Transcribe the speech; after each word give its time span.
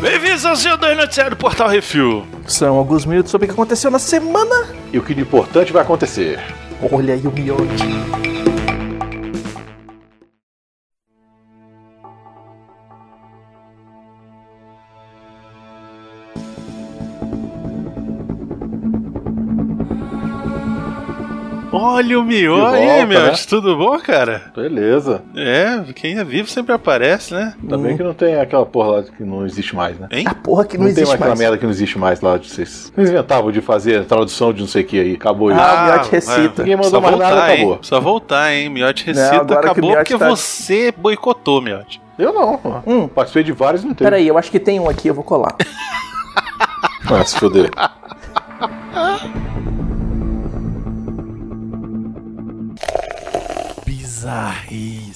Bem-vindos 0.00 0.44
ao 0.44 0.56
seu 0.56 0.76
dois 0.76 0.96
noticiário 0.96 1.30
do 1.30 1.36
Portal 1.36 1.68
Refil. 1.68 2.26
São 2.46 2.76
alguns 2.76 3.04
minutos 3.04 3.30
sobre 3.30 3.46
o 3.46 3.48
que 3.48 3.52
aconteceu 3.52 3.90
na 3.90 3.98
semana. 3.98 4.68
E 4.92 4.98
o 4.98 5.02
que 5.02 5.14
de 5.14 5.22
importante 5.22 5.72
vai 5.72 5.82
acontecer? 5.82 6.40
Olha 6.92 7.14
aí 7.14 7.26
o 7.26 7.32
miote. 7.32 8.17
Olha 21.98 22.20
o 22.20 22.22
Mio 22.24 22.64
aí, 22.66 23.04
meu. 23.04 23.20
né? 23.22 23.32
Tudo 23.48 23.76
bom, 23.76 23.98
cara? 23.98 24.42
Beleza. 24.54 25.20
É, 25.34 25.82
quem 25.94 26.16
é 26.16 26.22
vivo 26.24 26.48
sempre 26.48 26.72
aparece, 26.72 27.34
né? 27.34 27.54
Ainda 27.60 27.76
bem 27.76 27.96
que 27.96 28.02
não 28.04 28.14
tem 28.14 28.36
aquela 28.40 28.64
porra 28.64 28.88
lá 28.98 29.02
que 29.02 29.24
não 29.24 29.44
existe 29.44 29.74
mais, 29.74 29.98
né? 29.98 30.06
Hein? 30.12 30.24
A 30.28 30.34
porra 30.34 30.64
que 30.64 30.78
não, 30.78 30.84
Não, 30.86 30.94
tem 30.94 31.02
existe 31.02 31.08
mais 31.08 31.14
aquela 31.20 31.30
mais. 31.30 31.40
merda 31.40 31.58
que 31.58 31.64
não 31.64 31.70
existe 31.72 31.98
mais 31.98 32.20
lá 32.20 32.38
de 32.38 32.48
vocês. 32.48 32.92
Vocês 32.94 33.10
inventavam 33.10 33.50
de 33.50 33.60
fazer 33.60 34.04
tradução 34.04 34.52
de 34.52 34.60
não 34.60 34.68
sei 34.68 34.82
o 34.82 34.86
que 34.86 35.00
aí. 35.00 35.14
Acabou 35.14 35.50
isso. 35.50 35.60
Ah, 35.60 35.82
o 35.82 35.84
Miote 35.92 36.10
recita. 36.12 36.62
Ninguém 36.62 36.76
mandou 36.76 36.90
Só 36.90 37.00
mais 37.00 37.14
voltar, 37.16 37.34
nada, 37.34 37.48
hein? 37.50 37.56
acabou. 37.58 37.78
Só 37.82 38.00
voltar, 38.00 38.52
hein? 38.54 38.68
Miote 38.68 39.06
Não, 39.12 39.14
recita, 39.14 39.36
agora 39.36 39.60
que 39.60 39.66
o 39.66 39.70
acabou 39.72 39.92
porque 39.96 40.18
tá- 40.18 40.28
você 40.28 40.94
boicotou, 40.96 41.60
Miote. 41.60 42.00
Eu 42.16 42.32
não. 42.32 42.82
Hum. 42.86 43.08
Participei 43.08 43.42
de 43.42 43.50
vários 43.52 43.82
e 43.82 43.86
não 43.86 43.94
teve. 43.94 44.08
Peraí, 44.08 44.28
eu 44.28 44.38
acho 44.38 44.50
que 44.52 44.60
tem 44.60 44.78
um 44.78 44.88
aqui, 44.88 45.08
eu 45.08 45.14
vou 45.14 45.24
colar. 45.24 45.56
Ah, 47.10 47.24
se 47.24 47.38
foder. 47.38 47.70
Bizarrice. 54.28 55.07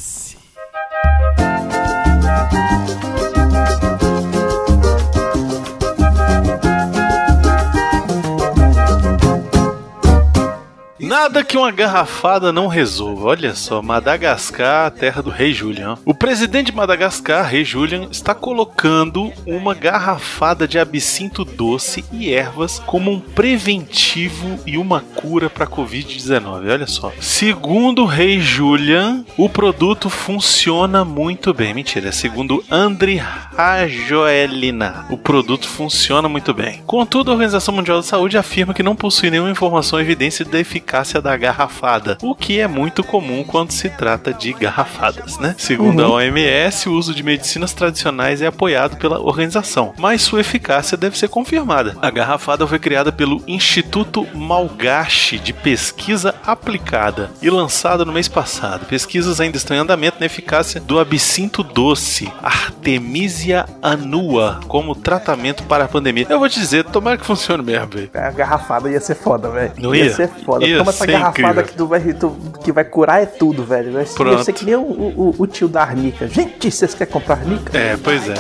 Nada 11.13 11.45
que 11.45 11.59
uma 11.59 11.71
garrafada 11.71 12.51
não 12.55 12.67
resolva. 12.67 13.29
Olha 13.29 13.55
só, 13.55 13.83
Madagascar, 13.83 14.91
terra 14.91 15.21
do 15.21 15.29
rei 15.29 15.53
Julian. 15.53 15.99
O 16.07 16.15
presidente 16.15 16.71
de 16.71 16.73
Madagascar, 16.75 17.45
rei 17.45 17.67
Julian, 17.67 18.09
está 18.11 18.35
colocando 18.35 19.31
uma 19.47 19.75
garrafada 19.75 20.67
de 20.67 20.79
absinto 20.79 21.45
doce 21.45 22.03
e 22.11 22.33
ervas 22.33 22.79
como 22.79 23.11
um 23.11 23.21
preventivo 23.21 24.59
e 24.67 24.79
uma 24.79 25.03
cura 25.03 25.51
para 25.51 25.65
a 25.65 25.69
Covid-19. 25.69 26.71
Olha 26.73 26.87
só. 26.87 27.13
Segundo 27.21 28.05
o 28.05 28.07
rei 28.07 28.41
Julian, 28.41 29.23
o 29.37 29.51
produto 29.51 30.09
funciona 30.09 31.05
muito 31.05 31.53
bem. 31.53 31.75
Mentira, 31.75 32.09
é 32.09 32.13
segundo 32.13 32.65
Andri 32.71 33.17
Rajoelina. 33.17 35.05
O 35.11 35.19
produto 35.19 35.69
funciona 35.69 36.27
muito 36.27 36.55
bem. 36.55 36.83
Contudo, 36.87 37.31
a 37.31 37.35
Organização 37.35 37.75
Mundial 37.75 37.99
da 37.99 38.03
Saúde 38.03 38.39
afirma 38.39 38.73
que 38.73 38.83
não 38.83 38.97
possui 38.97 39.29
nenhuma 39.29 39.51
informação 39.51 39.99
ou 39.99 40.03
evidência 40.03 40.43
da 40.43 40.59
eficácia 40.59 41.02
da 41.21 41.37
garrafada, 41.37 42.17
o 42.23 42.35
que 42.35 42.61
é 42.61 42.67
muito 42.67 43.03
comum 43.03 43.45
quando 43.45 43.73
se 43.73 43.89
trata 43.91 44.33
de 44.33 44.53
garrafadas, 44.53 45.39
né? 45.39 45.55
Segundo 45.59 46.03
a 46.03 46.09
OMS, 46.09 46.89
o 46.89 46.93
uso 46.93 47.15
de 47.15 47.23
medicinas 47.23 47.73
tradicionais 47.73 48.41
é 48.41 48.47
apoiado 48.47 48.97
pela 48.97 49.21
organização, 49.21 49.93
mas 49.99 50.23
sua 50.23 50.41
eficácia 50.41 50.97
deve 50.97 51.19
ser 51.19 51.29
confirmada. 51.29 51.97
A 52.01 52.11
garrafada 52.11 52.67
foi 52.67 52.79
criada 52.79 53.11
pelo 53.11 53.43
Instituto 53.47 54.27
Malgache 54.35 55.39
de 55.39 55.53
Pesquisa 55.53 56.35
Aplicada 56.47 57.31
e 57.43 57.51
lançada 57.51 58.05
no 58.05 58.13
mês 58.13 58.29
passado. 58.29 58.87
Pesquisas 58.87 59.41
ainda 59.41 59.57
estão 59.57 59.77
em 59.77 59.81
andamento 59.81 60.19
na 60.21 60.27
eficácia 60.27 60.81
do 60.81 60.99
absinto 60.99 61.63
doce, 61.63 62.33
Artemisia 62.43 63.67
annua, 63.83 64.61
como 64.69 64.95
tratamento 64.95 65.65
para 65.65 65.85
a 65.85 65.89
pandemia. 65.89 66.27
Eu 66.29 66.39
vou 66.39 66.49
te 66.49 66.61
dizer, 66.61 66.85
tomara 66.85 67.17
que 67.17 67.27
funcione 67.27 67.63
mesmo, 67.63 67.89
velho. 67.89 68.11
A 68.15 68.31
garrafada 68.31 68.91
ia 68.91 69.01
ser 69.01 69.15
foda, 69.15 69.49
velho. 69.51 69.73
Não 69.79 69.95
ia? 69.95 70.13
ser 70.13 70.29
foda. 70.45 70.65
Ia 70.65 70.79
Toma 70.79 70.92
essa 70.95 71.05
ser 71.05 71.13
garrafada 71.13 71.63
que, 71.63 71.73
tu 71.75 71.87
vai, 71.87 72.01
tu- 72.01 72.37
que 72.63 72.73
vai 72.73 72.85
curar 72.85 73.23
é 73.23 73.27
tudo, 73.27 73.65
velho. 73.65 73.93
Vai 73.93 74.07
ser, 74.07 74.15
Pronto. 74.15 74.45
ser 74.45 74.53
que 74.53 74.65
nem 74.65 74.77
o, 74.77 74.81
o- 74.81 75.35
o 75.39 75.47
tio 75.47 75.69
da 75.69 75.83
Arnica. 75.83 76.29
Gente, 76.29 76.71
vocês 76.71 76.95
querem 76.95 77.13
comprar 77.13 77.37
Arnica? 77.39 77.77
É, 77.77 77.97
pois 78.03 78.23
é. 78.29 78.35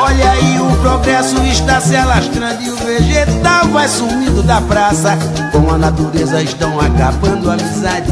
Olha 0.00 0.30
aí, 0.30 0.60
o 0.60 0.76
progresso 0.80 1.36
está 1.44 1.80
se 1.80 1.96
alastrando 1.96 2.62
e 2.62 2.70
o 2.70 2.76
vegetal 2.76 3.66
vai 3.68 3.88
sumindo 3.88 4.42
da 4.42 4.60
praça. 4.60 5.16
Com 5.52 5.70
a 5.70 5.78
natureza 5.78 6.42
estão 6.42 6.78
acabando 6.80 7.50
a 7.50 7.54
amizade 7.54 8.10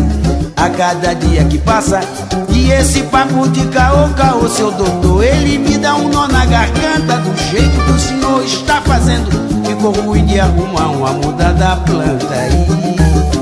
a 0.63 0.71
cada 0.71 1.13
dia 1.15 1.45
que 1.45 1.59
passa. 1.59 2.01
E 2.49 2.71
esse 2.71 3.03
papo 3.05 3.49
de 3.49 3.67
caô, 3.67 4.09
caô, 4.11 4.49
seu 4.49 4.71
doutor, 4.71 5.25
ele 5.25 5.59
me 5.59 5.77
dá 5.77 5.97
um 5.97 6.09
nó 6.09 6.29
na 6.29 6.47
garganta 6.47 7.17
do 7.17 7.37
jeito 7.51 7.81
que 7.85 7.91
o 7.91 7.99
senhor 7.99 8.45
está 8.45 8.81
fazendo. 8.83 9.29
Ficou 9.67 9.91
ruim 9.91 10.25
de 10.25 10.39
arrumar 10.39 10.87
uma 10.91 11.11
muda 11.15 11.53
da 11.55 11.77
planta 11.77 12.33
aí. 12.33 12.65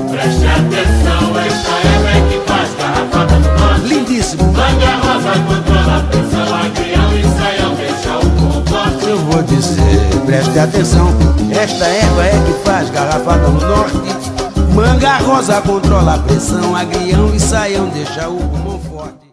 Preste 0.09 0.47
atenção, 0.47 1.39
esta 1.39 1.71
é 2.09 2.29
que 2.29 2.51
faz 2.51 2.69
garrafada 2.75 3.35
no 3.35 3.59
norte. 3.59 3.87
Lindíssimo. 3.87 4.43
Manga 4.45 4.95
rosa 5.03 5.39
controla 5.47 5.97
a 5.97 6.03
pressão, 6.03 6.55
agrião 6.55 7.17
e 7.17 7.23
saião 7.37 7.75
deixa 7.75 8.17
o 8.17 8.29
composto. 8.31 9.07
Eu 9.07 9.17
vou 9.19 9.43
dizer, 9.43 9.99
preste 10.25 10.57
atenção, 10.57 11.13
esta 11.51 11.85
erva 11.85 12.25
é 12.25 12.43
que 12.45 12.67
faz 12.67 12.89
garrafada 12.89 13.47
no 13.47 13.61
norte. 13.61 14.30
Manga 14.73 15.17
rosa 15.17 15.61
controla 15.61 16.15
a 16.15 16.19
pressão, 16.19 16.75
agrião 16.75 17.35
e 17.35 17.39
saião 17.39 17.89
deixa 17.89 18.29
o 18.29 18.37
pulmão 18.37 18.79
forte. 18.79 19.31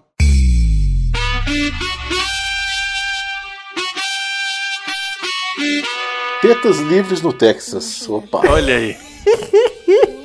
Tetas 6.42 6.78
livres 6.78 7.22
no 7.22 7.32
Texas. 7.32 8.08
Opa. 8.08 8.40
Olha 8.48 8.76
aí. 8.76 8.96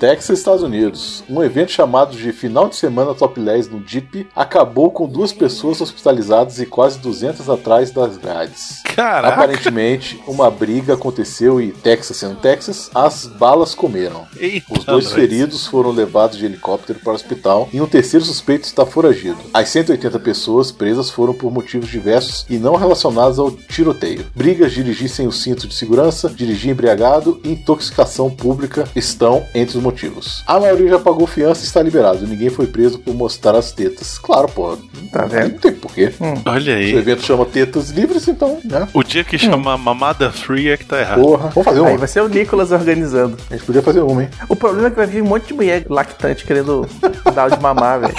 Texas, 0.04 0.40
Estados 0.40 0.62
Unidos. 0.64 1.24
Um 1.30 1.42
evento 1.42 1.72
chamado 1.72 2.14
de 2.18 2.34
Final 2.34 2.68
de 2.68 2.76
Semana 2.76 3.14
Topless 3.14 3.70
no 3.70 3.82
Jeep 3.88 4.28
acabou 4.36 4.92
com 4.92 5.08
duas 5.08 5.32
pessoas 5.32 5.80
hospitalizadas 5.80 6.60
e 6.60 6.66
quase 6.66 7.00
200 7.00 7.50
atrás 7.50 7.90
das 7.90 8.18
grades. 8.18 8.82
Caraca. 8.84 9.34
Aparentemente, 9.34 10.22
uma 10.28 10.52
briga 10.52 10.96
aconteceu 10.96 11.62
e, 11.62 11.72
Texas 11.72 12.18
sendo 12.18 12.36
Texas, 12.36 12.92
as 12.94 13.26
balas 13.26 13.74
comeram. 13.74 14.28
Eita, 14.38 14.66
Os 14.78 14.84
dois 14.84 15.06
nós. 15.06 15.14
feridos 15.14 15.66
foram 15.66 15.92
levados 15.92 16.38
de 16.38 16.46
helicóptero 16.46 17.00
para 17.00 17.14
o 17.14 17.16
hospital 17.16 17.70
e 17.72 17.80
um 17.80 17.88
terceiro 17.88 18.26
suspeito 18.26 18.66
está 18.66 18.86
foragido. 18.86 19.38
As 19.54 19.70
180 19.70 20.20
pessoas 20.20 20.70
presas 20.70 21.10
foram 21.10 21.34
por 21.34 21.50
motivos 21.50 21.90
diversos 21.90 22.46
e 22.50 22.58
não 22.58 22.76
relacionados 22.76 23.40
ao 23.40 23.50
tiroteio. 23.52 24.26
Brigas, 24.36 24.74
dirigir 24.74 25.08
sem 25.10 25.28
o 25.28 25.32
cinto 25.32 25.66
de 25.66 25.74
segurança, 25.76 26.30
dirigir 26.30 26.72
embriagado 26.72 27.40
e 27.44 27.54
intoxicação 27.54 28.30
pública 28.30 28.84
estão 28.96 29.46
entre 29.54 29.78
os 29.78 29.84
motivos. 29.84 30.44
A 30.48 30.60
maioria 30.60 30.90
já 30.90 31.00
pagou 31.00 31.28
fiança 31.28 31.62
e 31.62 31.66
está 31.66 31.82
liberado. 31.82 32.26
Ninguém 32.26 32.50
foi 32.50 32.66
preso 32.68 33.00
por 33.00 33.14
mostrar 33.14 33.56
as 33.56 33.72
tetas. 33.72 34.18
Claro, 34.18 34.48
pô. 34.48 34.78
Tá 35.12 35.26
vendo? 35.26 35.52
Não 35.54 35.60
tem 35.60 35.72
porquê. 35.74 36.12
Olha 36.46 36.64
Se 36.64 36.70
o 36.72 36.76
aí. 36.76 36.96
evento 36.96 37.24
chama 37.24 37.46
Tetas 37.46 37.90
Livres, 37.92 38.28
então, 38.28 38.60
né? 38.64 38.88
O 38.94 39.04
dia 39.04 39.24
que 39.24 39.38
chama 39.38 39.78
mamada 39.78 40.32
free 40.32 40.70
é 40.70 40.78
que 40.78 40.86
tá 40.86 41.00
errado. 41.00 41.22
Porra. 41.22 41.50
Vamos 41.50 41.66
fazer 41.66 41.80
Aí 41.86 41.92
uma. 41.92 41.98
vai 41.98 42.08
ser 42.08 42.22
o 42.22 42.28
Nicolas 42.28 42.72
organizando. 42.72 43.38
A 43.50 43.54
gente 43.56 43.66
podia 43.66 43.82
fazer 43.84 44.02
uma, 44.02 44.24
hein? 44.24 44.30
O 44.50 44.56
problema 44.56 44.88
é 44.88 44.90
que 44.90 44.96
vai 44.98 45.06
vir 45.08 45.22
um 45.22 45.28
monte 45.28 45.48
de 45.48 45.54
mulher 45.54 45.86
lactante 45.90 46.46
querendo 46.46 46.88
dar 47.36 47.48
o 47.48 47.56
de 47.56 47.62
mamar, 47.62 48.00
velho. 48.02 48.14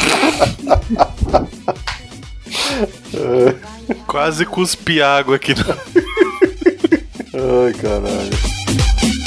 Quase 4.06 4.44
cuspi 4.46 5.00
água 5.02 5.36
aqui. 5.36 5.54
Ai, 7.34 7.72
caralho. 7.74 9.23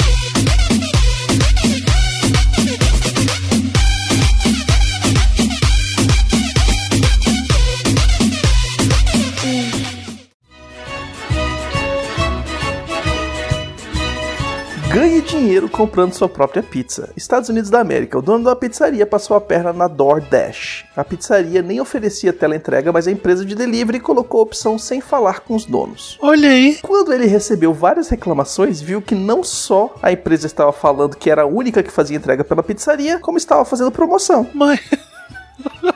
Dinheiro 15.48 15.68
comprando 15.68 16.12
sua 16.12 16.28
própria 16.28 16.62
pizza. 16.62 17.10
Estados 17.16 17.48
Unidos 17.48 17.70
da 17.70 17.80
América. 17.80 18.18
O 18.18 18.22
dono 18.22 18.44
da 18.44 18.54
pizzaria 18.54 19.06
passou 19.06 19.34
a 19.34 19.40
perna 19.40 19.72
na 19.72 19.88
DoorDash. 19.88 20.84
A 20.94 21.02
pizzaria 21.02 21.62
nem 21.62 21.80
oferecia 21.80 22.34
teleentrega, 22.34 22.92
mas 22.92 23.08
a 23.08 23.10
empresa 23.10 23.46
de 23.46 23.54
delivery 23.54 23.98
colocou 23.98 24.40
a 24.40 24.42
opção 24.42 24.78
sem 24.78 25.00
falar 25.00 25.40
com 25.40 25.54
os 25.54 25.64
donos. 25.64 26.18
Olha 26.20 26.50
aí. 26.50 26.78
Quando 26.82 27.14
ele 27.14 27.26
recebeu 27.26 27.72
várias 27.72 28.08
reclamações, 28.10 28.82
viu 28.82 29.00
que 29.00 29.14
não 29.14 29.42
só 29.42 29.94
a 30.02 30.12
empresa 30.12 30.46
estava 30.46 30.72
falando 30.72 31.16
que 31.16 31.30
era 31.30 31.42
a 31.42 31.46
única 31.46 31.82
que 31.82 31.90
fazia 31.90 32.18
entrega 32.18 32.44
pela 32.44 32.62
pizzaria, 32.62 33.18
como 33.18 33.38
estava 33.38 33.64
fazendo 33.64 33.90
promoção. 33.90 34.46
Mas. 34.52 34.80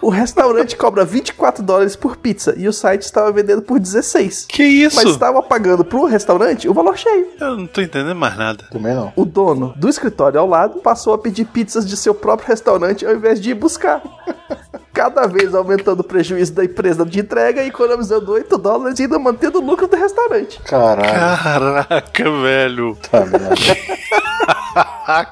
O 0.00 0.10
restaurante 0.10 0.76
cobra 0.76 1.04
24 1.04 1.62
dólares 1.62 1.94
por 1.94 2.16
pizza 2.16 2.54
e 2.56 2.66
o 2.66 2.72
site 2.72 3.02
estava 3.02 3.30
vendendo 3.30 3.62
por 3.62 3.78
16. 3.78 4.46
Que 4.48 4.64
isso? 4.64 4.96
Mas 4.96 5.10
estava 5.10 5.40
pagando 5.40 5.84
pro 5.84 6.04
restaurante 6.04 6.68
o 6.68 6.74
valor 6.74 6.98
cheio. 6.98 7.28
Eu 7.40 7.56
não 7.56 7.66
tô 7.68 7.80
entendendo 7.80 8.16
mais 8.16 8.36
nada. 8.36 8.64
Também 8.70 8.94
não. 8.94 9.12
O 9.14 9.24
dono 9.24 9.72
do 9.76 9.88
escritório 9.88 10.40
ao 10.40 10.46
lado 10.48 10.80
passou 10.80 11.14
a 11.14 11.18
pedir 11.18 11.44
pizzas 11.44 11.86
de 11.86 11.96
seu 11.96 12.14
próprio 12.14 12.48
restaurante 12.48 13.06
ao 13.06 13.14
invés 13.14 13.40
de 13.40 13.50
ir 13.50 13.54
buscar. 13.54 14.02
Cada 14.92 15.26
vez 15.26 15.54
aumentando 15.54 16.00
o 16.00 16.04
prejuízo 16.04 16.52
da 16.52 16.64
empresa 16.64 17.06
de 17.06 17.20
entrega 17.20 17.62
e 17.62 17.68
economizando 17.68 18.32
8 18.32 18.58
dólares 18.58 18.98
e 18.98 19.02
ainda 19.04 19.18
mantendo 19.18 19.58
o 19.58 19.64
lucro 19.64 19.86
do 19.86 19.96
restaurante. 19.96 20.60
Caralho. 20.62 21.08
Caraca, 21.10 22.30
velho. 22.42 22.98
Tá 23.10 23.24
merda. 23.24 23.54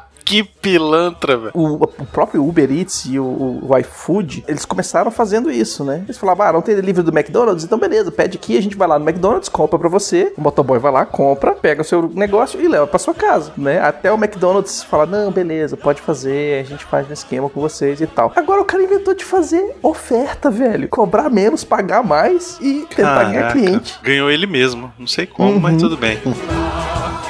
que 0.31 0.45
pilantra, 0.45 1.37
velho. 1.37 1.51
O, 1.55 1.83
o 1.83 2.07
próprio 2.07 2.47
Uber 2.47 2.71
Eats 2.71 3.05
e 3.07 3.19
o, 3.19 3.25
o 3.69 3.79
iFood, 3.79 4.45
eles 4.47 4.65
começaram 4.65 5.11
fazendo 5.11 5.51
isso, 5.51 5.83
né? 5.83 6.03
Eles 6.05 6.17
falavam, 6.17 6.47
ah, 6.47 6.53
não 6.53 6.63
tem 6.63 6.77
delivery 6.77 7.05
do 7.05 7.11
McDonald's? 7.11 7.65
Então 7.65 7.77
beleza, 7.77 8.13
pede 8.13 8.39
aqui, 8.39 8.57
a 8.57 8.63
gente 8.63 8.77
vai 8.77 8.87
lá 8.87 8.97
no 8.97 9.05
McDonald's, 9.09 9.49
compra 9.49 9.77
pra 9.77 9.89
você, 9.89 10.33
o 10.39 10.41
motoboy 10.41 10.79
vai 10.79 10.93
lá, 10.93 11.05
compra, 11.05 11.51
pega 11.51 11.83
o 11.83 11.85
seu 11.85 12.09
negócio 12.15 12.61
e 12.61 12.69
leva 12.69 12.87
pra 12.87 13.01
sua 13.01 13.13
casa, 13.13 13.53
né? 13.59 13.81
Até 13.81 14.13
o 14.13 14.15
McDonald's 14.15 14.85
fala, 14.85 15.05
não, 15.05 15.33
beleza, 15.33 15.77
pode 15.77 16.01
fazer, 16.01 16.61
a 16.61 16.65
gente 16.65 16.85
faz 16.85 17.11
um 17.11 17.13
esquema 17.13 17.51
com 17.51 17.61
vocês 17.61 18.01
e 18.01 18.07
tal. 18.07 18.33
Agora 18.37 18.61
o 18.61 18.65
cara 18.65 18.85
inventou 18.85 19.15
de 19.15 19.25
fazer 19.25 19.79
oferta, 19.83 20.49
velho. 20.49 20.89
Cobrar 20.89 21.29
menos, 21.29 21.65
pagar 21.65 22.05
mais 22.05 22.57
e 22.61 22.87
tentar 22.95 23.25
ganhar 23.25 23.49
Caraca, 23.49 23.59
cliente. 23.59 23.99
Ganhou 24.01 24.31
ele 24.31 24.47
mesmo. 24.47 24.93
Não 24.97 25.09
sei 25.09 25.27
como, 25.27 25.59
mas 25.59 25.77
tudo 25.77 25.97
bem. 25.97 26.21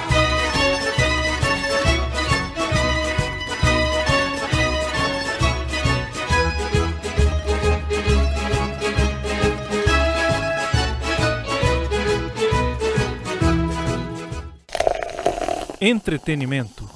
Entretenimento. 15.80 16.88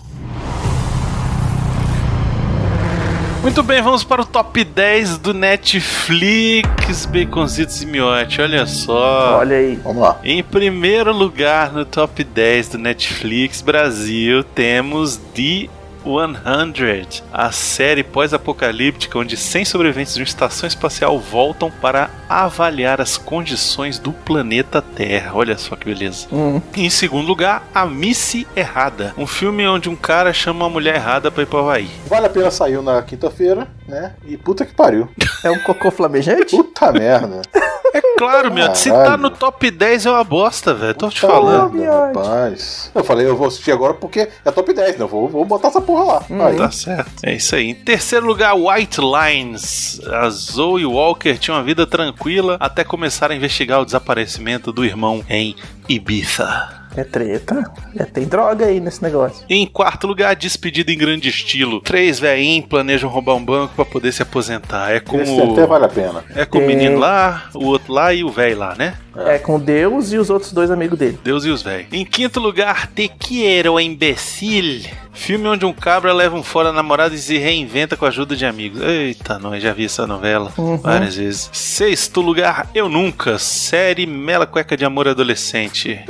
Muito 3.45 3.63
bem, 3.63 3.83
vamos 3.83 4.03
para 4.03 4.23
o 4.23 4.25
top 4.25 4.65
10 4.65 5.19
do 5.19 5.35
Netflix, 5.35 7.05
Baconzitos 7.05 7.83
e 7.83 7.87
Miote. 7.87 8.41
Olha 8.41 8.65
só. 8.65 9.39
Olha 9.39 9.57
aí. 9.59 9.77
Vamos 9.85 10.03
lá. 10.03 10.19
Em 10.25 10.43
primeiro 10.43 11.13
lugar 11.13 11.71
no 11.71 11.85
top 11.85 12.25
10 12.25 12.71
do 12.71 12.79
Netflix 12.79 13.61
Brasil, 13.61 14.43
temos 14.43 15.19
The 15.35 15.69
100, 16.05 17.23
a 17.33 17.51
série 17.51 18.05
pós-apocalíptica 18.05 19.19
onde 19.19 19.37
100 19.37 19.65
sobreviventes 19.65 20.15
de 20.15 20.21
uma 20.21 20.25
estação 20.25 20.67
espacial 20.67 21.19
voltam 21.19 21.71
para 21.71 22.11
avaliar 22.29 23.01
as 23.01 23.17
condições 23.17 23.99
do 23.99 24.13
planeta 24.13 24.83
Terra. 24.83 25.33
Olha 25.35 25.57
só 25.57 25.75
que 25.75 25.87
beleza. 25.87 26.27
Hum. 26.33 26.61
Em 26.77 26.91
segundo 26.91 27.27
lugar, 27.27 27.67
A 27.75 27.87
Missy 27.87 28.47
Errada, 28.55 29.15
um 29.17 29.27
filme 29.27 29.67
onde 29.67 29.89
um 29.89 29.97
cara 29.97 30.33
chama 30.33 30.65
uma 30.65 30.71
mulher 30.71 30.97
errada 30.97 31.31
para 31.31 31.43
ir 31.43 31.47
para 31.47 31.61
Havaí. 31.61 31.91
Vale 32.07 32.27
a 32.27 32.31
pena 32.31 32.51
saiu 32.51 32.83
na 32.83 33.03
quinta-feira, 33.03 33.67
né? 33.89 34.15
E 34.27 34.37
puta 34.37 34.65
que 34.65 34.75
pariu. 34.75 35.09
É 35.43 35.51
um 35.51 35.59
cocô 35.61 35.91
flamejante? 35.91 36.57
Puta 36.57 36.93
merda. 36.93 37.43
Claro, 38.17 38.53
meu, 38.53 38.75
se 38.75 38.91
Caralho. 38.91 39.11
tá 39.11 39.17
no 39.17 39.31
top 39.31 39.71
10 39.71 40.07
é 40.07 40.11
uma 40.11 40.25
bosta, 40.25 40.73
velho. 40.75 40.95
Tô 40.95 41.09
te 41.09 41.21
falando. 41.21 41.83
rapaz. 41.83 42.91
Eu 42.95 43.05
falei, 43.05 43.27
eu 43.27 43.37
vou 43.37 43.47
assistir 43.49 43.73
agora 43.73 43.95
porque 43.95 44.29
é 44.45 44.51
top 44.51 44.73
10, 44.73 44.99
né? 44.99 45.05
Eu 45.05 45.09
vou, 45.09 45.29
vou 45.29 45.45
botar 45.45 45.69
essa 45.69 45.81
porra 45.81 46.05
lá. 46.05 46.47
Aí. 46.47 46.57
Tá 46.57 46.71
certo. 46.71 47.13
É 47.25 47.35
isso 47.35 47.55
aí. 47.55 47.71
Em 47.71 47.75
terceiro 47.75 48.27
lugar, 48.27 48.55
White 48.55 49.01
Lines. 49.01 50.01
A 50.07 50.29
Zoe 50.31 50.87
Walker 50.87 51.37
tinha 51.39 51.57
uma 51.57 51.63
vida 51.63 51.87
tranquila 51.87 52.57
até 52.61 52.85
começar 52.85 53.31
a 53.31 53.35
investigar 53.35 53.81
o 53.81 53.85
desaparecimento 53.85 54.73
do 54.73 54.85
irmão 54.85 55.25
em 55.29 55.55
Ibiza. 55.89 56.84
É 56.97 57.03
treta. 57.03 57.73
É, 57.97 58.05
tem 58.05 58.25
droga 58.25 58.67
aí 58.67 58.81
nesse 58.81 59.03
negócio. 59.03 59.45
Em 59.49 59.67
quarto 59.67 60.07
lugar, 60.07 60.37
Despedida 60.37 60.93
em 60.93 60.99
Grande 60.99 61.29
Estilo. 61.29 61.81
Três 61.81 62.19
velhinhos 62.19 62.67
planejam 62.67 63.11
roubar 63.11 63.35
um 63.35 63.45
banco 63.45 63.75
pra 63.75 63.85
poder 63.85 64.13
se 64.13 64.23
aposentar. 64.23 64.93
É 64.93 65.01
com 65.01 65.21
Esse 65.21 65.33
o... 65.33 65.53
até 65.53 65.67
vale 65.67 65.85
a 65.85 65.89
pena. 65.89 66.25
É 66.35 66.45
com 66.45 66.59
o 66.59 66.67
menino 66.67 66.99
lá, 66.99 67.49
o 67.55 67.65
outro 67.65 67.93
lá 67.93 68.15
e 68.15 68.23
o 68.23 68.31
velho 68.31 68.59
lá, 68.59 68.75
né? 68.77 68.95
É 69.17 69.39
com 69.39 69.59
Deus 69.59 70.13
e 70.13 70.19
os 70.19 70.31
outros 70.31 70.53
dois 70.53 70.71
amigos 70.71 70.99
dele. 70.99 71.19
Deus 71.23 71.45
e 71.45 71.51
os 71.51 71.63
velhos. 71.63 71.87
Em 71.93 72.05
quinto 72.05 72.41
lugar, 72.41 72.89
Te 72.89 73.09
Quiero, 73.09 73.79
Imbecil. 73.79 74.83
Filme 75.15 75.49
onde 75.49 75.65
um 75.65 75.73
cabra 75.73 76.13
leva 76.13 76.37
um 76.37 76.43
fora 76.43 76.73
namorado 76.73 77.15
e 77.15 77.19
se 77.19 77.39
reinventa 77.39 77.97
com 77.97 78.05
a 78.05 78.09
ajuda 78.09 78.37
de 78.37 78.45
amigos. 78.45 78.83
Eita, 78.83 79.39
nós 79.39 79.63
já 79.63 79.73
vi 79.73 79.85
essa 79.87 80.07
novela 80.07 80.53
várias 80.83 81.17
vezes. 81.17 81.49
Sexto 81.53 82.21
lugar, 82.21 82.69
Eu 82.75 82.89
Nunca. 82.89 83.39
Série 83.39 84.07
Mela 84.07 84.47
Cueca 84.47 84.77
de 84.77 84.85
Amor 84.85 85.09
Adolescente. 85.09 86.05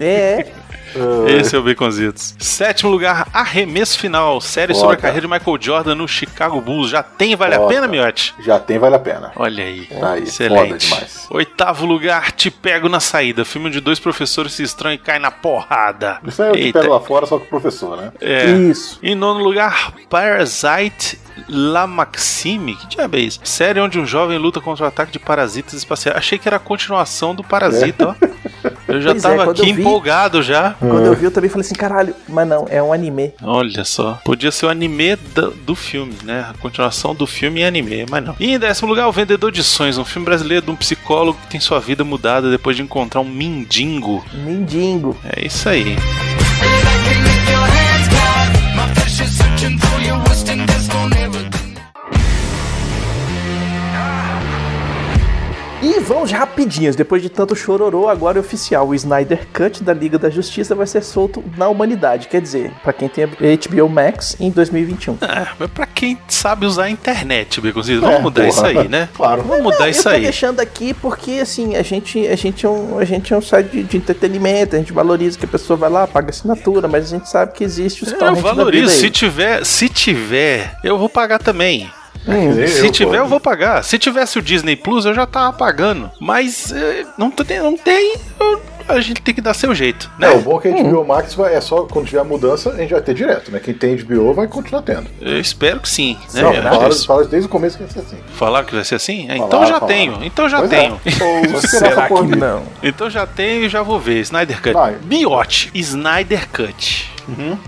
É, 0.00 0.46
Esse 1.28 1.54
é 1.54 1.58
o 1.58 1.62
Baconzitos. 1.62 2.34
Sétimo 2.38 2.90
lugar, 2.90 3.28
Arremesso 3.32 3.98
Final. 3.98 4.40
Série 4.40 4.74
sobre 4.74 4.94
a 4.94 4.98
carreira 4.98 5.26
de 5.26 5.32
Michael 5.32 5.58
Jordan 5.60 5.94
no 5.94 6.08
Chicago 6.08 6.60
Bulls. 6.60 6.90
Já 6.90 7.02
tem, 7.02 7.36
vale 7.36 7.54
a 7.54 7.60
pena, 7.66 7.86
Miotti? 7.86 8.34
Já 8.40 8.58
tem, 8.58 8.78
vale 8.78 8.96
a 8.96 8.98
pena. 8.98 9.32
Olha 9.36 9.64
aí. 9.64 9.88
Aí, 10.02 10.22
Excelente. 10.22 10.94
Oitavo 11.30 11.86
lugar, 11.86 12.32
Te 12.32 12.50
Pego 12.50 12.88
na 12.88 13.00
Saída. 13.00 13.44
Filme 13.44 13.68
onde 13.68 13.80
dois 13.80 13.98
professores 13.98 14.52
se 14.52 14.62
estranham 14.62 14.94
e 14.94 14.98
caem 14.98 15.20
na 15.20 15.30
porrada. 15.30 16.18
Isso 16.26 16.42
aí 16.42 16.48
eu 16.48 16.54
te 16.54 16.60
Eita. 16.62 16.80
pego 16.80 16.92
lá 16.92 17.00
fora, 17.00 17.26
só 17.26 17.38
com 17.38 17.44
o 17.44 17.48
professor, 17.48 17.96
né? 17.96 18.12
É. 18.20 18.46
isso. 18.46 18.98
Em 19.02 19.14
nono 19.14 19.42
lugar, 19.42 19.92
Parasite 20.08 21.18
La 21.48 21.86
Maxime. 21.86 22.74
Que 22.76 22.86
diabo 22.88 23.16
é 23.16 23.20
isso? 23.20 23.40
Série 23.44 23.80
onde 23.80 23.98
um 23.98 24.06
jovem 24.06 24.38
luta 24.38 24.60
contra 24.60 24.84
o 24.84 24.88
ataque 24.88 25.12
de 25.12 25.18
parasitas 25.18 25.74
espaciais. 25.74 26.16
Achei 26.16 26.38
que 26.38 26.48
era 26.48 26.56
a 26.56 26.60
continuação 26.60 27.34
do 27.34 27.44
Parasita, 27.44 28.08
ó. 28.08 28.14
Eu 28.88 29.00
já 29.00 29.10
Pois 29.10 29.24
é, 29.24 29.28
tava 29.28 29.44
quando 29.44 29.62
aqui 29.62 29.72
vi- 29.72 29.80
empolgado 29.80 30.42
já. 30.42 30.74
Quando 30.78 31.04
eu 31.06 31.14
vi, 31.14 31.24
eu 31.24 31.30
também 31.30 31.50
falei 31.50 31.64
assim, 31.64 31.74
caralho, 31.74 32.14
mas 32.28 32.46
não, 32.48 32.66
é 32.70 32.82
um 32.82 32.92
anime. 32.92 33.32
Olha 33.42 33.84
só. 33.84 34.20
Podia 34.24 34.50
ser 34.52 34.66
o 34.66 34.68
anime 34.68 35.16
do, 35.16 35.50
do 35.50 35.74
filme, 35.74 36.14
né? 36.22 36.46
A 36.50 36.54
continuação 36.58 37.14
do 37.14 37.26
filme 37.26 37.60
em 37.60 37.64
anime, 37.64 38.06
mas 38.08 38.24
não. 38.24 38.36
E 38.38 38.52
em 38.54 38.58
décimo 38.58 38.88
lugar, 38.88 39.08
O 39.08 39.12
Vendedor 39.12 39.50
de 39.50 39.62
Sonhos, 39.62 39.98
um 39.98 40.04
filme 40.04 40.24
brasileiro 40.26 40.64
de 40.64 40.70
um 40.70 40.76
psicólogo 40.76 41.38
que 41.42 41.48
tem 41.48 41.60
sua 41.60 41.80
vida 41.80 42.04
mudada 42.04 42.50
depois 42.50 42.76
de 42.76 42.82
encontrar 42.82 43.20
um 43.20 43.24
mendigo. 43.28 44.24
Mindingo. 44.44 45.16
É 45.24 45.46
isso 45.46 45.68
aí. 45.68 45.96
E 55.88 56.00
vamos 56.00 56.32
rapidinhos, 56.32 56.96
depois 56.96 57.22
de 57.22 57.28
tanto 57.28 57.54
chororô, 57.54 58.08
agora 58.08 58.38
é 58.38 58.40
oficial. 58.40 58.88
O 58.88 58.94
Snyder 58.94 59.46
Cut 59.54 59.84
da 59.84 59.94
Liga 59.94 60.18
da 60.18 60.28
Justiça 60.28 60.74
vai 60.74 60.84
ser 60.84 61.00
solto 61.00 61.44
na 61.56 61.68
humanidade. 61.68 62.26
Quer 62.26 62.40
dizer, 62.40 62.72
pra 62.82 62.92
quem 62.92 63.08
tem 63.08 63.24
HBO 63.24 63.88
Max 63.88 64.36
em 64.40 64.50
2021. 64.50 65.18
É, 65.22 65.46
mas 65.56 65.70
pra 65.70 65.86
quem 65.86 66.18
sabe 66.26 66.66
usar 66.66 66.84
a 66.84 66.90
internet, 66.90 67.60
Beconzitos, 67.60 68.00
vamos 68.00 68.16
É, 68.18 68.20
mudar 68.22 68.46
porra. 68.46 68.50
isso 68.72 68.80
aí, 68.80 68.88
né? 68.88 69.08
Claro. 69.14 69.42
Vamos 69.42 69.62
mudar 69.62 69.88
isso 69.88 70.00
eu 70.00 70.12
tô 70.12 70.16
aí. 70.16 70.22
deixando 70.22 70.58
aqui 70.58 70.92
porque, 70.92 71.38
assim, 71.40 71.76
a 71.76 71.82
gente, 71.82 72.26
a 72.26 72.34
gente, 72.34 72.66
é, 72.66 72.68
um, 72.68 72.98
a 72.98 73.04
gente 73.04 73.32
é 73.32 73.36
um 73.36 73.42
site 73.42 73.70
de, 73.70 73.82
de 73.84 73.96
entretenimento, 73.96 74.74
a 74.74 74.80
gente 74.80 74.92
valoriza 74.92 75.38
que 75.38 75.44
a 75.44 75.48
pessoa 75.48 75.76
vai 75.76 75.88
lá, 75.88 76.04
paga 76.08 76.30
assinatura, 76.30 76.88
mas 76.88 77.04
a 77.04 77.16
gente 77.16 77.28
sabe 77.28 77.52
que 77.52 77.62
existe 77.62 78.02
os 78.02 78.10
Eu 78.10 78.34
valorizo. 78.34 78.90
aí. 78.90 78.96
Se 78.98 79.08
tiver, 79.08 79.64
se 79.64 79.88
tiver, 79.88 80.74
eu 80.82 80.98
vou 80.98 81.08
pagar 81.08 81.38
também. 81.38 81.88
Nem 82.26 82.66
Se 82.66 82.86
eu, 82.86 82.92
tiver, 82.92 83.18
eu 83.18 83.26
vou 83.26 83.38
pagar. 83.40 83.82
Se 83.84 83.98
tivesse 83.98 84.38
o 84.38 84.42
Disney 84.42 84.76
Plus, 84.76 85.04
eu 85.04 85.14
já 85.14 85.26
tava 85.26 85.52
pagando. 85.56 86.10
Mas 86.20 86.72
eh, 86.72 87.04
não, 87.16 87.30
tem- 87.30 87.60
não 87.60 87.76
tem. 87.76 88.14
eu- 88.40 88.62
a 88.88 89.00
gente 89.00 89.20
tem 89.20 89.34
que 89.34 89.40
dar 89.40 89.52
seu 89.52 89.74
jeito, 89.74 90.08
né? 90.16 90.28
É, 90.28 90.30
o 90.30 90.40
bom 90.42 90.58
é 90.58 90.62
que 90.62 90.68
a 90.68 90.82
HBO 90.84 91.04
Max 91.04 91.34
vai, 91.34 91.54
é 91.56 91.60
só 91.60 91.82
quando 91.86 92.06
tiver 92.06 92.20
a 92.20 92.24
mudança, 92.24 92.70
a 92.70 92.76
gente 92.76 92.92
vai 92.92 93.02
ter 93.02 93.14
direto, 93.14 93.50
né? 93.50 93.58
Quem 93.58 93.74
tem 93.74 93.96
HBO 93.96 94.32
vai 94.32 94.46
continuar 94.46 94.82
tendo. 94.82 95.08
Eu 95.20 95.40
espero 95.40 95.80
que 95.80 95.88
sim. 95.88 96.16
Né? 96.32 96.40
Não, 96.42 96.52
Eu 96.54 96.62
fala, 96.62 96.94
fala 96.94 97.24
desde 97.24 97.46
o 97.46 97.50
começo 97.50 97.76
que 97.76 97.82
vai 97.82 97.92
ser 97.92 97.98
assim. 97.98 98.16
Falar 98.34 98.62
que 98.64 98.72
vai 98.76 98.84
ser 98.84 98.94
assim? 98.94 99.28
É, 99.28 99.36
então 99.38 99.48
Falaram, 99.50 99.66
já 99.68 99.80
falaram. 99.80 99.86
tenho. 99.98 100.18
Então 100.24 100.48
já 100.48 100.58
Pois 100.58 100.72
é. 100.72 100.76
tenho. 100.80 101.00
Só 101.50 101.58
esperar 101.58 101.68
Será 101.94 102.06
que 102.08 102.36
não? 102.36 102.62
Então 102.80 103.10
já 103.10 103.26
tenho 103.26 103.64
e 103.64 103.68
já 103.68 103.82
vou 103.82 103.98
ver. 103.98 104.20
Snyder 104.20 104.62
Cut. 104.62 104.72
Vai. 104.74 104.96
Miote. 105.04 105.68
Snyder 105.74 106.48
Cut. 106.50 107.10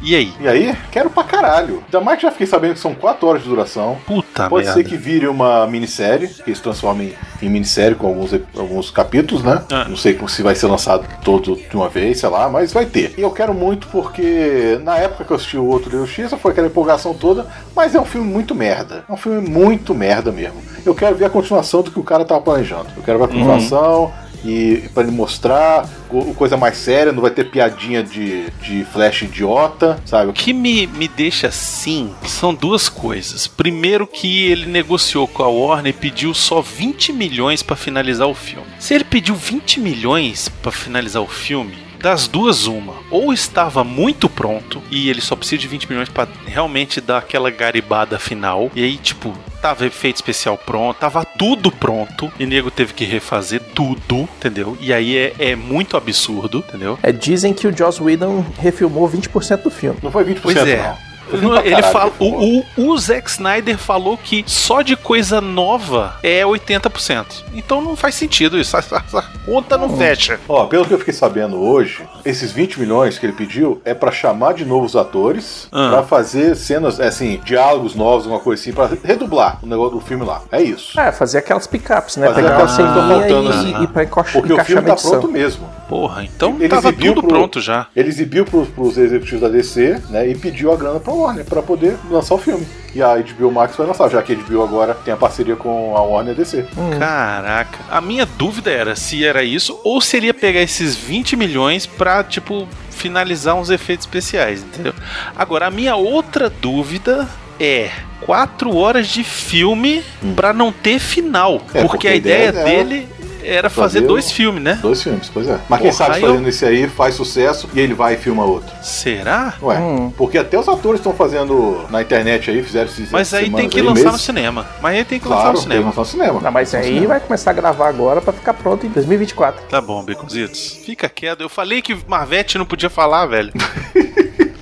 E 0.03 0.15
aí? 0.15 0.33
E 0.41 0.49
aí, 0.49 0.77
quero 0.91 1.11
pra 1.11 1.25
caralho. 1.25 1.83
Ainda 1.85 2.01
mais 2.01 2.19
que 2.19 2.23
já 2.23 2.31
fiquei 2.31 2.47
sabendo 2.47 2.75
que 2.75 2.81
são 2.81 2.95
4 2.95 3.27
horas 3.27 3.43
de 3.43 3.49
duração. 3.49 3.99
Puta 4.07 4.49
Pode 4.49 4.67
merda. 4.67 4.81
ser 4.81 4.89
que 4.89 4.97
vire 4.97 5.27
uma 5.27 5.67
minissérie, 5.67 6.29
que 6.29 6.51
eles 6.51 6.61
transformem 6.61 7.15
em 7.43 7.49
minissérie 7.49 7.95
com 7.95 8.07
alguns, 8.07 8.33
alguns 8.57 8.91
capítulos, 8.91 9.43
né? 9.43 9.63
Ah. 9.71 9.87
Não 9.89 9.97
sei 9.97 10.19
se 10.29 10.43
vai 10.43 10.55
ser 10.55 10.67
lançado 10.67 11.07
todo 11.25 11.57
de 11.57 11.77
uma 11.77 11.89
vez, 11.89 12.21
sei 12.21 12.29
lá, 12.29 12.49
mas 12.49 12.73
vai 12.73 12.87
ter. 12.87 13.15
E 13.17 13.21
eu 13.21 13.31
quero 13.31 13.55
muito 13.55 13.89
porque 13.89 14.79
na 14.83 14.97
época 14.99 15.25
que 15.25 15.31
eu 15.33 15.37
assisti 15.37 15.57
o 15.57 15.67
outro 15.67 15.91
Deus 15.91 16.11
X, 16.11 16.33
foi 16.41 16.53
aquela 16.53 16.67
empolgação 16.67 17.15
toda, 17.15 17.47
mas 17.75 17.95
é 17.95 18.01
um 18.01 18.05
filme 18.05 18.31
muito 18.31 18.55
merda. 18.55 19.05
É 19.09 19.13
um 19.13 19.17
filme 19.17 19.49
muito 19.49 19.95
merda 19.95 20.31
mesmo. 20.31 20.63
Eu 20.85 20.95
quero 20.95 21.17
ver 21.17 21.25
a 21.27 21.31
continuação 21.31 21.83
do 21.83 21.91
que 21.91 21.99
o 21.99 22.05
cara 22.05 22.25
tava 22.25 22.41
planejando. 22.41 22.87
Eu 22.97 23.03
quero 23.03 23.19
ver 23.19 23.25
a 23.25 23.29
continuação. 23.29 24.13
E 24.45 24.89
pra 24.95 25.03
ele 25.03 25.13
mostrar 25.13 25.89
co- 26.09 26.33
coisa 26.35 26.57
mais 26.57 26.77
séria, 26.77 27.13
não 27.13 27.21
vai 27.23 27.31
ter 27.31 27.51
piadinha 27.51 28.03
de, 28.03 28.49
de 28.63 28.85
flash 28.93 29.23
idiota, 29.23 30.01
sabe? 30.07 30.31
O 30.31 30.33
que 30.33 30.53
me, 30.53 30.87
me 30.87 31.09
deixa 31.09 31.49
assim 31.49 32.15
são 32.25 32.55
duas 32.55 32.89
coisas. 32.89 33.47
Primeiro 33.47 34.07
que 34.07 34.47
ele 34.47 34.67
negociou 34.67 35.27
com 35.27 35.43
a 35.43 35.49
Warner 35.49 35.91
e 35.91 35.93
pediu 35.99 36.33
só 36.35 36.61
20 36.61 37.13
milhões 37.13 37.63
pra 37.63 37.75
finalizar 37.77 38.29
o 38.29 38.35
filme. 38.35 38.67
Se 38.79 38.95
ele 38.95 39.05
pediu 39.05 39.35
20 39.35 39.81
milhões 39.81 40.49
pra 40.49 40.71
finalizar 40.71 41.23
o 41.23 41.27
filme, 41.27 41.77
das 42.01 42.29
duas 42.29 42.67
uma, 42.67 42.95
ou 43.11 43.33
estava 43.33 43.83
muito 43.83 44.29
pronto 44.29 44.83
e 44.91 45.11
ele 45.11 45.21
só 45.21 45.35
precisa 45.35 45.61
de 45.61 45.69
20 45.69 45.89
milhões 45.89 46.09
pra 46.09 46.29
realmente 46.47 47.01
dar 47.01 47.19
aquela 47.19 47.51
garibada 47.51 48.19
final. 48.19 48.71
E 48.75 48.83
aí, 48.85 48.97
tipo, 48.97 49.35
tava 49.61 49.87
efeito 49.87 50.17
especial 50.17 50.57
pronto, 50.57 50.99
tava 50.99 51.25
tudo 51.25 51.71
pronto 51.71 52.33
e 52.39 52.47
nego 52.47 52.71
teve 52.71 52.95
que 52.95 53.05
refazer 53.05 53.61
tudo, 53.75 54.29
entendeu? 54.37 54.77
E 54.81 54.93
aí 54.93 55.17
é, 55.17 55.35
é 55.39 55.57
muito 55.57 55.97
absurdo, 55.97 56.59
entendeu? 56.69 56.99
É, 57.03 57.13
dizem 57.13 57.53
que 57.53 57.67
o 57.67 57.77
Joss 57.77 58.03
Whedon 58.03 58.45
refilmou 58.59 59.09
20% 59.09 59.63
do 59.63 59.71
filme. 59.71 59.99
Não 60.03 60.11
foi 60.11 60.25
20%, 60.25 60.41
Pois 60.43 60.57
é. 60.57 60.77
não. 60.77 61.08
Foi 61.29 61.39
20 61.39 61.43
No- 61.49 61.51
pra 61.57 61.61
Ele 61.67 61.75
caralho, 61.77 61.93
fala, 61.93 62.13
o, 62.19 62.61
o, 62.77 62.93
o 62.93 62.99
Zack 62.99 63.31
Snyder 63.31 63.79
falou 63.79 64.17
que 64.17 64.45
só 64.47 64.83
de 64.83 64.97
coisa 64.97 65.41
nova 65.41 66.17
é 66.23 66.43
80%. 66.43 67.45
Então 67.55 67.81
não 67.81 67.97
faz 67.97 68.15
sentido 68.15 68.59
isso. 68.59 68.77
Essa, 68.77 68.97
essa 69.07 69.23
conta 69.45 69.77
não 69.79 69.97
fecha. 69.97 70.39
Ó, 70.49 70.67
pelo 70.67 70.85
que 70.85 70.93
eu 70.95 70.99
fiquei 70.99 71.15
sabendo 71.15 71.57
hoje, 71.61 72.03
esses 72.25 72.53
20 72.53 72.81
milhões 72.81 73.19
que 73.19 73.27
ele 73.27 73.33
pediu 73.33 73.81
é 73.85 73.95
pra 73.95 74.11
chamar 74.11 74.55
de 74.55 74.65
novo 74.65 74.87
os 74.87 74.97
atores, 74.97 75.69
Ah. 75.73 75.89
pra 75.91 76.03
fazer 76.03 76.55
cenas, 76.57 76.99
é, 77.01 77.09
assim, 77.09 77.41
diálogos 77.45 77.95
novos, 77.95 78.25
alguma 78.25 78.41
coisa 78.41 78.61
assim, 78.63 78.73
pra 78.73 78.89
redublar 79.05 79.59
o 79.63 79.67
negócio 79.67 79.99
do 79.99 80.01
filme 80.01 80.25
lá. 80.25 80.43
É 80.51 80.63
isso. 80.63 80.99
É, 80.99 81.13
fazer 81.13 81.39
aquelas 81.39 81.67
picapes, 81.67 82.17
né? 82.17 82.27
Fazer 82.29 82.43
Pegar 82.43 82.55
aquelas 82.55 82.71
cenas 82.73 82.95
faltando, 82.95 83.53
e, 83.53 83.73
né? 83.73 83.81
e 83.83 83.87
pra 83.87 84.05
encox- 84.05 84.33
Porque 84.33 84.53
o 84.53 84.65
filme 84.65 84.83
tá 84.83 84.97
pronto 84.97 85.29
mesmo. 85.29 85.69
Porra, 85.89 86.23
então 86.25 86.57
Ele 86.59 86.69
tava 86.69 86.89
exibiu 86.89 87.15
tudo 87.15 87.27
pro- 87.27 87.37
pronto 87.39 87.61
já. 87.61 87.87
Ele 87.97 88.09
exibiu 88.09 88.45
pros, 88.45 88.69
pros 88.69 88.99
executivos 88.99 89.41
da 89.41 89.49
DC, 89.49 90.03
né, 90.11 90.29
e 90.29 90.35
pediu 90.37 90.71
a 90.73 90.77
grana 90.77 91.01
pra 91.01 91.13
Warner 91.13 91.45
pra 91.45 91.63
poder 91.63 91.97
lançar 92.11 92.35
o 92.35 92.39
filme. 92.39 92.67
E 92.95 93.03
a 93.03 93.17
HBO 93.17 93.51
Max 93.51 93.77
vai 93.77 93.87
lançar, 93.87 94.09
já 94.11 94.23
que 94.23 94.33
a 94.33 94.37
HBO 94.37 94.63
agora 94.63 94.95
tem 94.95 95.15
a 95.15 95.17
parceria 95.17 95.57
com 95.57 95.97
a 95.97 96.03
Warner 96.03 96.35
DC. 96.35 96.67
Caraca. 96.99 97.79
A 97.91 98.01
minha 98.01 98.27
dúvida 98.27 98.71
era 98.71 98.95
se 98.97 99.25
era 99.25 99.43
isso 99.43 99.79
ou 99.85 100.01
se 100.01 100.17
ele 100.17 100.27
ia 100.27 100.35
pegar 100.35 100.61
esses 100.61 100.95
20 100.97 101.37
milhões 101.37 101.87
pra, 101.87 102.23
tipo, 102.25 102.67
finalizar 102.91 103.55
uns 103.55 103.71
efeitos 103.71 104.05
especiais, 104.07 104.63
entendeu? 104.63 104.93
Agora, 105.37 105.67
a 105.67 105.71
minha 105.71 105.97
outra 105.97 106.51
dúvida 106.51 107.27
é. 107.59 107.91
Quatro 108.21 108.77
horas 108.77 109.07
de 109.09 109.23
filme 109.23 110.03
pra 110.37 110.53
não 110.53 110.71
ter 110.73 110.99
final. 110.99 111.55
Hum. 111.55 111.61
É, 111.73 111.81
porque, 111.81 111.89
porque 111.89 112.09
a 112.09 112.11
a 112.11 112.15
ideia, 112.17 112.49
ideia 112.49 112.61
é 112.61 112.65
dele 112.85 113.09
era 113.49 113.71
fazer 113.71 113.99
fazer 113.99 114.07
dois 114.07 114.31
o- 114.31 114.35
filmes, 114.35 114.63
né? 114.63 114.79
Dois 114.83 115.03
filmes, 115.03 115.31
pois 115.33 115.49
é. 115.49 115.59
Mas 115.69 115.81
quem 115.81 115.91
Porra, 115.91 116.05
sabe 116.07 116.21
fazendo 116.21 116.43
eu- 116.43 116.49
esse 116.49 116.65
aí 116.65 116.89
faz 116.89 117.15
sucesso 117.15 117.69
e 117.75 117.81
ele 117.81 117.95
vai 117.95 118.15
e 118.15 118.17
filma 118.17 118.45
outro. 118.45 118.71
Será? 118.83 119.55
Ué, 119.63 119.79
Hum. 119.79 120.13
porque 120.17 120.39
até 120.39 120.59
os 120.59 120.69
atores 120.69 121.01
estão 121.01 121.13
fazendo 121.15 121.85
na 121.91 122.03
internet 122.03 122.51
aí, 122.51 122.63
fizeram 122.63 122.87
esses 122.89 123.11
Mas 123.11 123.33
aí 123.35 123.51
tem 123.51 123.69
que 123.69 123.79
aí, 123.81 123.87
lançar 123.87 124.05
no 124.05 124.11
meses. 124.13 124.21
cinema. 124.27 124.67
Mas 124.83 124.97
aí 124.97 125.05
tem 125.05 125.19
que 125.19 125.27
lançar 125.29 125.41
Claro, 125.43 125.57
no 125.57 125.61
tem 125.61 125.69
que 125.69 125.73
cinema. 125.75 125.87
lançar 125.89 126.01
no 126.01 126.07
cinema. 126.07 126.41
Não, 126.41 126.51
mas 126.53 126.73
No 126.73 126.79
aí 126.79 126.85
cinema. 126.87 127.07
vai 127.07 127.21
começar 127.21 127.51
a 127.51 127.55
gravar 127.55 127.89
agora 127.89 128.21
pra 128.21 128.33
ficar 128.33 128.55
pronto 128.55 128.87
em 128.87 128.91
2024. 128.91 129.63
Tá 129.69 129.81
bom, 129.81 130.03
Beconzitos. 130.05 130.79
Fica 130.85 131.09
quieto. 131.09 131.41
Eu 131.41 131.49
falei 131.49 131.81
que 131.83 131.97
Marvete 132.07 132.59
não 132.59 132.67
podia 132.67 132.91
falar, 132.91 133.27
velho. 133.27 133.53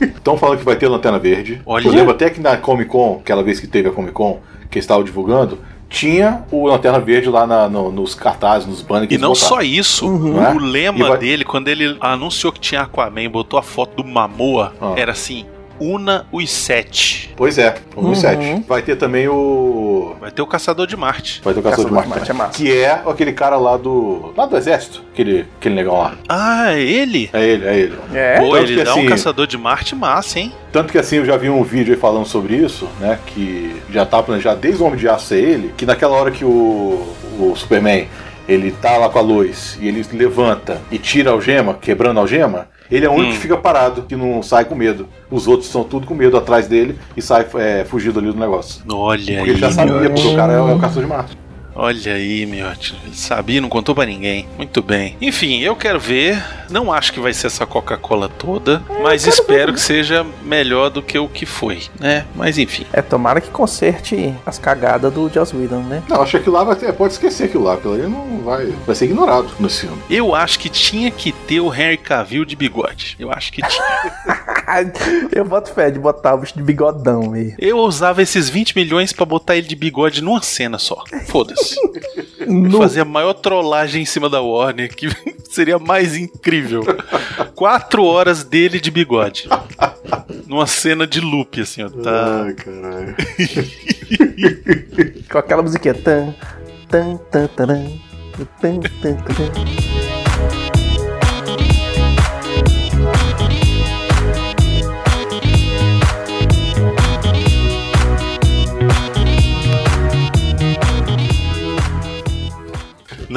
Estão 0.00 0.36
falando 0.38 0.58
que 0.58 0.64
vai 0.64 0.76
ter 0.76 0.88
Lanterna 0.88 1.18
Verde. 1.18 1.60
Olha. 1.66 1.86
Eu 1.86 1.92
lembro 1.92 2.12
até 2.12 2.30
que 2.30 2.40
na 2.40 2.56
Comic 2.56 2.90
Con, 2.90 3.18
aquela 3.22 3.42
vez 3.42 3.60
que 3.60 3.66
teve 3.66 3.88
a 3.88 3.92
Comic 3.92 4.12
Con, 4.12 4.40
que 4.70 4.78
eles 4.78 4.84
estavam 4.84 5.04
divulgando, 5.04 5.58
tinha 5.88 6.44
o 6.50 6.66
Lanterna 6.66 6.98
Verde 6.98 7.28
lá 7.28 7.46
na- 7.46 7.68
no- 7.68 7.90
nos 7.92 8.14
cartazes, 8.14 8.66
nos 8.68 8.82
banners. 8.82 9.10
E 9.12 9.18
não 9.18 9.30
botaram. 9.32 9.48
só 9.48 9.62
isso, 9.62 10.08
Não 10.10 10.44
é? 10.44 10.52
o 10.52 10.58
lema 10.58 10.98
E 10.98 11.02
vai- 11.08 11.18
dele, 11.18 11.44
quando 11.44 11.68
ele 11.68 11.96
anunciou 12.00 12.52
que 12.52 12.60
tinha 12.60 12.82
Aquaman, 12.82 13.28
botou 13.30 13.58
a 13.58 13.62
foto 13.62 14.02
do 14.02 14.08
Mamoa, 14.08 14.74
Ah. 14.80 14.94
era 14.96 15.12
assim: 15.12 15.46
una 15.80 16.26
os 16.32 16.50
sete. 16.50 17.32
Pois 17.36 17.58
é, 17.58 17.74
o 17.94 18.00
Uhum. 18.00 18.14
7. 18.14 18.64
Vai 18.68 18.82
ter 18.82 18.96
também 18.96 19.28
o. 19.28 20.16
Vai 20.20 20.30
ter 20.30 20.42
o 20.42 20.46
Caçador 20.46 20.86
de 20.86 20.96
Marte. 20.96 21.40
Vai 21.44 21.52
ter 21.54 21.60
o 21.60 21.62
Caçador 21.62 21.84
de 21.86 21.90
Caçador 21.90 22.02
de 22.02 22.08
Marte. 22.08 22.18
Marte 22.18 22.30
é 22.30 22.34
massa. 22.34 22.52
que 22.58 22.76
é 22.76 23.02
aquele 23.06 23.32
cara 23.32 23.56
lá 23.56 23.76
do. 23.76 24.32
lá 24.36 24.46
do 24.46 24.56
exército. 24.56 25.02
Aquele, 25.12 25.46
aquele 25.58 25.74
negão 25.74 25.98
lá. 25.98 26.14
Ah, 26.28 26.72
é 26.72 26.80
ele? 26.82 27.28
É 27.32 27.44
ele, 27.44 27.66
é 27.66 27.76
ele. 27.76 27.94
É? 28.14 28.38
Pô, 28.40 28.56
ele 28.56 28.76
que 28.76 28.84
dá 28.84 28.90
assim- 28.92 29.06
um 29.06 29.08
Caçador 29.08 29.46
de 29.46 29.58
Marte 29.58 29.94
massa, 29.94 30.38
hein? 30.40 30.52
Tanto 30.72 30.92
que 30.92 30.98
assim, 30.98 31.16
eu 31.16 31.24
já 31.24 31.36
vi 31.36 31.48
um 31.50 31.62
vídeo 31.62 31.94
aí 31.94 32.00
falando 32.00 32.26
sobre 32.26 32.54
isso, 32.56 32.88
né? 33.00 33.18
Que 33.26 33.76
já 33.90 34.04
tá 34.06 34.22
planejado 34.22 34.60
desde 34.60 34.82
o 34.82 34.86
Homem 34.86 34.98
de 34.98 35.08
Aço 35.08 35.26
ser 35.26 35.42
ele, 35.42 35.72
que 35.76 35.84
naquela 35.86 36.14
hora 36.16 36.30
que 36.30 36.44
o, 36.44 37.14
o 37.38 37.54
Superman 37.56 38.08
ele 38.48 38.70
tá 38.70 38.96
lá 38.96 39.08
com 39.08 39.18
a 39.18 39.22
luz 39.22 39.76
e 39.80 39.88
ele 39.88 40.06
levanta 40.12 40.80
e 40.90 40.98
tira 40.98 41.30
a 41.30 41.32
algema, 41.32 41.74
quebrando 41.74 42.18
a 42.18 42.20
algema, 42.20 42.68
ele 42.90 43.04
é 43.06 43.08
o 43.08 43.12
único 43.12 43.30
Hum. 43.30 43.32
que 43.32 43.38
fica 43.38 43.56
parado, 43.56 44.02
que 44.02 44.14
não 44.16 44.42
sai 44.42 44.64
com 44.64 44.74
medo. 44.74 45.08
Os 45.30 45.46
outros 45.48 45.66
estão 45.66 45.82
tudo 45.84 46.06
com 46.06 46.14
medo 46.14 46.36
atrás 46.36 46.68
dele 46.68 46.96
e 47.16 47.22
sai 47.22 47.46
é, 47.56 47.84
fugindo 47.84 48.18
ali 48.18 48.30
do 48.30 48.38
negócio. 48.38 48.82
Olha 48.90 49.18
Porque 49.18 49.32
aí, 49.32 49.48
ele 49.50 49.58
já 49.58 49.70
sabia, 49.70 50.10
porque 50.10 50.28
o 50.28 50.36
cara 50.36 50.52
é, 50.52 50.60
o 50.60 50.78
caçador 50.78 51.02
de 51.02 51.08
Marte. 51.08 51.38
Olha 51.76 52.14
aí. 52.14 52.42
Ele 52.42 53.14
sabia 53.14 53.58
e 53.58 53.60
não 53.60 53.68
contou 53.68 53.94
pra 53.94 54.06
ninguém. 54.06 54.48
Muito 54.56 54.82
bem. 54.82 55.16
Enfim, 55.20 55.60
eu 55.60 55.76
quero 55.76 56.00
ver. 56.00 56.42
Não 56.70 56.92
acho 56.92 57.12
que 57.12 57.20
vai 57.20 57.32
ser 57.32 57.46
essa 57.46 57.64
Coca-Cola 57.64 58.28
toda, 58.28 58.82
mas 59.00 59.24
espero 59.26 59.72
que 59.72 59.80
seja 59.80 60.26
melhor 60.42 60.90
do 60.90 61.00
que 61.00 61.16
o 61.16 61.28
que 61.28 61.46
foi, 61.46 61.82
né? 62.00 62.26
Mas 62.34 62.58
enfim. 62.58 62.84
É, 62.92 63.00
tomara 63.00 63.40
que 63.40 63.50
conserte 63.50 64.34
as 64.44 64.58
cagadas 64.58 65.12
do 65.12 65.28
Joss 65.28 65.54
Whedon, 65.54 65.82
né? 65.82 66.02
Não, 66.08 66.20
acho 66.20 66.32
que 66.32 66.36
aquilo 66.38 66.56
lá 66.56 66.64
vai 66.64 66.74
ter, 66.74 66.92
pode 66.92 67.12
esquecer 67.12 67.44
aquilo 67.44 67.64
lá, 67.64 67.74
aquilo 67.74 67.94
ali 67.94 68.08
não 68.08 68.40
vai, 68.42 68.66
vai 68.84 68.96
ser 68.96 69.04
ignorado 69.04 69.48
nesse 69.60 69.82
filme. 69.82 70.02
Eu 70.10 70.34
acho 70.34 70.58
que 70.58 70.68
tinha 70.68 71.10
que 71.10 71.30
ter 71.30 71.60
o 71.60 71.72
Henry 71.72 71.98
Cavill 71.98 72.44
de 72.44 72.56
bigode. 72.56 73.16
Eu 73.18 73.30
acho 73.30 73.52
que 73.52 73.62
tinha. 73.62 73.86
Eu 75.30 75.44
boto 75.44 75.72
fé 75.72 75.90
de 75.90 75.98
botar 75.98 76.34
o 76.34 76.38
bicho 76.38 76.54
de 76.56 76.62
bigodão 76.62 77.30
meio. 77.30 77.54
Eu 77.58 77.78
usava 77.78 78.20
esses 78.20 78.48
20 78.48 78.74
milhões 78.76 79.12
pra 79.12 79.24
botar 79.24 79.56
ele 79.56 79.68
de 79.68 79.76
bigode 79.76 80.20
numa 80.20 80.42
cena 80.42 80.78
só. 80.78 81.04
Foda-se. 81.26 81.65
No- 82.46 82.78
Fazer 82.78 83.00
a 83.00 83.04
maior 83.04 83.34
trollagem 83.34 84.02
em 84.02 84.06
cima 84.06 84.28
da 84.28 84.40
Warner, 84.40 84.94
que 84.94 85.08
seria 85.50 85.78
mais 85.78 86.16
incrível. 86.16 86.82
Quatro 87.54 88.04
horas 88.04 88.44
dele 88.44 88.78
de 88.80 88.90
bigode. 88.90 89.48
Numa 90.46 90.66
cena 90.66 91.06
de 91.06 91.20
loop, 91.20 91.60
assim, 91.60 91.82
ó. 91.82 91.88
Tá. 91.88 92.44
Ai, 92.44 92.54
caralho. 92.54 93.16
Com 95.30 95.38
aquela 95.38 95.62
musiquinha. 95.62 95.94
Tan, 95.94 96.34
tan, 96.88 97.16
tan, 97.30 97.46
taran, 97.48 97.86
tan, 98.60 98.80
tan, 99.02 99.16
taran. 99.16 99.85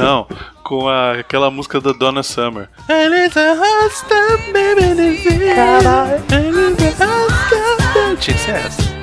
Não, 0.03 0.27
com 0.63 0.87
a- 0.87 1.13
aquela 1.19 1.49
música 1.51 1.79
da 1.81 1.91
Donna 1.91 2.23
Summer. 2.23 2.69
And 2.89 3.15
it's 3.25 3.35
a 3.37 3.53
hot 3.55 3.93
stuff, 3.95 4.51
baby, 4.53 4.95
this 4.95 5.25
is- 5.25 5.55
Caralho. 5.55 6.15
And 6.31 6.81
it's 6.83 7.01
a 7.01 7.05
hot 7.05 7.33
stuff, 7.47 7.93
baby. 7.93 8.17
Tinha 8.17 8.35
que 8.37 8.41
ser 8.43 8.51
essa. 8.55 8.98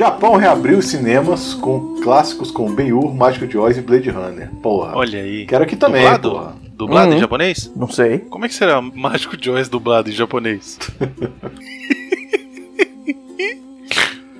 Japão 0.00 0.36
reabriu 0.36 0.78
os 0.78 0.86
cinemas 0.86 1.52
com 1.52 1.96
clássicos 2.02 2.50
como 2.50 2.74
Ben-Hur, 2.74 3.14
Mágico 3.14 3.46
de 3.46 3.58
Oz 3.58 3.76
e 3.76 3.82
Blade 3.82 4.08
Runner. 4.08 4.48
Porra. 4.62 4.96
Olha 4.96 5.20
aí. 5.20 5.44
Quero 5.44 5.62
aqui 5.62 5.76
também, 5.76 6.00
Dublado? 6.04 6.30
porra. 6.30 6.56
Dublado 6.72 7.10
em 7.10 7.14
Uhum. 7.16 7.20
japonês? 7.20 7.70
Não 7.76 7.86
sei. 7.86 8.20
Como 8.20 8.46
é 8.46 8.48
que 8.48 8.54
será 8.54 8.80
Mágico 8.80 9.36
Joyce 9.38 9.68
dublado 9.70 10.08
em 10.08 10.12
japonês? 10.14 10.78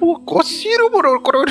O 0.00 0.19
Koshiro 0.19 0.90
Morokoro. 0.90 1.45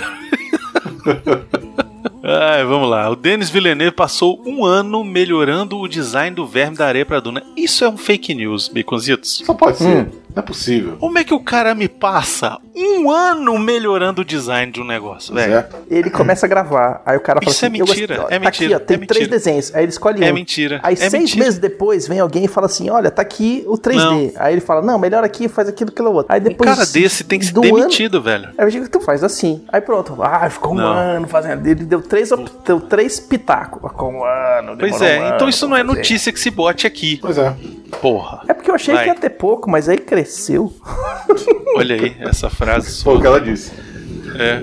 Ai, 2.24 2.64
vamos 2.66 2.90
lá. 2.90 3.08
O 3.10 3.16
Denis 3.16 3.50
Villeneuve 3.50 3.96
passou 3.96 4.42
um 4.46 4.66
ano 4.66 5.04
melhorando 5.04 5.78
o 5.78 5.88
design 5.88 6.36
do 6.36 6.48
verme 6.48 6.76
da 6.76 6.88
areia 6.88 7.06
pra 7.06 7.20
Duna. 7.20 7.44
Isso 7.56 7.86
é 7.86 7.90
um 7.90 7.96
fake 7.98 8.34
news, 8.34 8.68
Baconzitos. 8.68 9.44
Só 9.46 9.54
pode 9.54 9.78
ser. 9.78 9.86
Hum. 10.08 10.12
Não 10.36 10.42
é 10.42 10.42
possível. 10.42 10.98
Como 10.98 11.18
é 11.20 11.24
que 11.24 11.34
o 11.34 11.40
cara 11.40 11.76
me 11.76 11.88
passa 11.88 12.58
um 12.76 13.10
ano 13.12 13.58
melhorando 13.58 14.22
o 14.22 14.26
design 14.26 14.72
de 14.72 14.82
um 14.82 14.86
negócio, 14.86 15.34
velho? 15.34 15.54
É. 15.56 15.68
Ele 15.90 16.10
começa 16.10 16.46
a 16.46 16.50
gravar, 16.50 17.02
aí 17.06 17.18
o 17.18 17.20
cara 17.20 17.40
fala 17.42 17.52
Isso 17.52 17.66
é 17.66 17.68
assim, 17.68 17.78
eu 17.80 17.86
mentira, 17.86 18.16
gostei, 18.18 18.18
ó, 18.18 18.36
é 18.36 18.40
tá 18.40 18.48
aqui, 18.50 18.62
mentira, 18.64 18.76
ó, 18.76 18.80
tem 18.80 18.96
é 18.96 19.06
três 19.06 19.10
mentira. 19.24 19.30
desenhos, 19.30 19.76
aí 19.76 19.84
ele 19.84 19.92
escolhe 19.92 20.24
É 20.24 20.32
um. 20.32 20.34
mentira. 20.36 20.80
Aí 20.84 20.94
é 20.94 20.98
seis 20.98 21.14
mentira. 21.14 21.44
meses 21.46 21.60
depois 21.60 22.08
vem 22.08 22.20
alguém 22.20 22.46
e 22.46 22.48
fala 22.48 22.66
assim, 22.68 22.90
olha, 22.90 23.10
tá 23.12 23.22
aqui 23.22 23.64
o 23.68 23.78
3D. 23.78 23.96
Não. 23.98 24.32
Aí 24.36 24.54
ele 24.54 24.62
fala, 24.62 24.82
não, 24.82 24.98
melhor 25.00 25.24
aqui, 25.24 25.48
faz 25.48 25.68
aquilo, 25.68 25.90
aquilo 25.92 26.12
outro. 26.14 26.32
Aí 26.34 26.40
Um 26.40 26.44
depois 26.44 26.70
cara 26.70 26.86
desse 26.86 27.24
tem 27.24 27.40
que 27.40 27.46
ser 27.46 27.54
do 27.54 27.62
demitido, 27.62 28.22
velho. 28.22 28.46
Ano, 28.46 28.54
aí 28.58 28.66
eu 28.66 28.70
digo, 28.72 28.90
tu 28.90 29.00
faz 29.00 29.24
assim. 29.24 29.64
Aí 29.72 29.82
pronto, 29.82 30.18
ah, 30.22 30.50
ficou 30.50 30.74
um 30.74 30.76
Não. 30.76 30.88
ano 30.94 31.28
fazendo. 31.28 31.66
Ele 31.66 31.84
deu 31.86 32.02
três, 32.02 32.30
deu 32.66 32.80
três 32.82 33.20
pitacos. 33.20 33.82
Ficou 33.92 34.12
um 34.12 34.24
ano, 34.24 34.76
Pois 34.78 35.02
é, 35.02 35.20
um 35.20 35.26
então 35.28 35.38
ano 35.42 35.50
isso 35.50 35.60
pra 35.68 35.70
não 35.70 35.78
é 35.78 35.84
fazer. 35.86 35.98
notícia 35.98 36.32
que 36.32 36.40
se 36.40 36.50
bote 36.50 36.86
aqui. 36.88 37.18
Pois 37.22 37.38
é. 37.38 37.54
Porra. 38.02 38.42
É 38.48 38.54
porque 38.54 38.70
eu 38.70 38.76
achei 38.76 38.94
Vai. 38.94 39.04
que 39.06 39.10
ia 39.10 39.16
ter 39.16 39.30
pouco, 39.32 39.70
mas 39.70 39.90
aí 39.90 39.98
cresceu. 39.98 40.72
Olha 41.76 41.96
aí, 41.96 42.16
essa 42.20 42.50
frase 42.50 42.69
Foi 43.04 43.16
o 43.18 43.22
que 43.22 43.28
ela 43.28 43.40
disse. 43.42 43.72
É. 44.38 44.62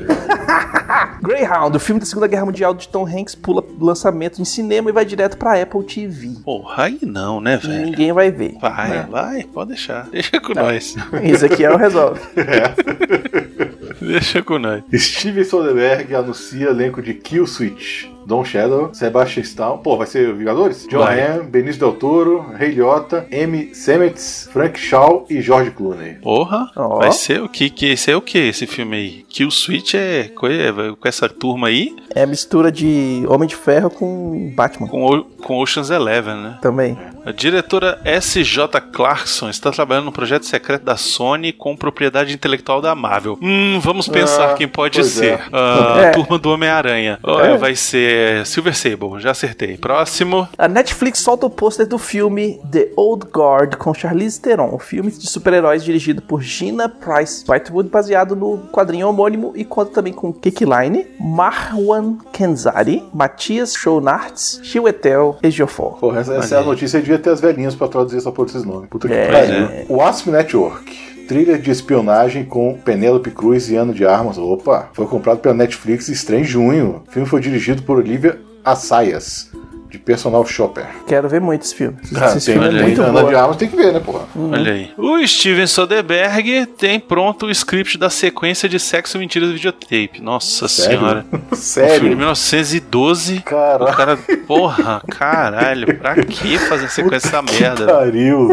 Greyhound, 1.23 1.77
o 1.77 1.81
filme 1.81 2.01
da 2.01 2.07
Segunda 2.07 2.27
Guerra 2.29 2.45
Mundial 2.47 2.73
de 2.73 2.89
Tom 2.89 3.05
Hanks, 3.07 3.35
pula 3.35 3.63
lançamento 3.81 4.41
em 4.41 4.45
cinema 4.45 4.89
e 4.89 4.93
vai 4.93 5.05
direto 5.05 5.37
pra 5.37 5.61
Apple 5.61 5.83
TV. 5.85 6.29
Porra, 6.45 6.85
aí 6.85 6.99
não, 7.03 7.41
né, 7.41 7.59
E 7.63 7.67
velho? 7.67 7.85
ninguém 7.87 8.13
vai 8.13 8.31
ver. 8.31 8.57
Vai, 8.61 9.03
vai, 9.07 9.43
pode 9.45 9.71
deixar. 9.71 10.09
Deixa 10.11 10.41
com 10.41 10.55
nós. 10.55 10.95
Isso 11.25 11.45
aqui 11.47 11.65
é 11.65 11.71
o 11.71 11.77
resolve. 11.77 12.21
Deixa 14.01 14.43
com 14.43 14.59
nós. 14.59 14.83
Steven 14.95 15.45
Soderbergh 15.45 16.15
anuncia 16.15 16.69
elenco 16.69 17.03
de 17.03 17.15
Kill 17.15 17.47
Switch. 17.47 18.05
Don 18.27 18.45
Shadow, 18.45 18.91
Sebastian 18.93 19.43
Stan, 19.43 19.77
pô, 19.79 19.97
vai 19.97 20.07
ser 20.07 20.33
Vingadores? 20.35 20.87
John 20.91 20.99
Vai. 20.99 21.21
Hamm, 21.21 21.45
Benício 21.47 21.81
Del 21.81 21.93
Toro, 21.93 22.45
Ray 22.59 22.73
Liotta, 22.73 23.27
Amy 23.33 23.75
Semmets, 23.75 24.49
Frank 24.53 24.79
Shaw 24.79 25.25
e 25.31 25.41
George 25.41 25.71
Clooney. 25.71 26.15
Porra, 26.15 26.71
Ó. 26.77 26.99
vai 26.99 27.13
ser 27.13 27.41
o 27.43 27.49
que? 27.49 27.71
que 27.71 27.87
esse 27.87 28.11
é 28.11 28.17
o 28.17 28.21
que 28.21 28.39
esse 28.39 28.67
filme 28.67 28.97
aí? 28.97 29.27
Kill 29.29 29.51
Switch 29.51 29.95
é 29.95 30.21
é, 30.27 30.29
com 30.33 31.09
essa 31.09 31.29
turma 31.29 31.69
aí 31.69 31.95
É 32.15 32.23
a 32.23 32.27
mistura 32.27 32.73
de 32.73 33.23
Homem 33.29 33.47
de 33.49 33.55
Ferro 33.55 33.91
com 33.91 34.51
Batman 34.57 34.89
com, 34.89 35.05
o- 35.07 35.25
com 35.25 35.59
Ocean's 35.61 35.91
Eleven, 35.91 36.35
né? 36.37 36.59
também. 36.61 36.97
A 37.25 37.33
diretora 37.33 38.01
S.J. 38.05 38.81
Clarkson 38.81 39.49
está 39.51 39.71
trabalhando 39.71 40.07
no 40.07 40.13
projeto 40.13 40.45
secreto 40.47 40.85
da 40.85 40.97
Sony 40.97 41.53
com 41.53 41.77
propriedade 41.77 42.33
intelectual 42.33 42.81
da 42.81 42.95
Marvel. 42.95 43.39
Hum, 43.43 43.79
vamos 43.81 44.09
pensar 44.09 44.53
Ah, 44.53 44.55
quem 44.55 44.69
pode 44.69 45.03
ser. 45.05 45.35
é. 45.35 45.41
Ah, 45.53 45.97
É. 46.07 46.11
Turma 46.11 46.39
do 46.39 46.51
Homem-Aranha. 46.51 47.19
É. 47.25 47.57
Vai 47.57 47.75
ser 47.75 48.16
Silver 48.45 48.75
Sable, 48.77 49.21
já 49.21 49.31
acertei. 49.33 49.77
Próximo. 49.77 50.49
A 50.59 50.69
Netflix 50.69 51.21
solta 51.21 51.47
o 51.47 51.51
pôster 51.51 51.87
do 51.87 51.99
filme 51.99 52.61
The 52.71 52.89
Old 52.97 53.27
Guard 53.33 53.77
com 53.77 53.93
Charlize 53.95 54.41
Theron, 54.41 54.75
o 54.75 54.79
filme 54.79 55.11
de 55.11 55.29
super-heróis 55.29 55.83
dirigido 55.85 56.23
por 56.23 56.43
Gina 56.43 56.89
Price 56.89 57.45
Whitewood, 57.49 57.89
baseado 57.89 58.35
no 58.37 58.59
quadrinho 58.73 59.09
homônimo 59.09 59.53
e 59.57 59.65
conta 59.65 59.93
também 59.93 60.13
com 60.13 60.33
Kiki 60.33 60.65
Line, 60.65 61.07
Marwan 61.19 62.17
Kenzari, 62.33 63.03
Matias 63.13 63.73
Schoenartz, 63.75 64.61
Chiwetel 64.63 65.39
Ejiofor. 65.43 65.99
Porra, 65.99 66.21
essa, 66.21 66.35
essa 66.35 66.55
é 66.57 66.59
a 66.59 66.63
notícia, 66.63 67.01
devia 67.01 67.19
ter 67.19 67.31
as 67.31 67.41
velhinhas 67.41 67.75
pra 67.75 67.89
traduzir 67.89 68.19
essa 68.19 68.31
porra 68.33 68.47
desses 68.47 68.65
nomes. 68.65 68.89
Puta 68.89 69.09
que 69.09 69.15
É. 69.15 69.31
pariu. 69.31 69.87
O 69.89 70.03
Asp 70.03 70.29
Network. 70.29 71.16
Trilha 71.27 71.59
de 71.59 71.73
espionagem 71.73 72.45
com 72.45 72.79
Penélope 72.79 73.33
Cruz 73.33 73.69
e 73.69 73.75
Ano 73.75 73.93
de 73.93 74.07
Armas. 74.07 74.39
Opa! 74.39 74.91
Foi 74.93 75.07
comprado 75.07 75.41
pela 75.41 75.55
Netflix 75.55 76.09
e 76.09 76.13
estreia 76.13 76.41
em 76.41 76.45
junho. 76.45 77.03
O 77.07 77.11
filme 77.11 77.29
foi 77.29 77.41
dirigido 77.41 77.83
por 77.83 77.99
Olivia 77.99 78.41
Assayas, 78.65 79.51
de 79.97 80.03
Personal 80.03 80.45
Shopper. 80.45 80.87
Quero 81.07 81.29
ver 81.29 81.41
muito 81.41 81.63
esse 81.63 81.75
filme. 81.75 81.97
Ah, 82.15 82.37
esse 82.37 82.47
tem, 82.47 82.55
filme 82.55 82.67
é 82.67 82.69
olha 82.69 82.79
aí, 82.81 82.87
muito 82.87 83.03
Ana 83.03 83.23
bom. 83.23 83.29
de 83.29 83.35
Armas 83.35 83.57
tem 83.57 83.69
que 83.69 83.77
ver, 83.77 83.93
né, 83.93 84.01
porra? 84.01 84.27
Olha 84.37 84.73
aí. 84.73 84.91
O 84.97 85.27
Steven 85.27 85.67
Soderbergh 85.67 86.67
tem 86.79 87.01
pronto 87.01 87.47
o 87.47 87.51
script 87.51 87.97
da 87.99 88.11
sequência 88.11 88.69
de 88.69 88.79
Sexo, 88.79 89.19
Mentiras 89.19 89.51
e 89.51 89.53
Videotape. 89.55 90.21
Nossa 90.21 90.69
Sério? 90.69 90.99
senhora. 90.99 91.27
O 91.31 91.31
filme 91.37 91.51
de 91.51 91.57
Sério? 91.57 92.09
1912. 92.17 93.41
Caraca. 93.41 93.85
O 93.93 93.97
cara, 93.97 94.17
porra, 94.47 95.03
caralho, 95.09 95.97
pra 95.99 96.15
que 96.17 96.59
fazer 96.59 96.89
sequência 96.91 97.31
dessa 97.31 97.43
merda? 97.61 97.87
Pariu. 97.87 98.49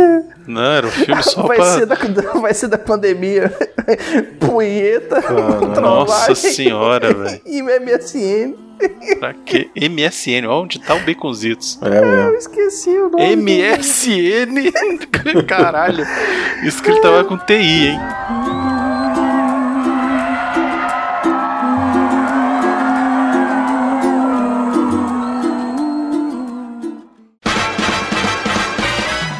Não, 0.47 0.61
era 0.61 0.87
um 0.87 0.91
filme 0.91 1.23
só 1.23 1.43
Vai 1.43 1.57
pra. 1.57 1.65
ser, 1.77 1.85
da, 1.85 1.95
vai 2.39 2.53
ser 2.53 2.67
da 2.67 2.77
pandemia. 2.77 3.53
Punheta, 4.39 5.21
Nossa 5.21 5.73
trollagem 5.73 6.35
senhora, 6.35 7.13
velho. 7.13 7.41
E 7.45 7.61
MSN. 7.61 8.55
Pra 9.19 9.33
que? 9.33 9.69
MSN, 9.75 10.45
ó, 10.47 10.61
onde 10.61 10.79
tá 10.79 10.95
o 10.95 10.99
Baconzitos? 11.01 11.79
É 11.81 11.87
Eu 11.99 12.05
mesmo. 12.05 12.37
esqueci 12.37 12.89
o 12.89 13.09
nome. 13.09 13.35
MSN? 13.35 14.71
Caralho. 15.47 16.05
Isso 16.63 16.81
que 16.83 16.89
ele 16.91 16.99
tava 17.01 17.23
com 17.23 17.37
TI, 17.37 17.87
hein? 17.87 17.99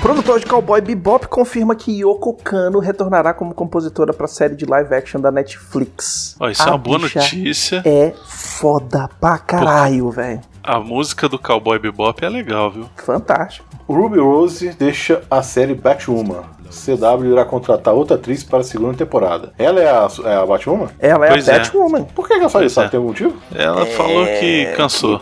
Produtor 0.03 0.38
de 0.38 0.45
Cowboy 0.45 0.81
Bebop 0.81 1.27
confirma 1.27 1.75
que 1.75 2.01
Yoko 2.01 2.33
Kano 2.33 2.79
retornará 2.79 3.34
como 3.34 3.54
compositora 3.54 4.13
pra 4.13 4.27
série 4.27 4.54
de 4.54 4.65
live 4.65 4.93
action 4.93 5.21
da 5.21 5.32
Netflix. 5.32 6.36
Ó, 6.41 6.49
isso 6.49 6.62
é 6.62 6.65
A 6.65 6.71
uma 6.71 6.77
boa 6.77 6.99
notícia. 6.99 7.82
É 7.86 8.12
foda 8.27 9.10
pra 9.21 9.38
caralho, 9.38 10.10
velho. 10.12 10.41
A 10.62 10.77
música 10.77 11.30
do 11.30 11.39
Cowboy 11.39 11.80
Bebop 11.80 12.23
é 12.23 12.27
legal, 12.27 12.69
viu? 12.69 12.89
Fantástico. 12.97 13.65
Ruby 13.88 14.19
Rose 14.19 14.71
deixa 14.77 15.23
a 15.32 15.41
série 15.41 15.73
Batwoman. 15.73 16.43
CW 16.69 17.32
irá 17.32 17.45
contratar 17.45 17.93
outra 17.93 18.17
atriz 18.17 18.43
para 18.43 18.60
a 18.60 18.63
segunda 18.63 18.97
temporada. 18.97 19.54
Ela 19.58 19.80
é 19.80 19.88
a, 19.89 20.08
é 20.25 20.36
a 20.36 20.45
Batwoman? 20.45 20.89
Ela 20.99 21.27
é 21.27 21.30
Pois 21.30 21.47
a 21.47 21.54
é. 21.54 21.60
Batwoman. 21.60 22.04
Por 22.04 22.27
que 22.27 22.34
ela 22.34 22.49
faz 22.49 22.65
isso? 22.71 22.82
é. 22.82 22.89
Tem 22.89 22.97
algum 22.97 23.10
motivo? 23.10 23.36
Ela 23.56 23.86
falou 23.86 24.25
que 24.25 24.65
cansou. 24.75 25.21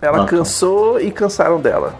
Ela 0.00 0.22
Ah. 0.22 0.26
cansou 0.26 1.00
e 1.00 1.10
cansaram 1.10 1.60
dela. 1.60 1.94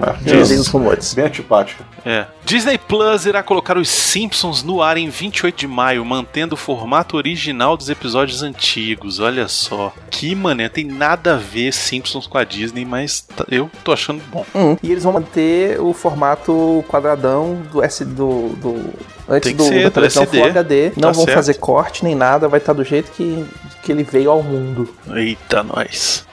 Ah, 0.00 0.16
Dizem 0.20 0.58
os 0.58 0.68
rumores. 0.68 1.14
Bem 1.14 1.24
antipática. 1.26 1.84
É. 2.04 2.26
Disney 2.44 2.78
Plus 2.78 3.26
irá 3.26 3.42
colocar 3.42 3.76
os 3.76 3.88
Simpsons 3.88 4.62
no 4.62 4.80
ar 4.80 4.96
em 4.96 5.08
28 5.10 5.56
de 5.56 5.66
maio, 5.66 6.04
mantendo 6.04 6.54
o 6.54 6.56
formato 6.56 7.16
original 7.16 7.76
dos 7.76 7.90
episódios 7.90 8.42
antigos. 8.42 9.18
Olha 9.20 9.48
só. 9.48 9.92
Que 10.10 10.34
mané, 10.34 10.68
tem 10.68 10.84
nada 10.84 11.34
a 11.34 11.36
ver 11.36 11.72
Simpsons 11.72 12.26
com 12.26 12.38
a 12.38 12.44
Disney, 12.44 12.84
mas 12.84 13.20
tá- 13.20 13.44
eu 13.50 13.70
tô 13.84 13.92
achando 13.92 14.22
bom. 14.30 14.44
Hum, 14.54 14.76
E 14.82 14.90
eles 14.92 15.04
vão 15.04 15.12
manter 15.12 15.80
o 15.80 15.92
formato 15.92 16.84
quadradão 16.88 17.60
do 17.70 17.82
S 17.82 18.04
do. 18.04 18.50
do 18.50 18.92
antes 19.28 19.48
Tem 19.48 19.56
que 19.56 19.62
do, 19.62 19.64
ser, 19.64 19.82
da 19.82 19.88
do 19.88 19.92
televisão 19.94 20.22
SD. 20.22 20.38
Full 20.38 20.46
HD. 20.48 20.92
Não 20.96 21.08
Tá 21.08 21.12
vão 21.12 21.24
certo. 21.24 21.34
fazer 21.36 21.54
corte 21.54 22.04
nem 22.04 22.14
nada, 22.14 22.48
vai 22.48 22.58
estar 22.60 22.72
do 22.72 22.84
jeito 22.84 23.10
que, 23.12 23.44
que 23.82 23.92
ele 23.92 24.02
veio 24.04 24.30
ao 24.30 24.42
mundo. 24.42 24.88
Eita, 25.14 25.62
nós. 25.62 26.26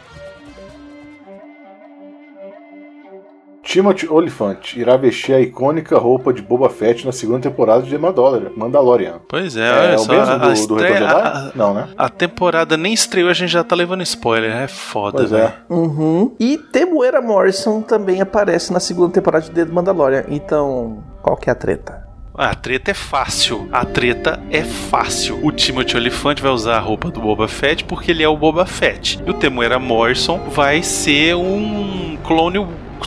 Timothy 3.65 4.08
Olyphant 4.08 4.75
irá 4.78 4.95
vestir 4.95 5.34
a 5.34 5.41
icônica 5.41 5.97
roupa 5.97 6.32
de 6.32 6.41
Boba 6.41 6.69
Fett 6.69 7.04
na 7.06 7.12
segunda 7.12 7.39
temporada 7.49 7.82
de 7.82 7.97
Mandalorian. 7.97 8.51
Mandalorian. 8.56 9.13
Pois 9.28 9.58
é, 9.58 9.67
É, 9.67 9.88
olha 9.88 9.95
o 9.95 9.99
só. 9.99 10.12
mesmo 10.13 10.34
a, 10.34 10.38
do, 10.38 10.47
do 10.47 10.54
estreia- 10.54 10.93
Retorno 10.99 11.15
a-? 11.17 11.51
Não, 11.56 11.73
né? 11.73 11.88
a 11.97 12.08
temporada 12.08 12.78
nem 12.78 12.93
estreou, 12.93 13.28
a 13.30 13.34
gente 13.34 13.49
já 13.51 13.63
tá 13.63 13.75
levando 13.75 14.04
spoiler. 14.04 14.51
É 14.56 14.67
foda, 14.67 15.17
Pois 15.17 15.32
velho. 15.32 15.43
é. 15.45 15.54
Uhum. 15.67 16.36
E 16.39 16.58
Temuera 16.58 17.21
Morrison 17.21 17.82
também 17.82 18.21
aparece 18.21 18.71
na 18.71 18.80
segunda 18.80 19.12
temporada 19.13 19.43
de 19.45 19.51
The 19.51 19.65
Mandalorian. 19.65 20.25
Então, 20.30 21.04
qual 21.23 21.36
que 21.36 21.49
é 21.49 21.54
a 21.54 21.56
treta? 21.56 22.06
Ah, 22.38 22.49
A 22.51 22.54
treta 22.56 22.91
é 22.91 22.93
fácil. 22.93 23.67
A 23.71 23.84
treta 23.84 24.39
é 24.51 24.62
fácil. 24.62 25.39
O 25.41 25.51
Timothy 25.51 25.95
Olyphant 25.97 26.39
vai 26.41 26.51
usar 26.51 26.75
a 26.75 26.80
roupa 26.80 27.10
do 27.10 27.19
Boba 27.21 27.47
Fett 27.47 27.84
porque 27.86 28.12
ele 28.12 28.21
é 28.21 28.28
o 28.28 28.36
Boba 28.38 28.65
Fett. 28.65 29.19
E 29.25 29.30
o 29.30 29.34
Temuera 29.34 29.80
Morrison 29.80 30.38
vai 30.49 30.84
ser 30.84 31.34
um 31.36 32.17
clone 32.25 32.60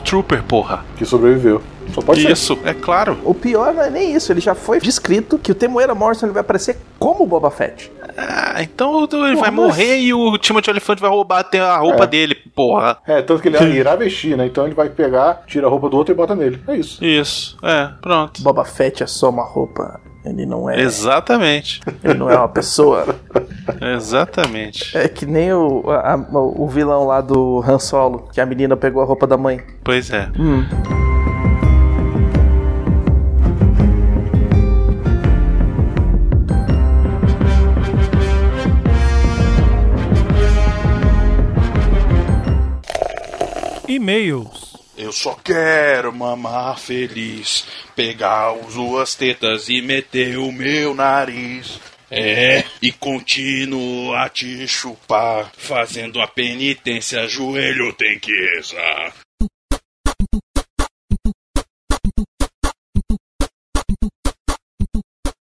Trooper, 0.03 0.43
porra. 0.43 0.83
Que 0.97 1.05
sobreviveu. 1.05 1.61
Só 1.93 2.01
pode 2.01 2.21
ser. 2.21 2.31
Isso, 2.31 2.59
é 2.63 2.73
claro. 2.73 3.17
O 3.23 3.33
pior 3.33 3.73
não 3.73 3.81
é 3.81 3.89
nem 3.89 4.13
isso, 4.13 4.31
ele 4.31 4.39
já 4.39 4.53
foi 4.53 4.79
descrito 4.79 5.39
que 5.39 5.51
o 5.51 5.55
Temuera 5.55 5.95
Morrison 5.95 6.27
ele 6.27 6.33
vai 6.33 6.41
aparecer 6.41 6.77
como 6.99 7.25
Boba 7.25 7.49
Fett. 7.49 7.91
Ah, 8.15 8.61
então 8.61 9.07
ele 9.11 9.35
vai 9.35 9.49
mas- 9.49 9.53
morrer 9.53 9.97
e 9.99 10.13
o 10.13 10.37
Timothy 10.37 10.69
Olyphant 10.69 10.99
vai 10.99 11.09
roubar 11.09 11.39
até 11.39 11.59
a 11.59 11.77
roupa 11.77 12.03
É. 12.03 12.07
dele, 12.07 12.35
porra. 12.55 12.97
É, 13.07 13.21
tanto 13.23 13.41
que 13.41 13.47
ele 13.47 13.57
irá 13.75 13.95
vestir, 13.95 14.37
né? 14.37 14.45
Então 14.45 14.65
ele 14.65 14.75
vai 14.75 14.87
pegar, 14.89 15.41
tira 15.47 15.65
a 15.65 15.69
roupa 15.69 15.89
do 15.89 15.97
outro 15.97 16.13
e 16.13 16.15
bota 16.15 16.35
nele. 16.35 16.61
É 16.67 16.75
isso. 16.75 17.03
Isso, 17.03 17.57
é, 17.63 17.89
pronto. 18.01 18.39
Boba 18.43 18.63
Fett 18.65 19.01
é 19.01 19.07
só 19.07 19.29
uma 19.29 19.43
roupa, 19.43 19.99
ele 20.29 20.45
não 20.45 20.69
é, 20.69 20.79
Exatamente. 20.81 21.81
ele 22.03 22.13
não 22.15 22.29
é 22.29 22.37
uma 22.37 22.47
pessoa. 22.49 23.05
Exatamente. 23.95 24.95
É 24.97 25.07
que 25.07 25.25
nem 25.25 25.51
o, 25.53 25.83
a- 25.89 26.15
o 26.33 26.67
vilão 26.67 27.05
lá 27.05 27.21
do 27.21 27.63
Han 27.67 27.79
Solo, 27.79 28.29
que 28.33 28.39
a 28.41 28.45
menina 28.45 28.75
pegou 28.77 29.01
a 29.01 29.05
roupa 29.05 29.25
da 29.27 29.37
mãe. 29.37 29.59
Pois 29.83 30.09
é. 30.11 30.29
Hum. 30.37 30.63
E-mails. 43.87 44.68
Eu 44.99 45.13
só 45.13 45.33
quero 45.33 46.13
mamar 46.13 46.77
feliz, 46.77 47.65
pegar 47.95 48.51
as 48.51 48.73
suas 48.73 49.15
tetas 49.15 49.69
e 49.69 49.81
meter 49.81 50.37
o 50.37 50.51
meu 50.51 50.93
nariz. 50.93 51.79
É, 52.11 52.65
e 52.81 52.91
continuar 52.91 54.25
a 54.25 54.29
te 54.29 54.67
chupar, 54.67 55.53
fazendo 55.55 56.19
a 56.19 56.27
penitência, 56.27 57.27
joelho 57.29 57.93
tem 57.93 58.19
que 58.19 58.31
rezar. 58.55 59.13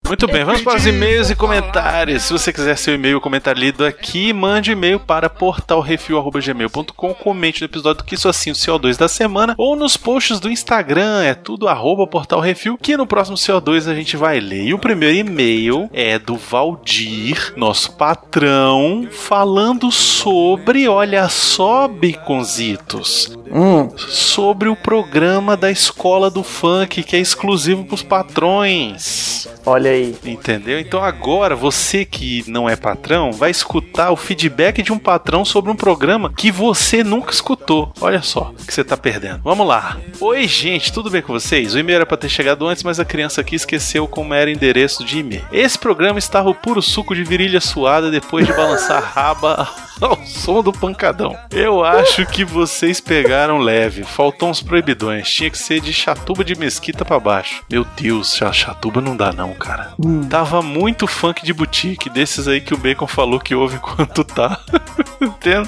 Muito 0.06 0.26
bem, 0.26 0.44
vamos 0.44 0.60
para 0.60 0.76
os 0.76 0.86
e-mails 0.86 1.30
e 1.30 1.34
comentários. 1.34 2.24
Se 2.24 2.32
você 2.32 2.52
quiser 2.52 2.76
seu 2.76 2.94
e-mail 2.94 3.22
comentar 3.22 3.56
lido 3.56 3.86
aqui, 3.86 4.34
mande 4.34 4.70
e-mail 4.70 5.00
para 5.00 5.30
portalrefil.gmail.com, 5.30 7.14
comente 7.14 7.62
no 7.62 7.64
episódio 7.64 8.04
que 8.04 8.14
isso 8.14 8.28
assim 8.28 8.50
o 8.50 8.54
CO2 8.54 8.98
da 8.98 9.08
semana, 9.08 9.54
ou 9.56 9.74
nos 9.74 9.96
posts 9.96 10.38
do 10.38 10.50
Instagram, 10.50 11.22
é 11.24 11.34
tudo 11.34 11.66
arroba 11.66 12.06
portalrefil, 12.06 12.76
que 12.76 12.98
no 12.98 13.06
próximo 13.06 13.36
CO2 13.36 13.90
a 13.90 13.94
gente 13.94 14.14
vai 14.14 14.40
ler. 14.40 14.66
E 14.66 14.74
o 14.74 14.78
primeiro 14.78 15.16
e-mail 15.16 15.88
é 15.90 16.18
do 16.18 16.36
Valdir, 16.36 17.54
nosso 17.56 17.92
patrão, 17.92 19.08
falando 19.10 19.90
sobre, 19.90 20.86
olha 20.86 21.28
só, 21.30 21.88
baconzitos, 21.88 23.34
Hum, 23.56 23.88
sobre 23.96 24.68
o 24.68 24.74
programa 24.74 25.56
da 25.56 25.70
Escola 25.70 26.28
do 26.28 26.42
Funk, 26.42 27.04
que 27.04 27.14
é 27.14 27.20
exclusivo 27.20 27.84
para 27.84 27.94
os 27.94 28.02
patrões. 28.02 29.48
olha 29.64 29.93
aí. 29.94 30.16
Entendeu? 30.24 30.78
Então 30.78 31.02
agora 31.02 31.54
você 31.56 32.04
que 32.04 32.44
não 32.46 32.68
é 32.68 32.76
patrão 32.76 33.32
vai 33.32 33.50
escutar 33.50 34.10
o 34.10 34.16
feedback 34.16 34.82
de 34.82 34.92
um 34.92 34.98
patrão 34.98 35.44
sobre 35.44 35.70
um 35.70 35.76
programa 35.76 36.32
que 36.36 36.50
você 36.50 37.02
nunca 37.02 37.32
escutou. 37.32 37.92
Olha 38.00 38.22
só 38.22 38.52
o 38.58 38.66
que 38.66 38.72
você 38.74 38.84
tá 38.84 38.96
perdendo. 38.96 39.40
Vamos 39.42 39.66
lá. 39.66 39.96
Oi, 40.20 40.46
gente, 40.46 40.92
tudo 40.92 41.10
bem 41.10 41.22
com 41.22 41.32
vocês? 41.32 41.74
O 41.74 41.78
e-mail 41.78 41.96
era 41.96 42.06
pra 42.06 42.16
ter 42.16 42.28
chegado 42.28 42.66
antes, 42.66 42.82
mas 42.82 43.00
a 43.00 43.04
criança 43.04 43.40
aqui 43.40 43.54
esqueceu 43.56 44.06
como 44.06 44.34
era 44.34 44.48
o 44.50 44.52
endereço 44.52 45.04
de 45.04 45.18
e-mail. 45.18 45.44
Esse 45.52 45.78
programa 45.78 46.18
estava 46.18 46.48
o 46.50 46.54
puro 46.54 46.82
suco 46.82 47.14
de 47.14 47.24
virilha 47.24 47.60
suada 47.60 48.10
depois 48.10 48.46
de 48.46 48.52
balançar 48.52 49.02
raba 49.14 49.68
ao 50.00 50.16
som 50.24 50.62
do 50.62 50.72
pancadão. 50.72 51.36
Eu 51.50 51.84
acho 51.84 52.26
que 52.26 52.44
vocês 52.44 53.00
pegaram 53.00 53.58
leve. 53.58 54.02
Faltou 54.04 54.48
uns 54.50 54.62
proibidões. 54.62 55.28
Tinha 55.30 55.50
que 55.50 55.58
ser 55.58 55.80
de 55.80 55.92
chatuba 55.92 56.44
de 56.44 56.54
mesquita 56.56 57.04
pra 57.04 57.20
baixo. 57.20 57.62
Meu 57.70 57.84
Deus, 57.96 58.34
cha- 58.36 58.52
chatuba 58.52 59.00
não 59.00 59.16
dá 59.16 59.32
não, 59.32 59.52
cara. 59.54 59.83
Tava 60.28 60.60
muito 60.62 61.06
funk 61.06 61.44
de 61.44 61.52
boutique, 61.52 62.10
desses 62.10 62.48
aí 62.48 62.60
que 62.60 62.74
o 62.74 62.76
Bacon 62.78 63.06
falou 63.06 63.38
que 63.38 63.54
ouve 63.54 63.76
enquanto 63.82 64.24
tá. 64.24 64.60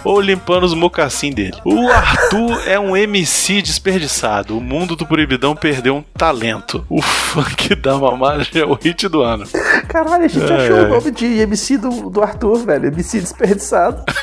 Ou 0.05 0.21
limpando 0.21 0.65
os 0.65 0.75
mocassim 0.75 1.31
dele. 1.31 1.57
O 1.65 1.89
Arthur 1.91 2.63
é 2.67 2.79
um 2.79 2.97
MC 2.97 3.63
desperdiçado. 3.63 4.57
O 4.57 4.61
mundo 4.61 4.97
do 4.97 5.07
proibidão 5.07 5.55
perdeu 5.55 5.97
um 5.97 6.03
talento. 6.17 6.85
O 6.89 7.01
funk 7.01 7.75
da 7.77 7.97
mamagem 7.99 8.63
é 8.63 8.65
o 8.65 8.75
hit 8.75 9.09
do 9.09 9.23
ano. 9.23 9.47
Caralho, 9.89 10.25
a 10.25 10.29
gente 10.29 10.51
É, 10.51 10.57
achou 10.57 10.77
é. 10.77 10.83
o 10.83 10.89
nome 10.89 11.11
de 11.11 11.27
MC 11.39 11.79
do, 11.79 12.11
do 12.11 12.23
Arthur, 12.23 12.59
velho. 12.65 12.87
MC 12.89 13.21
desperdiçado. 13.21 14.05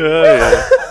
Ai, 0.00 0.40
ai. 0.40 0.87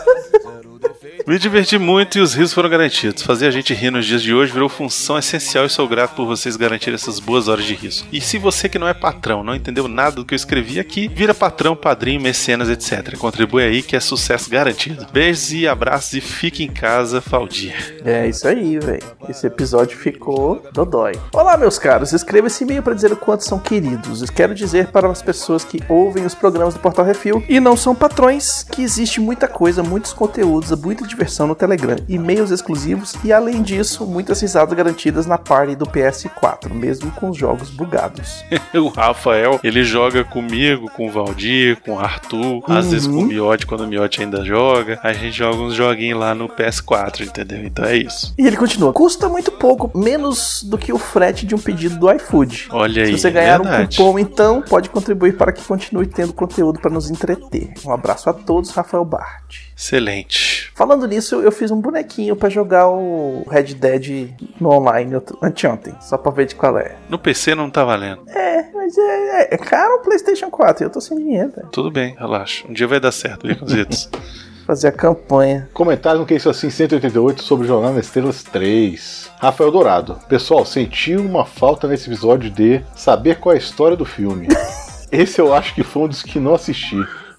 Me 1.27 1.37
diverti 1.37 1.77
muito 1.77 2.17
e 2.17 2.21
os 2.21 2.33
risos 2.33 2.53
foram 2.53 2.69
garantidos. 2.69 3.21
Fazer 3.21 3.47
a 3.47 3.51
gente 3.51 3.73
rir 3.73 3.91
nos 3.91 4.05
dias 4.05 4.23
de 4.23 4.33
hoje 4.33 4.53
virou 4.53 4.69
função 4.69 5.19
essencial 5.19 5.65
e 5.65 5.69
sou 5.69 5.85
grato 5.85 6.15
por 6.15 6.25
vocês 6.25 6.55
garantirem 6.55 6.95
essas 6.95 7.19
boas 7.19 7.49
horas 7.49 7.65
de 7.65 7.73
riso. 7.73 8.05
E 8.13 8.21
se 8.21 8.37
você 8.37 8.69
que 8.69 8.79
não 8.79 8.87
é 8.87 8.93
patrão, 8.93 9.43
não 9.43 9.53
entendeu 9.53 9.89
nada 9.89 10.15
do 10.15 10.23
que 10.23 10.33
eu 10.33 10.37
escrevi 10.37 10.79
aqui, 10.79 11.09
vira 11.09 11.33
patrão, 11.33 11.75
padrinho, 11.75 12.21
mecenas, 12.21 12.69
etc. 12.69 13.17
Contribui 13.17 13.61
aí 13.61 13.83
que 13.83 13.93
é 13.93 13.99
sucesso 13.99 14.49
garantido. 14.49 15.05
Beijos 15.11 15.51
e 15.51 15.67
abraços 15.67 16.13
e 16.13 16.21
fique 16.21 16.63
em 16.63 16.69
casa, 16.69 17.19
Faldir. 17.19 17.97
É 18.05 18.25
isso 18.25 18.47
aí, 18.47 18.79
velho. 18.79 19.03
Esse 19.27 19.47
episódio 19.47 19.97
ficou 19.97 20.63
dodói. 20.71 21.19
Olá, 21.33 21.57
meus 21.57 21.77
caros. 21.77 22.13
Escreva 22.13 22.47
esse 22.47 22.63
e-mail 22.63 22.81
para 22.81 22.93
dizer 22.93 23.11
o 23.11 23.17
quanto 23.17 23.43
são 23.43 23.59
queridos. 23.59 24.21
Eu 24.21 24.29
quero 24.33 24.55
dizer 24.55 24.87
para 24.93 25.11
as 25.11 25.21
pessoas 25.21 25.65
que 25.65 25.83
ouvem 25.89 26.25
os 26.25 26.33
programas 26.33 26.73
do 26.73 26.79
Portal 26.79 27.03
Refil 27.03 27.43
e 27.49 27.59
não 27.59 27.75
são 27.75 27.93
patrões 27.93 28.63
que 28.63 28.81
existe 28.81 29.19
muita 29.19 29.49
coisa, 29.49 29.83
muitos 29.83 30.13
conteúdos, 30.13 30.71
muita 30.81 31.05
diversão 31.17 31.47
no 31.47 31.56
Telegram, 31.56 31.95
e-mails 32.08 32.51
exclusivos 32.51 33.15
e, 33.23 33.34
além 33.34 33.63
disso, 33.63 34.06
muitas 34.06 34.39
risadas 34.39 34.77
garantidas 34.77 35.25
na 35.25 35.38
party 35.38 35.75
do 35.75 35.86
PS4, 35.88 36.71
mesmo 36.71 37.10
com 37.12 37.30
os 37.32 37.38
jogos 37.38 37.69
bugados. 37.71 38.45
O 38.77 38.89
Rafael, 38.89 39.60
ele 39.63 39.84
joga 39.84 40.23
comigo, 40.23 40.89
com 40.91 41.08
o 41.08 41.12
Valdir, 41.12 41.77
com 41.82 41.93
o 41.95 41.99
Arthur, 41.99 42.62
às 42.67 42.86
Uhum. 42.86 42.91
vezes 42.91 43.08
com 43.08 43.13
o 43.13 43.23
Miote, 43.25 43.65
quando 43.65 43.82
o 43.82 43.88
Miote 43.88 44.21
ainda 44.21 44.43
joga. 44.45 44.99
A 45.01 45.12
gente 45.13 45.36
joga 45.36 45.58
uns 45.58 45.73
joguinhos 45.73 46.19
lá 46.19 46.36
no 46.36 46.47
PS4, 46.47 47.21
entendeu? 47.25 47.65
Então 47.65 47.86
é 47.86 47.97
isso. 47.97 48.34
E 48.38 48.45
ele 48.45 48.56
continua: 48.56 48.93
custa 48.93 49.27
muito 49.27 49.51
pouco, 49.51 49.89
menos 49.97 50.62
do 50.63 50.77
que 50.77 50.93
o 50.93 50.97
frete 50.99 51.45
de 51.45 51.56
um 51.56 51.58
pedido 51.58 51.97
do 51.97 52.12
iFood. 52.12 52.67
Olha 52.71 53.03
aí. 53.03 53.13
Se 53.15 53.21
você 53.21 53.32
ganhar 53.32 53.60
um 53.62 53.63
verdade. 53.63 53.97
cupom, 53.97 54.19
então, 54.19 54.62
pode 54.62 54.89
contribuir 54.89 55.36
para 55.38 55.51
que 55.51 55.63
continue 55.63 56.06
tendo 56.06 56.34
conteúdo 56.34 56.80
para 56.80 56.91
nos 56.91 57.10
entreter. 57.10 57.73
Um 57.86 57.91
abraço 57.91 58.30
a 58.30 58.34
todos, 58.34 58.69
Rafael 58.71 59.03
Bart. 59.06 59.66
Excelente. 59.77 60.71
Falando 60.73 61.07
nisso, 61.07 61.35
eu 61.35 61.51
fiz 61.51 61.69
um 61.69 61.79
bonequinho 61.79 62.35
pra 62.35 62.49
jogar 62.49 62.89
o 62.89 63.45
Red 63.47 63.75
Dead 63.75 64.31
no 64.59 64.69
online 64.71 65.21
anteontem, 65.41 65.93
só 66.01 66.17
pra 66.17 66.31
ver 66.31 66.47
de 66.47 66.55
qual 66.55 66.79
é. 66.79 66.95
No 67.07 67.19
PC 67.19 67.53
não 67.53 67.69
tá 67.69 67.85
valendo. 67.85 68.27
É, 68.27 68.71
mas 68.73 68.97
é, 68.97 69.41
é, 69.41 69.53
é 69.53 69.57
caro 69.57 69.97
o 69.97 69.99
PlayStation 69.99 70.49
4 70.49 70.83
e 70.83 70.85
eu 70.85 70.89
tô 70.89 70.99
sem 70.99 71.15
dinheiro, 71.15 71.51
velho. 71.55 71.67
Tudo 71.71 71.91
bem, 71.91 72.15
relaxa. 72.17 72.65
Um 72.67 72.73
dia 72.73 72.87
vai 72.87 72.99
dar 72.99 73.11
certo, 73.11 73.47
Baconzitos. 73.47 74.09
Fazer 74.65 74.87
a 74.87 74.91
campanha. 74.91 75.69
Comentário 75.73 76.19
no 76.19 76.25
que 76.25 76.33
é 76.33 76.37
isso 76.37 76.49
assim 76.49 76.69
188 76.69 77.41
sobre 77.41 77.67
Jornal 77.67 77.93
nas 77.93 78.05
Estrelas 78.05 78.43
3. 78.43 79.31
Rafael 79.39 79.71
Dourado. 79.71 80.19
Pessoal, 80.27 80.65
senti 80.65 81.15
uma 81.15 81.45
falta 81.45 81.87
nesse 81.87 82.09
episódio 82.09 82.49
de 82.49 82.81
saber 82.93 83.39
qual 83.39 83.53
é 83.53 83.55
a 83.55 83.61
história 83.61 83.95
do 83.95 84.03
filme. 84.03 84.47
Esse 85.09 85.39
eu 85.39 85.53
acho 85.53 85.73
que 85.73 85.83
foi 85.83 86.03
um 86.03 86.07
dos 86.09 86.21
que 86.21 86.37
não 86.37 86.53
assisti. 86.53 86.97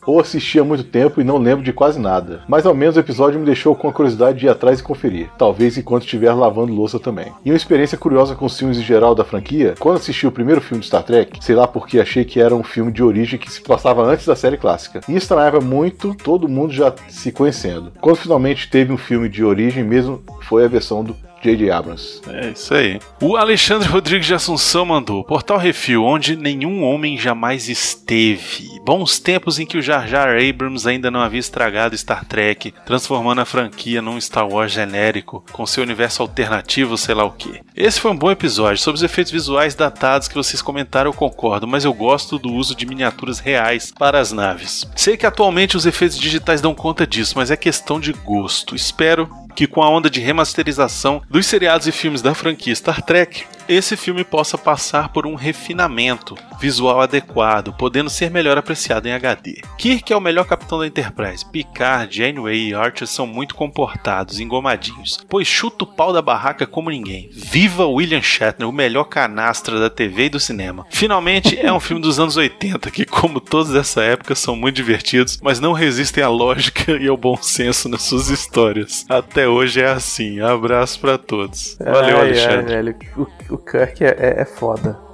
Ou 0.08 0.20
assisti 0.20 0.58
há 0.58 0.64
muito 0.64 0.84
tempo 0.84 1.20
e 1.20 1.24
não 1.24 1.36
lembro 1.36 1.62
de 1.62 1.70
quase 1.70 2.00
nada. 2.00 2.40
Mas 2.48 2.64
ao 2.64 2.74
menos 2.74 2.96
o 2.96 3.00
episódio 3.00 3.38
me 3.38 3.44
deixou 3.44 3.76
com 3.76 3.90
a 3.90 3.92
curiosidade 3.92 4.38
de 4.38 4.46
ir 4.46 4.48
atrás 4.48 4.80
e 4.80 4.82
conferir. 4.82 5.28
Talvez 5.36 5.76
enquanto 5.76 6.04
estiver 6.04 6.32
lavando 6.32 6.72
louça 6.72 6.98
também. 6.98 7.30
E 7.44 7.50
uma 7.50 7.56
experiência 7.58 7.98
curiosa 7.98 8.34
com 8.34 8.46
os 8.46 8.58
filmes 8.58 8.78
em 8.78 8.82
geral 8.82 9.14
da 9.14 9.22
franquia, 9.22 9.74
quando 9.78 9.98
assisti 9.98 10.26
o 10.26 10.32
primeiro 10.32 10.62
filme 10.62 10.80
de 10.80 10.86
Star 10.86 11.02
Trek, 11.02 11.44
sei 11.44 11.54
lá 11.54 11.68
porque 11.68 12.00
achei 12.00 12.24
que 12.24 12.40
era 12.40 12.56
um 12.56 12.62
filme 12.62 12.90
de 12.90 13.02
origem 13.02 13.38
que 13.38 13.52
se 13.52 13.60
passava 13.60 14.02
antes 14.02 14.24
da 14.24 14.34
série 14.34 14.56
clássica. 14.56 15.02
E 15.06 15.14
estranhava 15.14 15.60
muito 15.60 16.14
todo 16.14 16.48
mundo 16.48 16.72
já 16.72 16.90
se 17.10 17.30
conhecendo. 17.30 17.92
Quando 18.00 18.16
finalmente 18.16 18.70
teve 18.70 18.90
um 18.90 18.96
filme 18.96 19.28
de 19.28 19.44
origem 19.44 19.84
mesmo, 19.84 20.22
foi 20.40 20.64
a 20.64 20.68
versão 20.68 21.04
do 21.04 21.14
J.J. 21.42 21.70
Abrams. 21.70 22.20
É 22.28 22.50
isso 22.50 22.74
aí. 22.74 23.00
O 23.20 23.36
Alexandre 23.36 23.88
Rodrigues 23.88 24.26
de 24.26 24.34
Assunção 24.34 24.84
mandou: 24.84 25.24
Portal 25.24 25.58
Refil, 25.58 26.04
onde 26.04 26.36
nenhum 26.36 26.82
homem 26.82 27.16
jamais 27.18 27.68
esteve. 27.68 28.68
Bons 28.84 29.18
tempos 29.18 29.58
em 29.58 29.66
que 29.66 29.76
o 29.76 29.82
Jar 29.82 30.08
Jar 30.08 30.36
Abrams 30.36 30.88
ainda 30.88 31.10
não 31.10 31.20
havia 31.20 31.40
estragado 31.40 31.96
Star 31.96 32.24
Trek, 32.24 32.72
transformando 32.86 33.40
a 33.40 33.44
franquia 33.44 34.00
num 34.00 34.20
Star 34.20 34.48
Wars 34.48 34.72
genérico, 34.72 35.44
com 35.52 35.66
seu 35.66 35.82
universo 35.82 36.22
alternativo, 36.22 36.96
sei 36.96 37.14
lá 37.14 37.24
o 37.24 37.32
que. 37.32 37.60
Esse 37.76 38.00
foi 38.00 38.10
um 38.10 38.16
bom 38.16 38.30
episódio. 38.30 38.82
Sobre 38.82 38.96
os 38.96 39.02
efeitos 39.02 39.32
visuais 39.32 39.74
datados 39.74 40.28
que 40.28 40.34
vocês 40.34 40.62
comentaram, 40.62 41.10
eu 41.10 41.14
concordo, 41.14 41.66
mas 41.66 41.84
eu 41.84 41.92
gosto 41.92 42.38
do 42.38 42.52
uso 42.52 42.74
de 42.74 42.86
miniaturas 42.86 43.38
reais 43.38 43.92
para 43.96 44.18
as 44.18 44.32
naves. 44.32 44.88
Sei 44.96 45.16
que 45.16 45.26
atualmente 45.26 45.76
os 45.76 45.86
efeitos 45.86 46.18
digitais 46.18 46.60
dão 46.60 46.74
conta 46.74 47.06
disso, 47.06 47.34
mas 47.36 47.50
é 47.50 47.56
questão 47.56 48.00
de 48.00 48.12
gosto. 48.12 48.74
Espero 48.74 49.28
que 49.58 49.66
com 49.66 49.82
a 49.82 49.90
onda 49.90 50.08
de 50.08 50.20
remasterização 50.20 51.20
dos 51.28 51.44
seriados 51.44 51.88
e 51.88 51.90
filmes 51.90 52.22
da 52.22 52.32
franquia 52.32 52.72
Star 52.72 53.02
Trek, 53.02 53.44
esse 53.68 53.96
filme 53.96 54.24
possa 54.24 54.56
passar 54.56 55.10
por 55.10 55.26
um 55.26 55.34
refinamento 55.34 56.34
visual 56.60 57.00
adequado, 57.00 57.72
podendo 57.74 58.10
ser 58.10 58.30
melhor 58.30 58.58
apreciado 58.58 59.06
em 59.06 59.12
HD. 59.12 59.60
Kirk 59.76 60.12
é 60.12 60.16
o 60.16 60.20
melhor 60.20 60.44
capitão 60.46 60.78
da 60.78 60.86
Enterprise. 60.86 61.44
Picard, 61.44 62.16
Janeway 62.16 62.70
e 62.70 62.74
Archer 62.74 63.06
são 63.06 63.26
muito 63.26 63.54
comportados, 63.54 64.40
engomadinhos, 64.40 65.18
pois 65.28 65.46
chuta 65.46 65.84
o 65.84 65.86
pau 65.86 66.12
da 66.12 66.22
barraca 66.22 66.66
como 66.66 66.90
ninguém. 66.90 67.28
Viva 67.32 67.86
William 67.86 68.22
Shatner, 68.22 68.68
o 68.68 68.72
melhor 68.72 69.04
canastra 69.04 69.78
da 69.78 69.88
TV 69.90 70.24
e 70.24 70.30
do 70.30 70.40
cinema. 70.40 70.86
Finalmente, 70.90 71.58
é 71.58 71.72
um 71.72 71.80
filme 71.80 72.02
dos 72.02 72.18
anos 72.18 72.36
80 72.36 72.90
que, 72.90 73.04
como 73.04 73.40
todos 73.40 73.72
dessa 73.72 74.02
época, 74.02 74.34
são 74.34 74.56
muito 74.56 74.76
divertidos, 74.76 75.38
mas 75.42 75.60
não 75.60 75.72
resistem 75.72 76.24
à 76.24 76.28
lógica 76.28 76.92
e 76.92 77.06
ao 77.06 77.16
bom 77.16 77.36
senso 77.36 77.88
nas 77.88 78.02
suas 78.02 78.28
histórias. 78.30 79.04
Até 79.08 79.46
hoje 79.48 79.80
é 79.80 79.88
assim. 79.88 80.40
Abraço 80.40 80.98
pra 81.00 81.16
todos. 81.18 81.76
Valeu, 81.78 81.98
Ai, 82.00 82.12
ai, 82.12 82.20
Alexandre. 82.20 82.64
velho. 82.74 82.96
O, 83.16 83.54
o 83.54 83.57
Kirk 83.58 84.04
é, 84.04 84.08
é- 84.18 84.40
é 84.40 84.44
foda. 84.44 85.07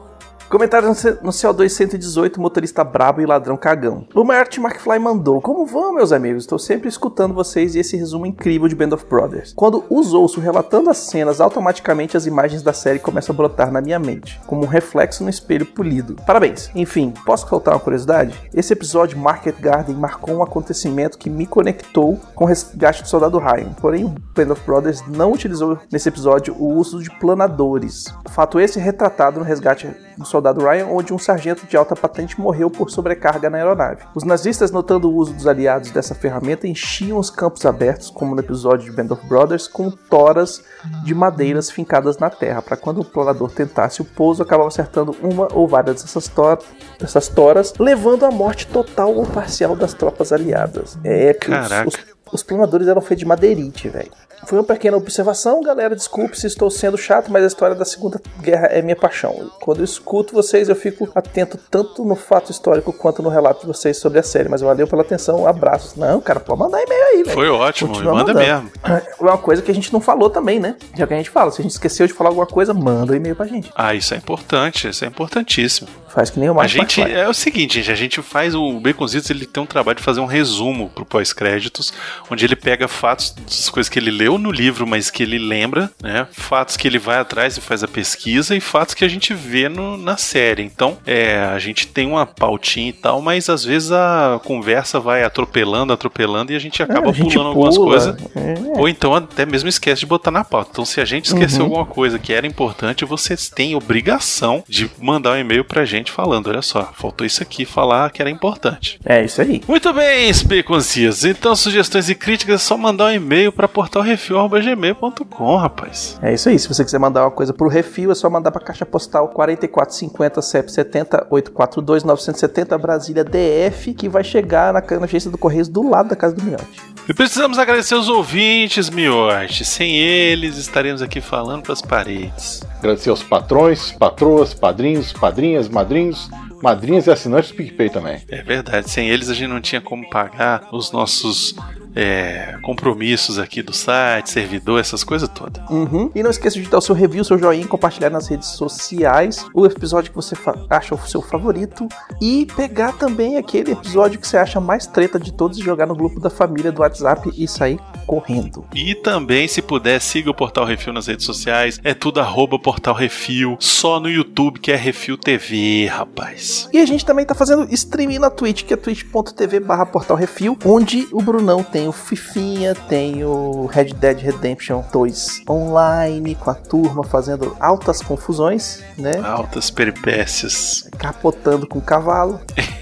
Comentário 0.54 0.86
no 0.86 0.94
C- 0.94 1.18
no 1.20 1.30
CO2 1.32 1.68
118, 1.68 2.40
motorista 2.40 2.84
brabo 2.84 3.20
e 3.20 3.26
ladrão 3.26 3.56
cagão. 3.56 4.06
O 4.14 4.22
Marty 4.22 4.60
McFly 4.60 5.00
mandou: 5.00 5.40
Como 5.42 5.66
vão, 5.66 5.92
meus 5.92 6.12
amigos? 6.12 6.44
Estou 6.44 6.60
sempre 6.60 6.88
escutando 6.88 7.34
vocês 7.34 7.74
e 7.74 7.80
esse 7.80 7.96
resumo 7.96 8.24
incrível 8.24 8.68
de 8.68 8.76
Band 8.76 8.94
of 8.94 9.04
Brothers. 9.04 9.52
Quando 9.56 9.82
uso 9.90 10.16
ouço 10.16 10.38
relatando 10.40 10.88
as 10.90 10.98
cenas, 10.98 11.40
automaticamente 11.40 12.16
as 12.16 12.24
imagens 12.24 12.62
da 12.62 12.72
série 12.72 13.00
começam 13.00 13.32
a 13.32 13.36
brotar 13.36 13.72
na 13.72 13.80
minha 13.80 13.98
mente, 13.98 14.40
como 14.46 14.62
um 14.62 14.68
reflexo 14.68 15.24
no 15.24 15.28
espelho 15.28 15.66
polido. 15.66 16.14
Parabéns. 16.24 16.70
Enfim, 16.72 17.12
posso 17.26 17.48
soltar 17.48 17.74
uma 17.74 17.80
curiosidade? 17.80 18.40
Esse 18.54 18.74
episódio 18.74 19.18
Market 19.18 19.56
Garden 19.58 19.96
marcou 19.96 20.36
um 20.36 20.42
acontecimento 20.44 21.18
que 21.18 21.28
me 21.28 21.48
conectou 21.48 22.16
com 22.32 22.44
o 22.44 22.46
resgate 22.46 23.02
do 23.02 23.08
soldado 23.08 23.38
Ryan. 23.40 23.72
Porém, 23.80 24.04
o 24.04 24.14
Band 24.32 24.52
of 24.52 24.62
Brothers 24.64 25.02
não 25.08 25.32
utilizou 25.32 25.80
nesse 25.90 26.08
episódio 26.08 26.54
o 26.56 26.74
uso 26.74 27.02
de 27.02 27.10
planadores. 27.18 28.04
Fato 28.30 28.60
esse 28.60 28.78
retratado 28.78 29.40
no 29.40 29.44
resgate 29.44 29.88
do 30.16 30.24
soldado 30.24 30.64
Ryan, 30.64 30.86
onde 30.86 31.12
um 31.12 31.18
sargento 31.18 31.66
de 31.66 31.76
alta 31.76 31.94
patente 31.96 32.40
morreu 32.40 32.70
por 32.70 32.90
sobrecarga 32.90 33.48
na 33.50 33.58
aeronave. 33.58 34.02
Os 34.14 34.24
nazistas, 34.24 34.70
notando 34.70 35.10
o 35.10 35.14
uso 35.14 35.32
dos 35.32 35.46
aliados 35.46 35.90
dessa 35.90 36.14
ferramenta, 36.14 36.66
enchiam 36.66 37.18
os 37.18 37.30
campos 37.30 37.64
abertos, 37.66 38.10
como 38.10 38.34
no 38.34 38.40
episódio 38.40 38.90
de 38.90 38.96
Band 38.96 39.12
of 39.14 39.26
Brothers, 39.26 39.66
com 39.68 39.90
toras 39.90 40.62
de 41.04 41.14
madeiras 41.14 41.70
fincadas 41.70 42.18
na 42.18 42.30
terra, 42.30 42.62
para 42.62 42.76
quando 42.76 43.00
o 43.00 43.04
planador 43.04 43.50
tentasse 43.50 44.00
o 44.02 44.04
pouso, 44.04 44.42
acabava 44.42 44.68
acertando 44.68 45.16
uma 45.22 45.48
ou 45.52 45.66
várias 45.66 46.02
dessas, 46.02 46.28
tor 46.28 46.58
dessas 46.98 47.28
toras, 47.28 47.72
levando 47.78 48.24
à 48.24 48.30
morte 48.30 48.66
total 48.66 49.14
ou 49.14 49.26
parcial 49.26 49.74
das 49.76 49.94
tropas 49.94 50.32
aliadas. 50.32 50.98
É, 51.02 51.32
que 51.34 51.50
os- 51.50 51.56
os, 51.86 51.94
os 52.32 52.42
planadores 52.42 52.86
eram 52.88 53.00
feitos 53.00 53.20
de 53.20 53.26
madeirite, 53.26 53.88
velho. 53.88 54.10
Foi 54.46 54.58
uma 54.58 54.64
pequena 54.64 54.96
observação, 54.96 55.62
galera. 55.62 55.94
Desculpe 55.96 56.38
se 56.38 56.46
estou 56.46 56.70
sendo 56.70 56.96
chato, 56.98 57.30
mas 57.30 57.44
a 57.44 57.46
história 57.46 57.74
da 57.74 57.84
Segunda 57.84 58.20
Guerra 58.40 58.66
é 58.68 58.82
minha 58.82 58.96
paixão. 58.96 59.50
Quando 59.60 59.78
eu 59.78 59.84
escuto 59.84 60.34
vocês, 60.34 60.68
eu 60.68 60.76
fico 60.76 61.08
atento 61.14 61.58
tanto 61.70 62.04
no 62.04 62.14
fato 62.14 62.50
histórico 62.50 62.92
quanto 62.92 63.22
no 63.22 63.28
relato 63.28 63.62
de 63.62 63.66
vocês 63.66 63.96
sobre 63.96 64.18
a 64.18 64.22
série. 64.22 64.48
Mas 64.48 64.60
valeu 64.60 64.86
pela 64.86 65.02
atenção, 65.02 65.46
abraços. 65.46 65.94
Não, 65.96 66.20
cara, 66.20 66.40
pode 66.40 66.58
mandar 66.58 66.82
e-mail 66.82 67.02
aí, 67.12 67.22
velho. 67.22 67.34
Foi 67.34 67.48
ótimo, 67.48 67.90
Continua 67.90 68.14
manda 68.14 68.34
mandando. 68.34 68.62
mesmo. 68.64 68.72
É 68.84 69.02
uma 69.22 69.38
coisa 69.38 69.62
que 69.62 69.70
a 69.70 69.74
gente 69.74 69.92
não 69.92 70.00
falou 70.00 70.30
também, 70.30 70.60
né? 70.60 70.76
Já 70.96 71.06
que 71.06 71.14
a 71.14 71.16
gente 71.16 71.30
fala, 71.30 71.50
se 71.50 71.60
a 71.60 71.62
gente 71.62 71.72
esqueceu 71.72 72.06
de 72.06 72.12
falar 72.12 72.30
alguma 72.30 72.46
coisa, 72.46 72.74
manda 72.74 73.12
um 73.12 73.16
e-mail 73.16 73.34
pra 73.36 73.46
gente. 73.46 73.70
Ah, 73.74 73.94
isso 73.94 74.14
é 74.14 74.16
importante, 74.16 74.88
isso 74.88 75.04
é 75.04 75.08
importantíssimo. 75.08 75.88
Faz 76.08 76.30
que 76.30 76.38
nem 76.38 76.48
o 76.48 76.52
A 76.52 76.54
Mark 76.56 76.68
gente 76.68 77.02
é 77.02 77.28
o 77.28 77.34
seguinte, 77.34 77.74
gente, 77.82 77.90
a 77.90 77.94
gente 77.96 78.22
faz 78.22 78.54
o 78.54 78.78
Baconzitos, 78.78 79.30
ele 79.30 79.46
tem 79.46 79.60
um 79.60 79.66
trabalho 79.66 79.96
de 79.96 80.04
fazer 80.04 80.20
um 80.20 80.26
resumo 80.26 80.88
pro 80.90 81.04
pós-créditos, 81.04 81.92
onde 82.30 82.44
ele 82.44 82.54
pega 82.54 82.86
fatos 82.86 83.30
das 83.30 83.68
coisas 83.68 83.88
que 83.90 83.98
ele 83.98 84.12
leu 84.12 84.33
no 84.38 84.50
livro, 84.50 84.86
mas 84.86 85.10
que 85.10 85.22
ele 85.22 85.38
lembra, 85.38 85.90
né? 86.02 86.26
Fatos 86.32 86.76
que 86.76 86.86
ele 86.88 86.98
vai 86.98 87.18
atrás 87.18 87.56
e 87.56 87.60
faz 87.60 87.82
a 87.82 87.88
pesquisa 87.88 88.54
e 88.56 88.60
fatos 88.60 88.94
que 88.94 89.04
a 89.04 89.08
gente 89.08 89.32
vê 89.34 89.68
no- 89.68 89.96
na 89.96 90.16
série. 90.16 90.62
Então, 90.62 90.98
é, 91.06 91.38
a 91.38 91.58
gente 91.58 91.86
tem 91.86 92.06
uma 92.06 92.26
pautinha 92.26 92.88
e 92.88 92.92
tal, 92.92 93.20
mas 93.20 93.48
às 93.48 93.64
vezes 93.64 93.90
a 93.92 94.40
conversa 94.44 94.98
vai 95.00 95.22
atropelando, 95.24 95.92
atropelando 95.92 96.52
e 96.52 96.56
a 96.56 96.58
gente 96.58 96.82
acaba 96.82 97.08
É, 97.08 97.10
a 97.10 97.12
gente 97.12 97.32
pulando 97.32 97.48
algumas 97.48 97.76
pula. 97.76 97.90
coisas. 97.90 98.16
É. 98.36 98.54
Ou 98.78 98.88
então 98.88 99.14
até 99.14 99.44
mesmo 99.46 99.68
esquece 99.68 100.00
de 100.00 100.06
botar 100.06 100.30
na 100.30 100.44
pauta. 100.44 100.70
Então, 100.72 100.84
se 100.84 101.00
a 101.00 101.04
gente 101.04 101.26
esqueceu 101.26 101.60
Uhum. 101.60 101.64
alguma 101.66 101.86
coisa 101.86 102.18
que 102.18 102.32
era 102.32 102.46
importante, 102.46 103.04
vocês 103.04 103.48
têm 103.48 103.74
obrigação 103.74 104.62
de 104.68 104.90
mandar 105.00 105.32
um 105.32 105.36
e-mail 105.38 105.64
pra 105.64 105.84
gente 105.84 106.10
falando: 106.12 106.48
olha 106.48 106.62
só, 106.62 106.92
faltou 106.96 107.26
isso 107.26 107.42
aqui 107.42 107.64
falar 107.64 108.10
que 108.10 108.20
era 108.20 108.30
importante. 108.30 108.98
É 109.04 109.24
isso 109.24 109.40
aí. 109.40 109.62
Muito 109.68 109.92
bem, 109.92 110.32
Speconcias. 110.32 111.24
Então, 111.24 111.54
sugestões 111.56 112.08
e 112.08 112.14
críticas 112.14 112.54
é 112.56 112.58
só 112.64 112.76
mandar 112.76 113.06
um 113.06 113.12
e-mail 113.12 113.52
pra 113.52 113.68
portalrefil.gmail.com, 114.16 115.56
rapaz. 115.56 116.18
É 116.22 116.32
isso 116.32 116.48
aí. 116.48 116.58
Se 116.58 116.68
você 116.68 116.84
quiser 116.84 116.98
mandar 116.98 117.24
uma 117.24 117.30
coisa 117.30 117.52
pro 117.52 117.68
refil, 117.68 118.10
é 118.10 118.14
só 118.14 118.30
mandar 118.30 118.50
pra 118.50 118.60
caixa 118.60 118.86
postal 118.86 119.28
4450 119.28 120.42
CEP 120.42 120.72
70 120.72 121.26
842 121.30 122.04
970 122.04 122.78
Brasília 122.78 123.24
DF, 123.24 123.94
que 123.94 124.08
vai 124.08 124.24
chegar 124.24 124.72
na, 124.72 124.80
na 124.80 125.04
agência 125.04 125.30
do 125.30 125.38
Correios 125.38 125.68
do 125.68 125.88
lado 125.88 126.08
da 126.08 126.16
casa 126.16 126.34
do 126.34 126.42
Miote. 126.42 126.82
E 127.08 127.12
precisamos 127.12 127.58
agradecer 127.58 127.94
os 127.94 128.08
ouvintes, 128.08 128.88
Miote. 128.88 129.64
Sem 129.64 129.96
eles, 129.96 130.56
estaremos 130.56 131.02
aqui 131.02 131.20
falando 131.20 131.62
pras 131.62 131.82
paredes. 131.82 132.62
Agradecer 132.78 133.10
aos 133.10 133.22
patrões, 133.22 133.92
patroas, 133.92 134.54
padrinhos, 134.54 135.12
padrinhas, 135.12 135.68
madrinhos, 135.68 136.30
madrinhas 136.62 137.06
e 137.06 137.10
assinantes 137.10 137.50
do 137.50 137.56
PicPay 137.56 137.90
também. 137.90 138.22
É 138.28 138.42
verdade, 138.42 138.90
sem 138.90 139.08
eles 139.08 139.28
a 139.28 139.34
gente 139.34 139.48
não 139.48 139.60
tinha 139.60 139.80
como 139.80 140.08
pagar 140.08 140.68
os 140.72 140.92
nossos 140.92 141.54
é, 141.94 142.56
compromissos 142.62 143.38
aqui 143.38 143.62
do 143.62 143.72
site, 143.72 144.30
servidor, 144.30 144.80
essas 144.80 145.04
coisas 145.04 145.28
todas. 145.28 145.62
Uhum. 145.70 146.10
E 146.14 146.22
não 146.22 146.30
esqueça 146.30 146.60
de 146.60 146.68
dar 146.68 146.78
o 146.78 146.80
seu 146.80 146.94
review, 146.94 147.24
seu 147.24 147.38
joinha, 147.38 147.66
compartilhar 147.66 148.10
nas 148.10 148.28
redes 148.28 148.48
sociais 148.48 149.44
o 149.54 149.66
episódio 149.66 150.10
que 150.10 150.16
você 150.16 150.34
acha 150.68 150.94
o 150.94 151.06
seu 151.06 151.22
favorito 151.22 151.88
e 152.20 152.46
pegar 152.56 152.92
também 152.92 153.36
aquele 153.36 153.72
episódio 153.72 154.18
que 154.18 154.26
você 154.26 154.36
acha 154.36 154.60
mais 154.60 154.86
treta 154.86 155.18
de 155.18 155.32
todos 155.32 155.58
e 155.58 155.62
jogar 155.62 155.86
no 155.86 155.94
grupo 155.94 156.20
da 156.20 156.30
família 156.30 156.72
do 156.72 156.80
WhatsApp 156.80 157.30
e 157.36 157.46
sair 157.46 157.78
correndo. 158.06 158.64
E 158.74 158.94
também, 158.94 159.48
se 159.48 159.62
puder, 159.62 160.00
siga 160.00 160.30
o 160.30 160.34
Portal 160.34 160.64
Refil 160.64 160.92
nas 160.92 161.06
redes 161.06 161.24
sociais. 161.24 161.80
É 161.82 161.94
tudo 161.94 162.20
arroba 162.20 162.58
Portal 162.58 162.94
Refil. 162.94 163.56
Só 163.60 163.98
no 163.98 164.10
YouTube 164.10 164.60
que 164.60 164.72
é 164.72 164.76
Refil 164.76 165.16
TV, 165.16 165.86
rapaz. 165.86 166.68
E 166.72 166.78
a 166.78 166.86
gente 166.86 167.04
também 167.04 167.24
tá 167.24 167.34
fazendo 167.34 167.66
streaming 167.72 168.18
na 168.18 168.30
Twitch, 168.30 168.64
que 168.64 168.74
é 168.74 168.76
twitch.tv 168.76 169.60
barra 169.60 169.86
portal 169.86 170.16
refil, 170.16 170.56
onde 170.64 171.06
o 171.12 171.22
Brunão 171.22 171.62
tem 171.62 171.83
o 171.88 171.92
Fifinha, 171.92 172.74
tem 172.74 173.24
o 173.24 173.66
Red 173.66 173.94
Dead 173.94 174.18
Redemption 174.20 174.82
2 174.92 175.42
online, 175.48 176.34
com 176.34 176.50
a 176.50 176.54
turma 176.54 177.02
fazendo 177.04 177.56
altas 177.60 178.00
confusões, 178.02 178.82
né? 178.96 179.20
Altas 179.24 179.70
peripécias. 179.70 180.88
Capotando 180.98 181.66
com 181.66 181.78
o 181.78 181.82
cavalo. 181.82 182.40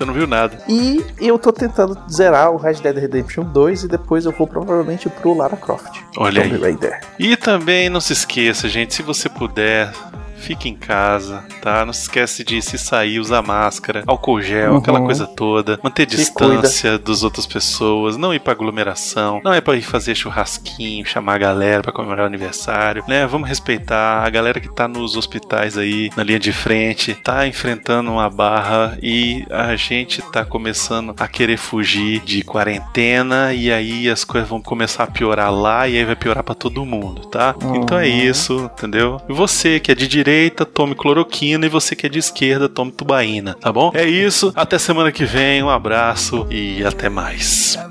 Você 0.00 0.04
não 0.04 0.14
viu 0.14 0.26
nada. 0.26 0.56
E 0.68 1.04
eu 1.18 1.38
tô 1.38 1.52
tentando 1.52 1.98
zerar 2.10 2.52
o 2.52 2.56
Red 2.56 2.74
Dead 2.74 2.96
Redemption 2.96 3.44
2 3.44 3.84
e 3.84 3.88
depois 3.88 4.24
eu 4.24 4.32
vou 4.32 4.46
provavelmente 4.46 5.08
pro 5.08 5.34
Lara 5.34 5.56
Croft. 5.56 6.00
Olha 6.16 6.42
Tomb 6.42 6.54
aí. 6.54 6.60
Raider. 6.60 7.00
E 7.18 7.36
também 7.36 7.90
não 7.90 8.00
se 8.00 8.12
esqueça, 8.12 8.68
gente, 8.68 8.94
se 8.94 9.02
você 9.02 9.28
puder, 9.28 9.92
fique 10.40 10.68
em 10.68 10.74
casa, 10.74 11.44
tá? 11.62 11.84
Não 11.84 11.92
se 11.92 12.02
esquece 12.02 12.42
de 12.44 12.60
se 12.62 12.78
sair, 12.78 13.18
usar 13.20 13.42
máscara, 13.42 14.02
álcool 14.06 14.40
gel, 14.42 14.72
Uhum. 14.72 14.78
aquela 14.78 15.00
coisa 15.00 15.26
toda, 15.26 15.78
manter 15.82 16.08
Se 16.10 16.16
distância 16.16 16.98
das 16.98 17.22
outras 17.22 17.46
pessoas, 17.46 18.16
não 18.16 18.34
ir 18.34 18.40
pra 18.40 18.52
aglomeração, 18.52 19.40
não 19.44 19.52
é 19.52 19.60
pra 19.60 19.76
ir 19.76 19.82
fazer 19.82 20.14
churrasquinho, 20.14 21.04
chamar 21.06 21.34
a 21.34 21.38
galera 21.38 21.82
pra 21.82 21.92
comemorar 21.92 22.24
o 22.24 22.26
aniversário, 22.28 23.04
né? 23.06 23.26
Vamos 23.26 23.48
respeitar 23.48 24.24
a 24.24 24.30
galera 24.30 24.60
que 24.60 24.72
tá 24.74 24.88
nos 24.88 25.16
hospitais 25.16 25.76
aí, 25.76 26.10
na 26.16 26.22
linha 26.22 26.38
de 26.38 26.52
frente, 26.52 27.14
tá 27.14 27.46
enfrentando 27.46 28.10
uma 28.10 28.28
barra 28.30 28.98
e 29.02 29.44
a 29.50 29.76
gente 29.76 30.22
tá 30.30 30.44
começando 30.44 31.14
a 31.18 31.28
querer 31.28 31.56
fugir 31.56 32.20
de 32.20 32.42
quarentena 32.42 33.52
e 33.52 33.70
aí 33.72 34.08
as 34.08 34.24
coisas 34.24 34.48
vão 34.48 34.60
começar 34.60 35.04
a 35.04 35.06
piorar 35.06 35.52
lá 35.52 35.86
e 35.88 35.96
aí 35.98 36.04
vai 36.04 36.16
piorar 36.16 36.42
pra 36.42 36.54
todo 36.54 36.84
mundo, 36.84 37.26
tá? 37.26 37.54
Então 37.74 37.98
é 37.98 38.06
Uhum. 38.06 38.16
isso, 38.30 38.70
entendeu? 38.76 39.20
E 39.28 39.32
você 39.32 39.78
que 39.80 39.92
é 39.92 39.94
de 39.94 40.06
direita, 40.08 40.29
tome 40.64 40.94
cloroquina 40.94 41.66
e 41.66 41.68
você 41.68 41.96
que 41.96 42.06
é 42.06 42.08
de 42.08 42.18
esquerda, 42.18 42.68
tome 42.68 42.92
tubaína, 42.92 43.54
tá 43.54 43.72
bom? 43.72 43.90
É 43.94 44.06
isso, 44.06 44.52
até 44.54 44.78
semana 44.78 45.10
que 45.10 45.24
vem, 45.24 45.62
um 45.62 45.70
abraço 45.70 46.46
e 46.50 46.84
até 46.84 47.08
mais. 47.08 47.76
É 47.76 47.88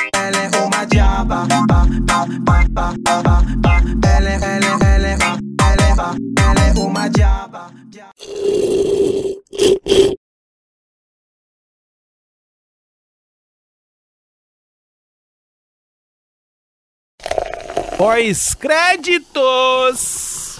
Ela, 4.04 4.28
é- 4.30 4.36
ela, 4.36 4.38
é- 4.38 4.78
ela, 4.94 5.08
é- 5.08 5.18
ela, 5.60 5.84
é- 5.84 5.96
ela 6.42 6.62
é 6.68 6.72
uma 6.80 7.08
diaba. 7.08 7.72
Pós-créditos! 18.98 20.57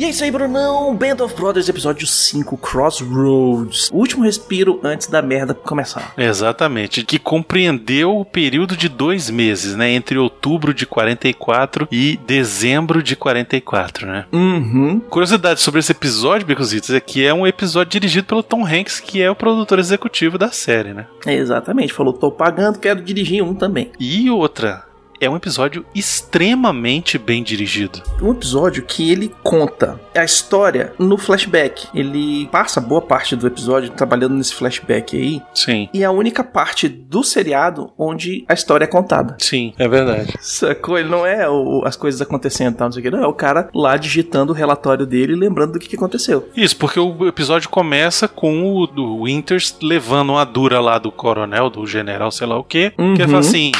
E 0.00 0.04
é 0.06 0.08
isso 0.08 0.24
aí, 0.24 0.30
Brunão. 0.30 0.96
Band 0.96 1.22
of 1.22 1.34
Brothers, 1.34 1.68
episódio 1.68 2.06
5, 2.06 2.56
Crossroads. 2.56 3.90
O 3.92 3.98
último 3.98 4.24
respiro 4.24 4.80
antes 4.82 5.06
da 5.08 5.20
merda 5.20 5.52
começar. 5.52 6.14
Exatamente, 6.16 7.04
que 7.04 7.18
compreendeu 7.18 8.16
o 8.16 8.24
período 8.24 8.78
de 8.78 8.88
dois 8.88 9.28
meses, 9.28 9.76
né? 9.76 9.90
Entre 9.90 10.16
outubro 10.16 10.72
de 10.72 10.86
44 10.86 11.86
e 11.92 12.18
dezembro 12.26 13.02
de 13.02 13.14
44, 13.14 14.06
né? 14.06 14.24
Uhum. 14.32 15.00
Curiosidade 15.00 15.60
sobre 15.60 15.80
esse 15.80 15.92
episódio, 15.92 16.46
Becositos, 16.46 16.88
é 16.88 17.00
que 17.00 17.22
é 17.22 17.34
um 17.34 17.46
episódio 17.46 17.90
dirigido 17.90 18.26
pelo 18.26 18.42
Tom 18.42 18.64
Hanks, 18.64 19.00
que 19.00 19.20
é 19.20 19.30
o 19.30 19.36
produtor 19.36 19.78
executivo 19.78 20.38
da 20.38 20.50
série, 20.50 20.94
né? 20.94 21.08
Exatamente. 21.26 21.92
Falou, 21.92 22.14
tô 22.14 22.30
pagando, 22.30 22.78
quero 22.78 23.02
dirigir 23.02 23.44
um 23.44 23.54
também. 23.54 23.92
E 24.00 24.30
outra, 24.30 24.82
é 25.20 25.28
um 25.28 25.36
episódio 25.36 25.84
extremamente 25.94 27.18
bem 27.18 27.42
dirigido. 27.42 28.00
Um 28.22 28.30
episódio 28.30 28.82
que 28.82 29.10
ele 29.10 29.32
conta 29.42 30.00
a 30.14 30.24
história 30.24 30.92
no 30.98 31.18
flashback. 31.18 31.86
Ele 31.94 32.46
passa 32.50 32.80
boa 32.80 33.00
parte 33.02 33.36
do 33.36 33.46
episódio 33.46 33.90
trabalhando 33.90 34.34
nesse 34.34 34.54
flashback 34.54 35.16
aí. 35.16 35.42
Sim. 35.54 35.88
E 35.92 36.02
é 36.02 36.06
a 36.06 36.10
única 36.10 36.42
parte 36.42 36.88
do 36.88 37.22
seriado 37.22 37.92
onde 37.98 38.44
a 38.48 38.54
história 38.54 38.84
é 38.84 38.88
contada. 38.88 39.36
Sim, 39.38 39.72
é 39.78 39.86
verdade. 39.88 40.34
Sacou? 40.40 40.98
Ele 40.98 41.08
não 41.08 41.26
é 41.26 41.48
o- 41.48 41.82
as 41.84 41.96
coisas 41.96 42.20
acontecendo 42.20 42.74
e 42.74 42.76
tal, 42.76 42.86
não 42.88 42.92
sei 42.92 43.00
o 43.00 43.02
que. 43.04 43.10
Não, 43.10 43.22
é 43.22 43.26
o 43.26 43.32
cara 43.34 43.68
lá 43.74 43.96
digitando 43.96 44.52
o 44.52 44.56
relatório 44.56 45.04
dele 45.04 45.32
e 45.32 45.36
lembrando 45.36 45.72
do 45.72 45.78
que, 45.78 45.88
que 45.88 45.96
aconteceu. 45.96 46.48
Isso, 46.56 46.76
porque 46.76 46.98
o 46.98 47.26
episódio 47.26 47.68
começa 47.68 48.26
com 48.28 48.74
o 48.76 48.86
do 48.86 49.24
Winters 49.24 49.76
levando 49.82 50.30
uma 50.30 50.44
dura 50.44 50.80
lá 50.80 50.98
do 50.98 51.12
coronel, 51.12 51.68
do 51.68 51.86
general, 51.86 52.30
sei 52.30 52.46
lá 52.46 52.58
o 52.58 52.64
quê, 52.64 52.92
que 52.96 53.02
ele 53.02 53.22
Uhum. 53.22 53.28
fala 53.28 53.38
assim. 53.40 53.72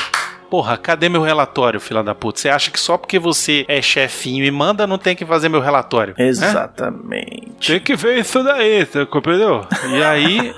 Porra, 0.50 0.76
cadê 0.76 1.08
meu 1.08 1.22
relatório, 1.22 1.78
filha 1.80 2.02
da 2.02 2.14
puta? 2.14 2.40
Você 2.40 2.48
acha 2.48 2.70
que 2.70 2.78
só 2.80 2.98
porque 2.98 3.18
você 3.18 3.64
é 3.68 3.80
chefinho 3.80 4.44
e 4.44 4.50
manda 4.50 4.86
não 4.86 4.98
tem 4.98 5.14
que 5.14 5.24
fazer 5.24 5.48
meu 5.48 5.60
relatório? 5.60 6.14
Hã? 6.18 6.22
Exatamente. 6.24 7.66
Tem 7.66 7.78
que 7.80 7.94
ver 7.94 8.18
isso 8.18 8.42
daí, 8.42 8.84
tá, 8.86 9.06
compreendeu? 9.06 9.64
E 9.96 10.02
aí. 10.02 10.52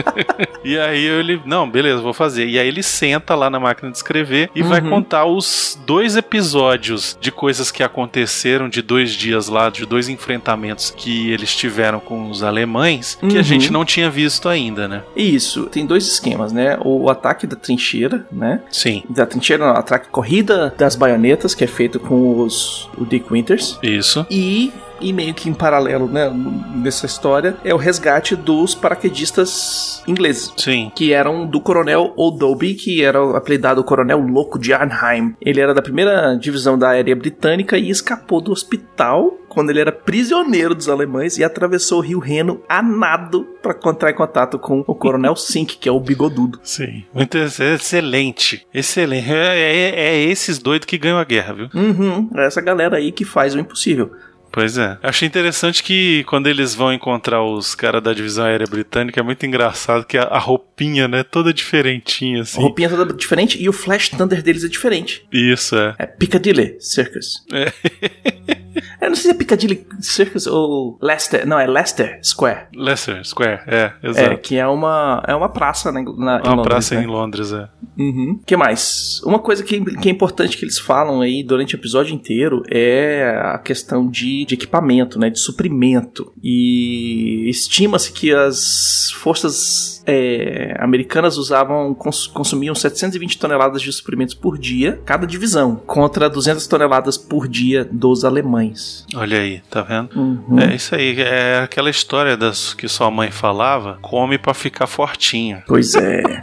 e 0.64 0.78
aí 0.78 1.04
ele. 1.04 1.40
Não, 1.44 1.68
beleza, 1.68 2.00
vou 2.00 2.12
fazer. 2.14 2.46
E 2.46 2.58
aí 2.58 2.66
ele 2.68 2.82
senta 2.82 3.34
lá 3.34 3.50
na 3.50 3.58
máquina 3.60 3.90
de 3.90 3.96
escrever 3.96 4.50
e 4.54 4.62
vai 4.62 4.80
Uhum. 4.80 4.90
contar 4.90 5.24
os 5.26 5.78
dois 5.84 6.16
episódios 6.16 7.18
de 7.20 7.30
coisas 7.32 7.70
que 7.70 7.82
aconteceram 7.82 8.68
de 8.68 8.80
dois 8.80 9.10
dias 9.12 9.48
lá, 9.48 9.68
de 9.70 9.84
dois 9.84 10.08
enfrentamentos 10.08 10.90
que 10.96 11.30
eles 11.32 11.54
tiveram 11.54 11.98
com 12.00 12.30
os 12.30 12.42
alemães, 12.42 13.16
que 13.20 13.34
a 13.36 13.38
Uhum. 13.38 13.42
gente 13.42 13.72
não 13.72 13.84
tinha 13.84 14.08
visto 14.08 14.48
ainda, 14.48 14.86
né? 14.88 15.02
Isso, 15.16 15.66
tem 15.66 15.84
dois 15.84 16.06
esquemas, 16.06 16.52
né? 16.52 16.78
O 16.84 17.10
ataque 17.10 17.46
da 17.46 17.56
trincheira, 17.56 18.26
né? 18.30 18.62
Sim. 18.70 19.02
Da 19.18 19.26
trincheira, 19.26 19.66
não, 19.66 19.72
ataque 19.72 20.08
corrida 20.10 20.72
das 20.78 20.94
baionetas, 20.94 21.52
que 21.52 21.64
é 21.64 21.66
feito 21.66 21.98
com 21.98 22.40
os 22.40 22.88
o 22.96 23.04
Dick 23.04 23.32
Winters. 23.32 23.76
Isso. 23.82 24.24
E, 24.30 24.72
e 25.00 25.12
meio 25.12 25.34
que 25.34 25.48
em 25.48 25.54
paralelo, 25.54 26.06
né, 26.06 26.30
nessa 26.76 27.04
história, 27.04 27.56
é 27.64 27.74
o 27.74 27.76
resgate 27.76 28.36
dos 28.36 28.76
paraquedistas 28.76 30.04
ingleses. 30.06 30.52
Sim. 30.56 30.92
Que 30.94 31.12
eram 31.12 31.46
do 31.46 31.60
coronel 31.60 32.12
O'Doby, 32.16 32.74
que 32.74 33.02
era 33.02 33.36
apelidado 33.36 33.82
Coronel 33.82 34.20
Louco 34.20 34.56
de 34.56 34.72
Arnheim. 34.72 35.34
Ele 35.40 35.60
era 35.60 35.74
da 35.74 35.82
primeira 35.82 36.36
divisão 36.36 36.78
da 36.78 36.90
aérea 36.90 37.16
britânica 37.16 37.76
e 37.76 37.90
escapou 37.90 38.40
do 38.40 38.52
hospital 38.52 39.36
quando 39.58 39.70
ele 39.70 39.80
era 39.80 39.90
prisioneiro 39.90 40.72
dos 40.72 40.88
alemães 40.88 41.36
e 41.36 41.42
atravessou 41.42 41.98
o 41.98 42.00
rio 42.00 42.20
Reno 42.20 42.62
a 42.68 42.80
nado 42.80 43.44
para 43.60 43.76
entrar 43.90 44.10
em 44.12 44.14
contato 44.14 44.56
com 44.56 44.84
o 44.86 44.94
Coronel 44.94 45.34
Sink, 45.36 45.78
que 45.78 45.88
é 45.88 45.92
o 45.92 45.98
bigodudo. 45.98 46.60
Sim. 46.62 47.02
Muito 47.12 47.36
ex- 47.36 47.58
excelente. 47.58 48.64
Excelente. 48.72 49.28
É, 49.32 49.58
é- 49.58 50.00
é 50.14 50.22
esses 50.22 50.60
doidos 50.60 50.86
que 50.86 50.96
ganham 50.96 51.18
a 51.18 51.24
guerra, 51.24 51.54
viu? 51.54 51.68
Uhum, 51.74 52.30
é 52.36 52.46
essa 52.46 52.60
galera 52.60 52.98
aí 52.98 53.10
que 53.10 53.24
faz 53.24 53.52
o 53.56 53.58
impossível. 53.58 54.12
Pois 54.52 54.78
é. 54.78 54.96
Achei 55.02 55.26
interessante 55.28 55.82
que 55.82 56.22
quando 56.24 56.46
eles 56.46 56.74
vão 56.74 56.90
encontrar 56.92 57.42
os 57.42 57.74
caras 57.74 58.02
da 58.02 58.14
divisão 58.14 58.44
aérea 58.46 58.66
britânica, 58.66 59.18
é 59.20 59.22
muito 59.22 59.44
engraçado 59.44 60.06
que 60.06 60.16
a, 60.16 60.22
a 60.22 60.38
roupinha, 60.38 61.06
né, 61.08 61.22
toda 61.24 61.52
diferentinha, 61.52 62.38
A 62.38 62.42
assim. 62.42 62.60
roupinha 62.60 62.88
toda 62.88 63.12
diferente 63.12 63.60
e 63.62 63.68
o 63.68 63.72
Flash 63.74 64.08
Thunder 64.08 64.40
deles 64.42 64.62
é 64.64 64.68
diferente. 64.68 65.26
Isso, 65.32 65.76
é. 65.76 65.94
É 65.98 66.06
Piccadilly 66.06 66.76
Circus. 66.80 67.44
É. 67.52 67.72
Eu 69.00 69.08
não 69.10 69.14
sei 69.16 69.24
se 69.24 69.30
é 69.30 69.34
Piccadilly 69.34 69.86
Circus 70.00 70.46
ou 70.46 70.98
Leicester. 71.00 71.46
Não, 71.46 71.58
é 71.58 71.66
Leicester 71.66 72.18
Square. 72.22 72.66
Leicester 72.74 73.24
Square, 73.24 73.60
é, 73.66 73.92
É, 74.02 74.08
exato. 74.08 74.38
que 74.38 74.56
é 74.56 74.66
uma, 74.66 75.22
é 75.26 75.34
uma 75.34 75.48
praça 75.48 75.92
na, 75.92 76.02
na, 76.02 76.08
em 76.10 76.14
uma 76.14 76.36
Londres, 76.56 76.64
praça 76.66 76.94
né? 76.96 77.02
em 77.02 77.06
Londres, 77.06 77.52
é. 77.52 77.68
Uhum. 77.98 78.40
que 78.46 78.56
mais? 78.56 79.20
Uma 79.24 79.38
coisa 79.40 79.62
que, 79.64 79.80
que 79.96 80.08
é 80.08 80.12
importante 80.12 80.56
que 80.56 80.64
eles 80.64 80.78
falam 80.78 81.20
aí 81.20 81.42
durante 81.42 81.74
o 81.74 81.78
episódio 81.78 82.14
inteiro 82.14 82.62
é 82.70 83.40
a 83.54 83.58
questão 83.58 84.08
de, 84.08 84.44
de 84.44 84.54
equipamento, 84.54 85.18
né? 85.18 85.30
De 85.30 85.38
suprimento. 85.40 86.32
E 86.42 87.48
estima-se 87.48 88.12
que 88.12 88.32
as 88.32 89.10
forças 89.16 90.02
é, 90.06 90.76
americanas 90.80 91.36
usavam, 91.36 91.92
cons- 91.94 92.26
consumiam 92.26 92.74
720 92.74 93.38
toneladas 93.38 93.82
de 93.82 93.92
suprimentos 93.92 94.34
por 94.34 94.56
dia, 94.58 95.00
cada 95.04 95.26
divisão, 95.26 95.76
contra 95.76 96.28
200 96.30 96.66
toneladas 96.66 97.16
por 97.18 97.46
dia 97.48 97.84
dos 97.90 98.24
alemães. 98.24 98.87
Olha 99.14 99.38
aí, 99.40 99.60
tá 99.70 99.82
vendo? 99.82 100.10
Uhum. 100.16 100.58
É 100.60 100.74
isso 100.74 100.94
aí, 100.94 101.20
é 101.20 101.60
aquela 101.60 101.90
história 101.90 102.36
das 102.36 102.74
que 102.74 102.88
sua 102.88 103.10
mãe 103.10 103.30
falava, 103.30 103.98
come 104.02 104.38
pra 104.38 104.52
ficar 104.54 104.86
fortinho. 104.86 105.62
Pois 105.66 105.94
é. 105.94 106.22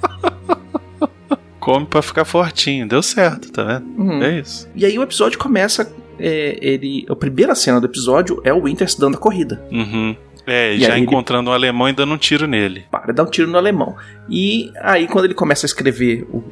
Come 1.59 1.85
pra 1.87 2.01
ficar 2.01 2.25
fortinho. 2.25 2.87
Deu 2.87 3.01
certo, 3.01 3.51
tá 3.51 3.63
vendo? 3.63 3.87
Uhum. 3.99 4.21
É 4.21 4.39
isso. 4.39 4.69
E 4.75 4.85
aí 4.85 4.99
o 4.99 5.01
episódio 5.03 5.39
começa. 5.39 5.91
é, 6.19 6.57
ele, 6.61 7.05
a 7.09 7.15
primeira 7.15 7.55
cena 7.55 7.79
do 7.81 7.87
episódio 7.87 8.39
é 8.43 8.53
o 8.53 8.61
Winters 8.63 8.93
dando 8.95 9.15
a 9.15 9.19
corrida. 9.19 9.61
Uhum. 9.71 10.15
É, 10.45 10.75
E 10.75 10.79
já 10.79 10.89
aí 10.93 10.99
ele- 10.99 11.01
encontrando 11.01 11.49
um 11.49 11.53
alemão 11.53 11.89
e 11.89 11.93
dando 11.93 12.13
um 12.13 12.17
tiro 12.19 12.45
nele. 12.45 12.85
Para 12.91 13.11
dar 13.11 13.23
um 13.23 13.29
tiro 13.31 13.49
no 13.49 13.57
alemão. 13.57 13.95
E 14.29 14.71
aí, 14.79 15.07
quando 15.07 15.25
ele 15.25 15.33
começa 15.33 15.65
a 15.65 15.67
escrever, 15.67 16.21
o- 16.31 16.43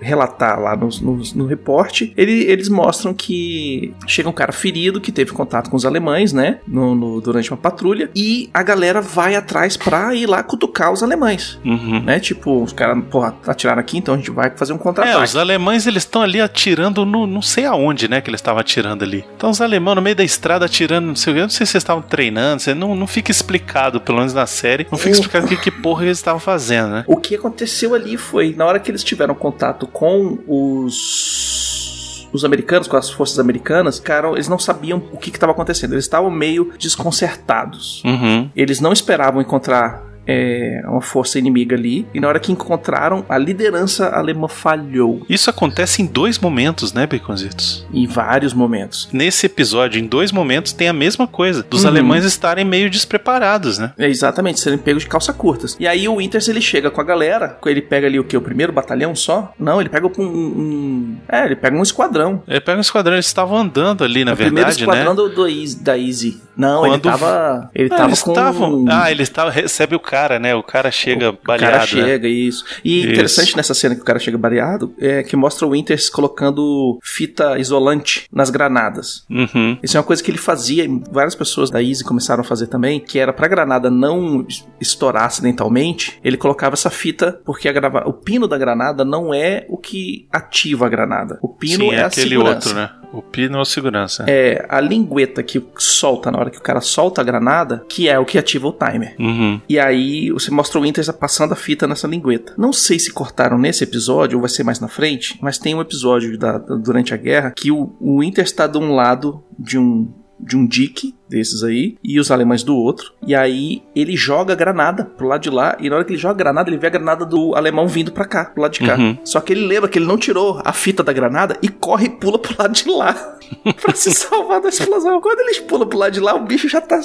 relatar 0.00 0.60
lá 0.60 0.76
no, 0.76 0.88
no, 1.00 1.22
no 1.34 1.46
reporte, 1.46 2.12
ele- 2.16 2.44
eles 2.44 2.68
mostram 2.68 3.12
que 3.14 3.94
chega 4.06 4.28
um 4.28 4.32
cara 4.32 4.52
ferido 4.52 5.00
que 5.00 5.10
teve 5.12 5.32
contato 5.32 5.70
com 5.70 5.76
os 5.76 5.84
alemães, 5.84 6.32
né? 6.32 6.58
no- 6.66 6.94
no- 6.94 7.20
durante 7.20 7.50
uma 7.50 7.56
patrulha. 7.56 8.10
E 8.14 8.48
a 8.52 8.62
galera 8.62 9.00
vai 9.00 9.34
atrás 9.34 9.76
pra 9.76 10.14
ir 10.14 10.26
lá 10.26 10.42
cutucar 10.42 10.92
os 10.92 11.02
alemães. 11.02 11.58
Uhum. 11.64 12.00
Né? 12.02 12.20
Tipo, 12.20 12.62
os 12.62 12.72
caras, 12.72 13.02
porra, 13.10 13.34
atiraram 13.46 13.80
aqui, 13.80 13.98
então 13.98 14.14
a 14.14 14.16
gente 14.16 14.30
vai 14.30 14.50
fazer 14.50 14.72
um 14.72 14.76
É, 14.76 14.78
contra-ataque. 14.78 15.24
os 15.24 15.36
alemães 15.36 15.86
eles 15.86 16.02
estão 16.02 16.22
ali 16.22 16.40
atirando 16.40 17.04
no 17.04 17.26
não 17.26 17.42
sei 17.42 17.64
aonde, 17.64 18.08
né, 18.08 18.20
que 18.20 18.30
eles 18.30 18.38
estavam 18.40 18.60
atirando 18.60 19.02
ali. 19.04 19.24
Então 19.36 19.50
os 19.50 19.60
alemães 19.60 19.96
no 19.96 20.02
meio 20.02 20.16
da 20.16 20.24
estrada 20.24 20.64
atirando, 20.66 21.06
não 21.06 21.16
sei 21.16 21.32
o 21.32 21.36
que, 21.36 21.42
não 21.42 21.48
sei 21.48 21.66
se 21.66 21.72
eles 21.72 21.82
estavam 21.82 22.02
treinando, 22.02 22.62
não, 22.76 22.94
não 22.94 23.06
fica 23.06 23.30
explicado, 23.30 24.00
pelo 24.00 24.18
menos 24.18 24.34
na 24.34 24.46
série, 24.46 24.86
não 24.90 24.98
fica 24.98 25.10
explicado 25.12 25.46
o 25.46 25.48
que, 25.48 25.56
que 25.56 25.70
porra 25.70 26.04
eles 26.04 26.18
estavam 26.18 26.40
fazendo, 26.40 26.88
né? 26.90 27.04
O 27.06 27.16
que 27.16 27.34
aconteceu 27.34 27.94
ali 27.94 28.16
foi, 28.16 28.54
na 28.56 28.64
hora 28.66 28.78
que 28.78 28.90
eles 28.90 29.02
tiveram 29.02 29.34
contato 29.34 29.86
com 29.92 30.38
os 30.46 32.28
os 32.32 32.44
americanos, 32.44 32.86
com 32.86 32.96
as 32.96 33.10
forças 33.10 33.38
americanas, 33.38 33.98
cara, 33.98 34.28
eles 34.32 34.48
não 34.48 34.58
sabiam 34.58 35.02
o 35.12 35.16
que 35.16 35.30
estava 35.30 35.52
acontecendo. 35.52 35.94
Eles 35.94 36.04
estavam 36.04 36.30
meio 36.30 36.72
desconcertados. 36.78 38.02
Uhum. 38.04 38.50
Eles 38.54 38.80
não 38.80 38.92
esperavam 38.92 39.40
encontrar 39.40 40.07
é, 40.28 40.82
uma 40.84 41.00
força 41.00 41.38
inimiga 41.38 41.74
ali. 41.74 42.06
E 42.12 42.20
na 42.20 42.28
hora 42.28 42.38
que 42.38 42.52
encontraram, 42.52 43.24
a 43.28 43.38
liderança 43.38 44.08
alemã 44.10 44.46
falhou 44.46 45.22
Isso 45.28 45.48
acontece 45.48 46.02
em 46.02 46.06
dois 46.06 46.38
momentos, 46.38 46.92
né, 46.92 47.06
Baconzitos? 47.06 47.86
em 47.92 48.06
vários 48.06 48.52
momentos. 48.52 49.08
Nesse 49.12 49.46
episódio, 49.46 49.98
em 50.00 50.06
dois 50.06 50.30
momentos, 50.30 50.72
tem 50.72 50.88
a 50.88 50.92
mesma 50.92 51.26
coisa. 51.26 51.62
Dos 51.62 51.82
Uhum. 51.84 51.88
alemães 51.88 52.24
estarem 52.24 52.64
meio 52.64 52.90
despreparados, 52.90 53.78
né? 53.78 53.92
É, 53.98 54.06
exatamente, 54.08 54.60
serem 54.60 54.78
pegos 54.78 55.02
de 55.04 55.08
calça 55.08 55.32
curtas. 55.32 55.76
E 55.80 55.86
aí 55.86 56.06
o 56.08 56.16
Winters 56.18 56.46
ele 56.48 56.60
chega 56.60 56.90
com 56.90 57.00
a 57.00 57.04
galera, 57.04 57.56
ele 57.64 57.80
pega 57.80 58.06
ali 58.06 58.18
o 58.20 58.24
que? 58.24 58.36
O 58.36 58.42
primeiro 58.42 58.72
batalhão 58.72 59.14
só? 59.16 59.52
Não, 59.58 59.80
ele 59.80 59.88
pega 59.88 60.06
um. 60.06 60.10
um- 60.22 61.16
é, 61.28 61.44
ele 61.46 61.56
pega 61.56 61.76
um 61.76 61.82
esquadrão. 61.82 62.42
Ele 62.46 62.60
pega 62.60 62.76
um 62.78 62.80
esquadrão, 62.82 63.14
eles 63.14 63.26
estavam 63.26 63.56
andando 63.56 64.04
ali, 64.04 64.24
na 64.24 64.32
o 64.32 64.36
primeiro 64.36 64.54
verdade, 64.68 64.86
né? 64.86 64.92
esquadrão 64.92 65.14
do, 65.14 65.28
do 65.34 65.46
Easy- 65.48 65.82
da 65.82 65.96
Easy. 65.98 66.40
Não, 66.56 66.84
ele 66.84 66.94
Quando- 66.98 67.02
tava. 67.02 67.70
Ele 67.74 67.88
Ah, 67.92 67.96
tava 67.96 68.08
eles 68.10 68.22
com. 68.22 68.32
estavam. 68.32 68.84
Ah, 68.90 69.10
eles 69.10 69.28
estavam. 69.28 69.52
Recebe 69.52 69.94
o 69.94 70.00
cara, 70.00 70.17
né? 70.40 70.54
O 70.54 70.62
cara 70.62 70.90
chega 70.90 71.30
O 71.30 71.38
baleado. 71.44 71.72
cara 71.72 71.78
né? 71.78 71.86
chega, 71.86 72.26
isso. 72.28 72.64
E 72.84 73.00
Isso. 73.00 73.10
interessante 73.12 73.56
nessa 73.56 73.74
cena 73.74 73.94
que 73.94 74.00
o 74.00 74.04
cara 74.04 74.18
chega 74.18 74.36
baleado 74.38 74.92
é 74.98 75.22
que 75.22 75.36
mostra 75.36 75.66
o 75.66 75.70
Winters 75.70 76.08
colocando 76.10 76.98
fita 77.02 77.58
isolante 77.58 78.26
nas 78.32 78.50
granadas. 78.50 79.24
Uhum. 79.30 79.78
Isso 79.82 79.96
é 79.96 80.00
uma 80.00 80.06
coisa 80.06 80.22
que 80.22 80.30
ele 80.30 80.38
fazia 80.38 80.84
e 80.84 81.02
várias 81.12 81.34
pessoas 81.34 81.70
da 81.70 81.82
Easy 81.82 82.02
começaram 82.04 82.40
a 82.40 82.44
fazer 82.44 82.66
também, 82.66 82.98
que 83.00 83.18
era 83.18 83.32
pra 83.32 83.46
granada 83.48 83.90
não 83.90 84.44
es- 84.48 84.66
estourar 84.80 85.24
acidentalmente, 85.24 86.18
ele 86.24 86.36
colocava 86.36 86.74
essa 86.74 86.90
fita 86.90 87.40
porque 87.44 87.68
a 87.68 87.72
grava- 87.72 88.04
o 88.06 88.12
pino 88.12 88.46
da 88.48 88.56
granada 88.58 89.04
não 89.04 89.32
é 89.32 89.66
o 89.68 89.76
que 89.76 90.26
ativa 90.32 90.86
a 90.86 90.88
granada. 90.88 91.38
O 91.42 91.48
pino 91.48 91.84
Sim, 91.84 91.92
é 91.92 92.02
a 92.02 92.06
aquele 92.06 92.30
segurança. 92.30 92.54
outro, 92.68 92.74
né? 92.74 92.90
O 93.12 93.22
pino 93.22 93.56
é 93.56 93.60
o 93.60 93.64
segurança. 93.64 94.24
É 94.28 94.66
a 94.68 94.80
lingueta 94.80 95.42
que 95.42 95.64
solta 95.78 96.30
na 96.30 96.38
hora 96.38 96.50
que 96.50 96.58
o 96.58 96.62
cara 96.62 96.80
solta 96.80 97.20
a 97.20 97.24
granada, 97.24 97.84
que 97.88 98.08
é 98.08 98.18
o 98.18 98.24
que 98.24 98.36
ativa 98.38 98.68
o 98.68 98.72
timer. 98.72 99.14
Uhum. 99.18 99.60
E 99.68 99.78
aí 99.78 100.30
você 100.30 100.50
mostra 100.50 100.78
o 100.78 100.82
Winters 100.82 101.08
passando 101.12 101.52
a 101.52 101.56
fita 101.56 101.86
nessa 101.86 102.06
lingueta. 102.06 102.52
Não 102.58 102.72
sei 102.72 102.98
se 102.98 103.12
cortaram 103.12 103.58
nesse 103.58 103.82
episódio 103.84 104.36
ou 104.36 104.42
vai 104.42 104.50
ser 104.50 104.62
mais 104.62 104.78
na 104.80 104.88
frente, 104.88 105.38
mas 105.40 105.56
tem 105.58 105.74
um 105.74 105.80
episódio 105.80 106.36
da- 106.38 106.58
da- 106.58 106.76
durante 106.76 107.14
a 107.14 107.16
guerra 107.16 107.52
que 107.56 107.72
o, 107.72 107.96
o 108.00 108.18
Winters 108.20 108.50
está 108.50 108.66
de 108.66 108.76
um 108.78 108.94
lado 108.94 109.42
de 109.58 109.78
um 109.78 110.12
de 110.40 110.56
um 110.56 110.64
dique 110.64 111.14
desses 111.28 111.62
aí 111.62 111.96
e 112.02 112.18
os 112.18 112.30
alemães 112.30 112.62
do 112.62 112.76
outro. 112.76 113.12
E 113.26 113.34
aí 113.34 113.82
ele 113.94 114.16
joga 114.16 114.52
a 114.52 114.56
granada 114.56 115.04
pro 115.04 115.26
lado 115.28 115.42
de 115.42 115.50
lá 115.50 115.76
e 115.80 115.88
na 115.90 115.96
hora 115.96 116.04
que 116.04 116.12
ele 116.12 116.18
joga 116.18 116.34
a 116.34 116.38
granada, 116.38 116.70
ele 116.70 116.78
vê 116.78 116.86
a 116.86 116.90
granada 116.90 117.24
do 117.24 117.54
alemão 117.54 117.86
vindo 117.86 118.12
pra 118.12 118.24
cá, 118.24 118.46
pro 118.46 118.62
lado 118.62 118.72
de 118.72 118.80
cá. 118.80 118.96
Uhum. 118.96 119.18
Só 119.24 119.40
que 119.40 119.52
ele 119.52 119.66
lembra 119.66 119.88
que 119.88 119.98
ele 119.98 120.06
não 120.06 120.16
tirou 120.16 120.60
a 120.64 120.72
fita 120.72 121.02
da 121.02 121.12
granada 121.12 121.56
e 121.62 121.68
corre 121.68 122.06
e 122.06 122.10
pula 122.10 122.38
pro 122.38 122.54
lado 122.58 122.72
de 122.72 122.88
lá 122.88 123.12
pra 123.80 123.94
se 123.94 124.10
salvar 124.12 124.60
da 124.60 124.68
explosão. 124.68 125.20
Quando 125.20 125.40
eles 125.40 125.58
pulam 125.60 125.86
pro 125.88 125.98
lado 125.98 126.12
de 126.12 126.20
lá, 126.20 126.34
o 126.34 126.44
bicho 126.44 126.68
já 126.68 126.80
tá 126.80 127.00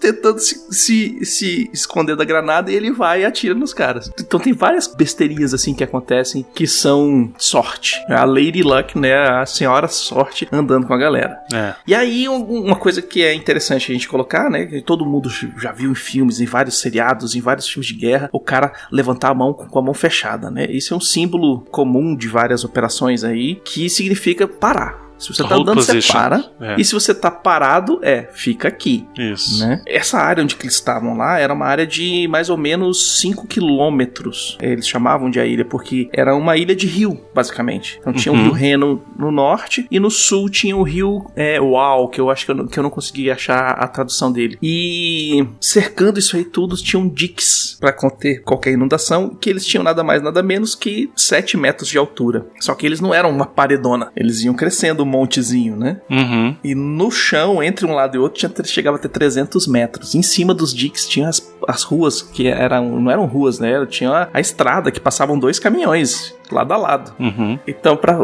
tentando 0.00 0.38
se, 0.38 0.54
se, 0.70 1.24
se 1.24 1.70
esconder 1.72 2.14
da 2.16 2.24
granada 2.24 2.70
e 2.70 2.74
ele 2.74 2.92
vai 2.92 3.22
e 3.22 3.24
atira 3.24 3.54
nos 3.54 3.74
caras. 3.74 4.10
Então 4.20 4.38
tem 4.38 4.52
várias 4.52 4.86
besteirinhas 4.86 5.52
assim 5.52 5.74
que 5.74 5.82
acontecem 5.84 6.46
que 6.54 6.66
são 6.66 7.32
sorte. 7.36 7.96
A 8.08 8.24
Lady 8.24 8.62
Luck, 8.62 8.96
né? 8.98 9.14
A 9.28 9.44
senhora 9.46 9.88
sorte 9.88 10.48
andando 10.52 10.86
com 10.86 10.94
a 10.94 10.98
galera. 10.98 11.38
É. 11.52 11.74
E 11.86 11.94
aí, 11.94 12.28
um- 12.28 12.44
uma 12.64 12.76
coisa 12.76 13.02
que 13.02 13.22
é 13.22 13.34
interessante 13.34 13.57
a 13.58 13.78
gente 13.78 14.08
colocar, 14.08 14.50
né? 14.50 14.66
Que 14.66 14.80
todo 14.80 15.06
mundo 15.06 15.28
já 15.30 15.72
viu 15.72 15.90
em 15.90 15.94
filmes, 15.94 16.40
em 16.40 16.46
vários 16.46 16.80
seriados, 16.80 17.34
em 17.34 17.40
vários 17.40 17.68
filmes 17.68 17.88
de 17.88 17.94
guerra, 17.94 18.30
o 18.32 18.40
cara 18.40 18.72
levantar 18.90 19.30
a 19.30 19.34
mão 19.34 19.52
com 19.52 19.78
a 19.78 19.82
mão 19.82 19.94
fechada, 19.94 20.50
né? 20.50 20.66
Isso 20.70 20.94
é 20.94 20.96
um 20.96 21.00
símbolo 21.00 21.60
comum 21.70 22.14
de 22.14 22.28
várias 22.28 22.64
operações 22.64 23.24
aí, 23.24 23.56
que 23.64 23.88
significa 23.88 24.46
parar. 24.46 25.07
Se 25.18 25.32
você 25.34 25.42
tá 25.42 25.48
Hold 25.48 25.62
andando, 25.62 25.82
você 25.82 25.94
position. 25.94 26.12
para. 26.12 26.44
É. 26.60 26.76
E 26.78 26.84
se 26.84 26.92
você 26.94 27.14
tá 27.14 27.30
parado, 27.30 27.98
é, 28.02 28.28
fica 28.32 28.68
aqui. 28.68 29.06
Isso. 29.18 29.66
Né? 29.66 29.82
Essa 29.86 30.18
área 30.18 30.42
onde 30.42 30.54
que 30.56 30.64
eles 30.64 30.74
estavam 30.74 31.16
lá 31.16 31.38
era 31.38 31.52
uma 31.52 31.66
área 31.66 31.86
de 31.86 32.26
mais 32.28 32.48
ou 32.50 32.56
menos 32.56 33.20
5 33.20 33.46
quilômetros. 33.46 34.56
Eles 34.60 34.86
chamavam 34.86 35.30
de 35.30 35.40
a 35.40 35.46
ilha 35.46 35.64
porque 35.64 36.08
era 36.12 36.34
uma 36.34 36.56
ilha 36.56 36.74
de 36.74 36.86
rio, 36.86 37.20
basicamente. 37.34 37.98
Então 38.00 38.12
tinha 38.12 38.32
o 38.32 38.36
Uhum. 38.36 38.44
rio 38.44 38.52
Reno 38.52 39.02
no 39.18 39.30
norte 39.32 39.86
e 39.90 39.98
no 39.98 40.10
sul 40.10 40.48
tinha 40.48 40.76
o 40.76 40.82
rio 40.82 41.24
é, 41.34 41.60
Uau, 41.60 42.08
que 42.08 42.20
eu 42.20 42.30
acho 42.30 42.44
que 42.44 42.50
eu, 42.50 42.54
não, 42.54 42.66
que 42.66 42.78
eu 42.78 42.82
não 42.82 42.90
consegui 42.90 43.30
achar 43.30 43.70
a 43.70 43.88
tradução 43.88 44.30
dele. 44.30 44.58
E 44.62 45.44
cercando 45.60 46.18
isso 46.18 46.36
aí 46.36 46.44
tudo, 46.44 46.76
tinham 46.76 47.08
diques 47.08 47.76
para 47.80 47.92
conter 47.92 48.42
qualquer 48.42 48.72
inundação, 48.72 49.30
que 49.30 49.48
eles 49.50 49.66
tinham 49.66 49.82
nada 49.82 50.02
mais 50.04 50.22
nada 50.22 50.42
menos 50.42 50.74
que 50.74 51.10
7 51.16 51.56
metros 51.56 51.88
de 51.88 51.98
altura. 51.98 52.46
Só 52.60 52.74
que 52.74 52.86
eles 52.86 53.00
não 53.00 53.12
eram 53.14 53.30
uma 53.30 53.46
paredona, 53.46 54.10
eles 54.16 54.42
iam 54.42 54.54
crescendo 54.54 55.04
montezinho, 55.08 55.76
né? 55.76 56.00
Uhum. 56.10 56.56
E 56.62 56.74
no 56.74 57.10
chão, 57.10 57.62
entre 57.62 57.86
um 57.86 57.94
lado 57.94 58.16
e 58.16 58.18
outro, 58.18 58.38
tinha, 58.38 58.64
chegava 58.64 58.96
a 58.96 59.00
ter 59.00 59.08
300 59.08 59.66
metros. 59.66 60.14
Em 60.14 60.22
cima 60.22 60.54
dos 60.54 60.74
diques 60.74 61.08
tinha 61.08 61.28
as, 61.28 61.54
as 61.66 61.82
ruas, 61.82 62.22
que 62.22 62.46
eram, 62.46 63.00
não 63.00 63.10
eram 63.10 63.26
ruas, 63.26 63.58
né? 63.58 63.84
Tinha 63.86 64.10
a, 64.10 64.28
a 64.34 64.40
estrada, 64.40 64.90
que 64.90 65.00
passavam 65.00 65.38
dois 65.38 65.58
caminhões, 65.58 66.34
lado 66.54 66.72
a 66.72 66.76
lado. 66.76 67.12
Uhum. 67.18 67.58
Então, 67.66 67.96
pra, 67.96 68.18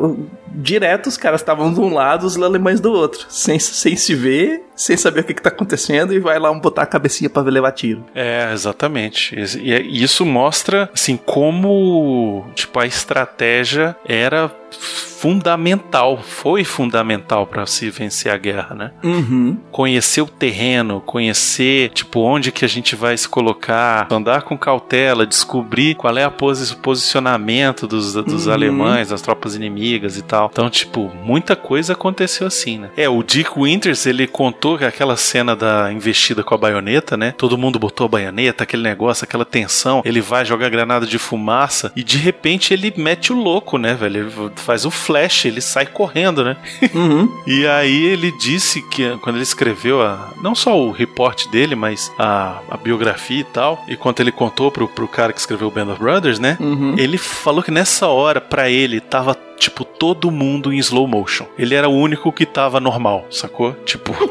direto, 0.54 1.06
os 1.08 1.16
caras 1.16 1.40
estavam 1.40 1.72
de 1.72 1.80
um 1.80 1.92
lado, 1.92 2.24
os 2.26 2.36
alemães 2.40 2.80
do 2.80 2.92
outro. 2.92 3.26
Sem, 3.28 3.58
sem 3.58 3.96
se 3.96 4.14
ver, 4.14 4.62
sem 4.76 4.96
saber 4.96 5.20
o 5.20 5.24
que, 5.24 5.34
que 5.34 5.42
tá 5.42 5.48
acontecendo, 5.50 6.12
e 6.12 6.18
vai 6.18 6.38
lá 6.38 6.50
um 6.50 6.60
botar 6.60 6.82
a 6.82 6.86
cabecinha 6.86 7.28
pra 7.30 7.42
levar 7.42 7.72
tiro. 7.72 8.04
É, 8.14 8.50
exatamente. 8.52 9.34
E 9.60 9.72
é- 9.72 9.82
e 9.82 10.02
isso 10.02 10.24
mostra, 10.24 10.90
assim, 10.94 11.16
como, 11.16 12.46
tipo, 12.54 12.78
a 12.80 12.86
estratégia 12.86 13.96
era 14.06 14.50
fundamental, 15.24 16.18
foi 16.22 16.64
fundamental 16.64 17.46
para 17.46 17.64
se 17.64 17.88
vencer 17.90 18.30
a 18.30 18.36
guerra, 18.36 18.74
né? 18.74 18.90
Uhum. 19.02 19.56
Conhecer 19.70 20.20
o 20.20 20.26
terreno, 20.26 21.00
conhecer, 21.00 21.88
tipo, 21.90 22.20
onde 22.20 22.52
que 22.52 22.64
a 22.64 22.68
gente 22.68 22.94
vai 22.94 23.16
se 23.16 23.26
colocar, 23.28 24.06
andar 24.10 24.42
com 24.42 24.58
cautela, 24.58 25.26
descobrir 25.26 25.94
qual 25.94 26.16
é 26.18 26.24
a 26.24 26.30
posi- 26.30 26.74
o 26.74 26.76
posicionamento 26.78 27.86
dos, 27.86 28.13
dos 28.22 28.46
Uhum. 28.46 28.52
alemães, 28.52 29.08
das 29.08 29.22
tropas 29.22 29.54
inimigas 29.54 30.16
e 30.16 30.22
tal. 30.22 30.48
Então, 30.52 30.68
tipo, 30.70 31.10
muita 31.22 31.56
coisa 31.56 31.92
aconteceu 31.92 32.46
assim, 32.46 32.78
né? 32.78 32.90
É, 32.96 33.08
o 33.08 33.22
Dick 33.22 33.50
Winters, 33.56 34.06
ele 34.06 34.26
contou 34.26 34.78
que 34.78 34.84
aquela 34.84 35.16
cena 35.16 35.54
da 35.56 35.92
investida 35.92 36.42
com 36.42 36.54
a 36.54 36.58
baioneta, 36.58 37.16
né? 37.16 37.32
Todo 37.36 37.58
mundo 37.58 37.78
botou 37.78 38.04
a 38.06 38.08
baioneta, 38.08 38.64
aquele 38.64 38.82
negócio, 38.82 39.24
aquela 39.24 39.44
tensão. 39.44 40.02
Ele 40.04 40.20
vai 40.20 40.44
jogar 40.44 40.68
granada 40.68 41.06
de 41.06 41.18
fumaça 41.18 41.92
e 41.96 42.02
de 42.04 42.16
repente 42.18 42.72
ele 42.72 42.92
mete 42.96 43.32
o 43.32 43.36
louco, 43.36 43.78
né, 43.78 43.94
velho? 43.94 44.20
Ele 44.28 44.50
faz 44.56 44.84
o 44.84 44.90
flash, 44.90 45.44
ele 45.46 45.60
sai 45.60 45.86
correndo, 45.86 46.44
né? 46.44 46.56
Uhum. 46.94 47.28
E 47.46 47.66
aí 47.66 48.04
ele 48.06 48.30
disse 48.38 48.80
que 48.88 49.16
quando 49.18 49.36
ele 49.36 49.42
escreveu 49.42 50.00
a, 50.00 50.32
não 50.42 50.54
só 50.54 50.78
o 50.78 50.90
reporte 50.92 51.48
dele, 51.50 51.74
mas 51.74 52.10
a, 52.18 52.60
a 52.70 52.76
biografia 52.76 53.40
e 53.40 53.44
tal, 53.44 53.84
e 53.88 53.96
quando 53.96 54.20
ele 54.20 54.30
contou 54.30 54.70
pro, 54.70 54.86
pro 54.86 55.08
cara 55.08 55.32
que 55.32 55.40
escreveu 55.40 55.68
o 55.68 55.70
Band 55.70 55.90
of 55.92 55.98
Brothers, 56.00 56.38
né? 56.38 56.56
Uhum. 56.60 56.94
Ele 56.96 57.18
falou 57.18 57.62
que 57.62 57.70
nessa 57.70 58.03
hora, 58.08 58.40
pra 58.40 58.70
ele, 58.70 59.00
tava 59.00 59.36
tipo 59.56 59.84
todo 59.84 60.30
mundo 60.30 60.72
em 60.72 60.78
slow 60.78 61.06
motion. 61.06 61.46
Ele 61.58 61.74
era 61.74 61.88
o 61.88 61.92
único 61.92 62.32
que 62.32 62.46
tava 62.46 62.80
normal, 62.80 63.26
sacou? 63.30 63.72
Tipo. 63.84 64.12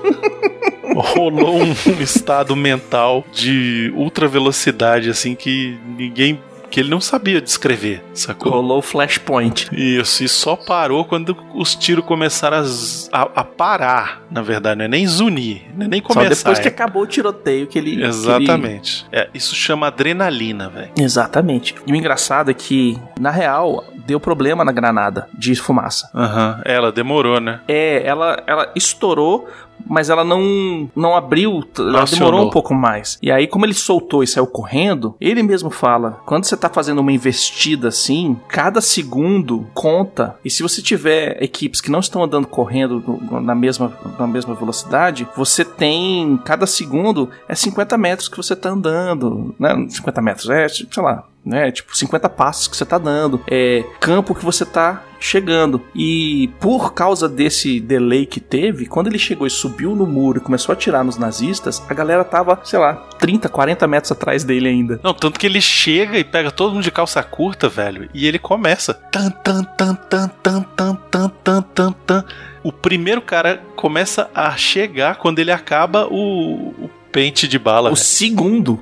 Rolou 0.96 1.56
um 1.56 2.02
estado 2.02 2.56
mental 2.56 3.26
de 3.32 3.92
ultra 3.96 4.28
velocidade, 4.28 5.10
assim, 5.10 5.34
que 5.34 5.78
ninguém. 5.98 6.40
Que 6.74 6.80
ele 6.80 6.90
não 6.90 7.00
sabia 7.00 7.40
descrever, 7.40 8.04
sacou? 8.16 8.52
Rolou 8.52 8.80
o 8.80 8.82
flashpoint. 8.82 9.70
Isso, 9.72 10.24
e 10.24 10.28
só 10.28 10.56
parou 10.56 11.06
quando 11.06 11.38
os 11.54 11.76
tiros 11.76 12.04
começaram 12.04 12.66
a, 13.12 13.22
a- 13.22 13.44
parar, 13.44 14.24
na 14.32 14.42
verdade, 14.42 14.80
não 14.80 14.86
é 14.86 14.88
nem 14.88 15.06
zunir, 15.06 15.62
é 15.80 15.88
nem 15.88 16.02
Só 16.02 16.08
começar. 16.08 16.30
depois 16.36 16.58
que 16.60 16.68
é- 16.68 16.72
acabou 16.72 17.04
o 17.04 17.08
tiroteio 17.08 17.68
que 17.68 17.78
ele. 17.78 17.92
que 17.92 17.98
ele- 17.98 18.08
Exatamente. 18.08 19.06
É, 19.12 19.30
isso 19.36 19.54
chama 19.54 19.86
adrenalina, 19.86 20.68
velho. 20.68 20.90
Exatamente. 20.98 21.76
E 21.86 21.94
o 21.94 21.96
engraçado 21.96 22.50
é 22.50 22.56
que, 22.56 22.98
na 23.20 23.30
real, 23.30 23.84
deu 24.08 24.20
problema 24.20 24.66
na 24.66 24.72
granada 24.72 25.28
de 25.32 25.54
fumaça. 25.56 26.10
Aham, 26.16 26.60
ela 26.66 26.92
demorou, 26.92 27.40
né? 27.40 27.60
É, 27.68 28.02
ela, 28.04 28.42
ela 28.48 28.72
estourou, 28.76 29.48
mas 29.86 30.10
ela 30.10 30.24
não, 30.24 30.90
não 30.96 31.16
abriu, 31.16 31.64
ela 31.78 32.04
Acionou. 32.04 32.28
demorou 32.28 32.48
um 32.48 32.50
pouco 32.50 32.74
mais. 32.74 33.18
E 33.22 33.32
aí, 33.32 33.48
como 33.48 33.66
ele 33.66 33.74
soltou 33.74 34.24
e 34.24 34.28
saiu 34.28 34.48
correndo, 34.48 35.16
ele 35.20 35.44
mesmo 35.44 35.70
fala: 35.70 36.22
quando 36.26 36.46
você 36.46 36.58
tá 36.58 36.70
fazendo 36.70 37.00
uma 37.00 37.12
investida 37.12 37.90
assim, 37.90 38.38
cada 38.48 38.82
segundo 38.82 39.68
conta. 39.74 40.38
E 40.44 40.50
se 40.50 40.64
você 40.64 40.82
tiver 40.82 41.42
equipes 41.42 41.82
que 41.82 41.92
não 41.92 42.00
estão 42.00 42.24
andando 42.24 42.48
correndo 42.48 43.04
na 43.42 43.56
mesma, 43.56 43.94
na 44.18 44.28
mesma 44.28 44.54
velocidade, 44.54 45.28
você 45.36 45.64
tem. 45.66 46.40
Cada 46.44 46.66
segundo 46.66 47.30
é 47.48 47.56
50 47.56 47.98
metros 47.98 48.28
que 48.28 48.38
você 48.38 48.56
tá 48.56 48.70
andando. 48.70 49.56
Né? 49.60 49.88
50 49.90 50.22
metros, 50.22 50.50
é, 50.50 50.68
sei 50.68 50.86
lá, 50.98 51.24
né? 51.46 51.72
Tipo, 51.72 51.96
50 51.96 52.30
passos 52.30 52.68
que 52.68 52.78
você 52.78 52.86
tá 52.86 52.98
dando. 52.98 53.42
É 53.50 53.84
campo 54.00 54.36
que 54.36 54.46
você 54.46 54.66
tá 54.66 55.04
chegando. 55.24 55.82
E 55.96 56.50
por 56.60 56.94
causa 56.94 57.30
desse 57.30 57.80
delay 57.80 58.26
que 58.26 58.42
teve, 58.42 58.86
quando 58.86 59.08
ele 59.08 59.18
chegou 59.18 59.48
e 59.48 59.50
subiu 59.50 59.96
no 59.96 60.06
muro 60.06 60.38
e 60.38 60.42
começou 60.42 60.74
a 60.74 60.76
atirar 60.76 61.04
nos 61.04 61.18
nazistas, 61.18 61.82
a 61.90 61.94
galera 61.94 62.24
tava, 62.26 62.60
sei 62.64 62.78
lá, 62.78 62.96
30, 63.20 63.48
40 63.48 63.88
metros 63.88 64.12
atrás 64.12 64.44
dele 64.44 64.68
ainda. 64.68 65.00
Não, 65.02 65.14
tanto 65.14 65.40
que 65.40 65.46
ele 65.46 65.62
chega 65.62 66.18
e 66.18 66.24
pega 66.24 66.52
todo 66.52 66.74
mundo 66.74 66.84
de 66.84 66.92
calça 66.92 67.24
curta, 67.24 67.70
velho, 67.70 68.10
e 68.14 68.28
ele 68.28 68.38
começa. 68.38 68.94
Tan, 68.94 69.30
tan, 69.30 69.64
tan, 69.64 69.96
tan, 69.96 70.28
tan, 70.28 70.62
tan, 70.76 70.96
tan, 71.10 71.30
tan, 71.30 71.62
tan, 71.62 71.92
tan. 72.06 72.26
O 72.62 72.72
primeiro 72.72 73.22
cara 73.22 73.62
começa 73.76 74.30
a 74.34 74.56
chegar 74.56 75.18
quando 75.18 75.40
ele 75.40 75.52
acaba 75.52 76.08
o, 76.08 76.70
o 76.86 76.90
pente 77.14 77.48
de 77.48 77.58
bala. 77.60 77.92
O 77.92 77.96
segundo 77.96 78.82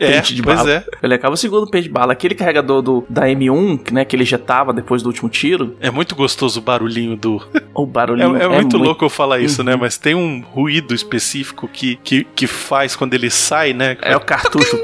é, 0.00 0.12
pente 0.16 0.34
de 0.34 0.42
pois 0.42 0.56
bala. 0.56 0.70
é. 0.72 0.84
Ele 1.02 1.12
acaba 1.14 1.34
o 1.34 1.36
segundo 1.36 1.68
pente 1.70 1.84
de 1.84 1.90
bala. 1.90 2.12
Aquele 2.12 2.34
carregador 2.34 2.80
do, 2.80 3.04
da 3.08 3.26
M1, 3.26 3.82
que, 3.82 3.92
né, 3.92 4.04
que 4.04 4.16
ele 4.16 4.24
jetava 4.24 4.72
depois 4.72 5.02
do 5.02 5.06
último 5.08 5.28
tiro, 5.28 5.76
É 5.80 5.90
muito 5.90 6.14
gostoso 6.14 6.60
o 6.60 6.62
barulhinho 6.62 7.16
do. 7.16 7.36
o 7.74 7.82
É, 7.82 7.86
barulhinho 7.86 8.36
é 8.36 8.48
muito 8.48 8.78
louco 8.78 9.04
eu 9.04 9.10
falar 9.10 9.40
isso, 9.40 9.60
Uhum. 9.60 9.66
né? 9.66 9.76
Mas 9.76 9.98
tem 9.98 10.14
um 10.14 10.40
ruído 10.40 10.94
específico 10.94 11.68
que, 11.68 11.96
que, 11.96 12.24
que 12.24 12.46
faz 12.46 12.96
quando 12.96 13.14
ele 13.14 13.28
sai, 13.28 13.72
né? 13.72 13.96
É 14.00 14.16
o 14.16 14.20
cartucho. 14.20 14.78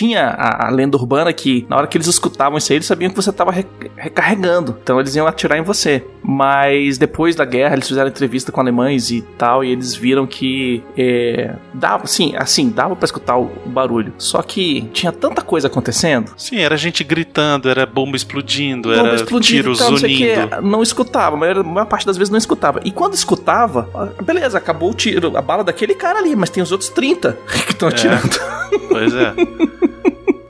Tinha 0.00 0.28
a, 0.28 0.68
a 0.68 0.70
lenda 0.70 0.96
urbana 0.96 1.30
que 1.30 1.66
na 1.68 1.76
hora 1.76 1.86
que 1.86 1.98
eles 1.98 2.06
escutavam 2.06 2.56
isso 2.56 2.72
aí, 2.72 2.78
eles 2.78 2.86
sabiam 2.86 3.10
que 3.10 3.16
você 3.16 3.28
estava 3.28 3.52
recarregando. 3.98 4.74
Então 4.82 4.98
eles 4.98 5.14
iam 5.14 5.26
atirar 5.26 5.58
em 5.58 5.62
você. 5.62 6.02
Mas 6.22 6.96
depois 6.96 7.36
da 7.36 7.44
guerra, 7.44 7.74
eles 7.74 7.86
fizeram 7.86 8.08
entrevista 8.08 8.50
com 8.50 8.62
alemães 8.62 9.10
e 9.10 9.20
tal, 9.36 9.62
e 9.62 9.70
eles 9.70 9.94
viram 9.94 10.26
que 10.26 10.82
é, 10.96 11.54
dava, 11.74 12.06
sim, 12.06 12.32
assim, 12.34 12.70
dava 12.70 12.96
para 12.96 13.04
escutar 13.04 13.36
o, 13.36 13.50
barulho. 13.66 14.14
Só 14.16 14.40
que 14.40 14.88
tinha 14.94 15.12
tanta 15.12 15.42
coisa 15.42 15.66
acontecendo. 15.66 16.32
Sim, 16.34 16.60
era 16.60 16.78
gente 16.78 17.04
gritando, 17.04 17.68
era 17.68 17.84
bomba 17.84 18.16
explodindo, 18.16 18.88
Bomba 18.88 19.06
era 19.06 19.16
explodindo 19.16 19.74
tiros 19.74 19.78
tal, 19.80 19.90
não. 19.90 20.70
Não 20.70 20.82
escutava, 20.82 21.36
a 21.36 21.38
maior, 21.38 21.58
a 21.58 21.62
maior 21.62 21.86
parte 21.86 22.06
das 22.06 22.16
vezes 22.16 22.30
não 22.30 22.38
escutava. 22.38 22.80
E 22.86 22.90
quando 22.90 23.12
escutava, 23.12 23.86
beleza, 24.22 24.56
acabou 24.56 24.92
o 24.92 24.94
tiro, 24.94 25.36
a 25.36 25.42
bala 25.42 25.62
daquele 25.62 25.94
cara 25.94 26.20
ali, 26.20 26.34
mas 26.34 26.48
tem 26.48 26.62
os 26.62 26.72
outros 26.72 26.88
30 26.88 27.36
que 27.66 27.72
estão 27.72 27.88
atirando. 27.88 28.30
Pois 28.88 29.12
é. 29.14 29.34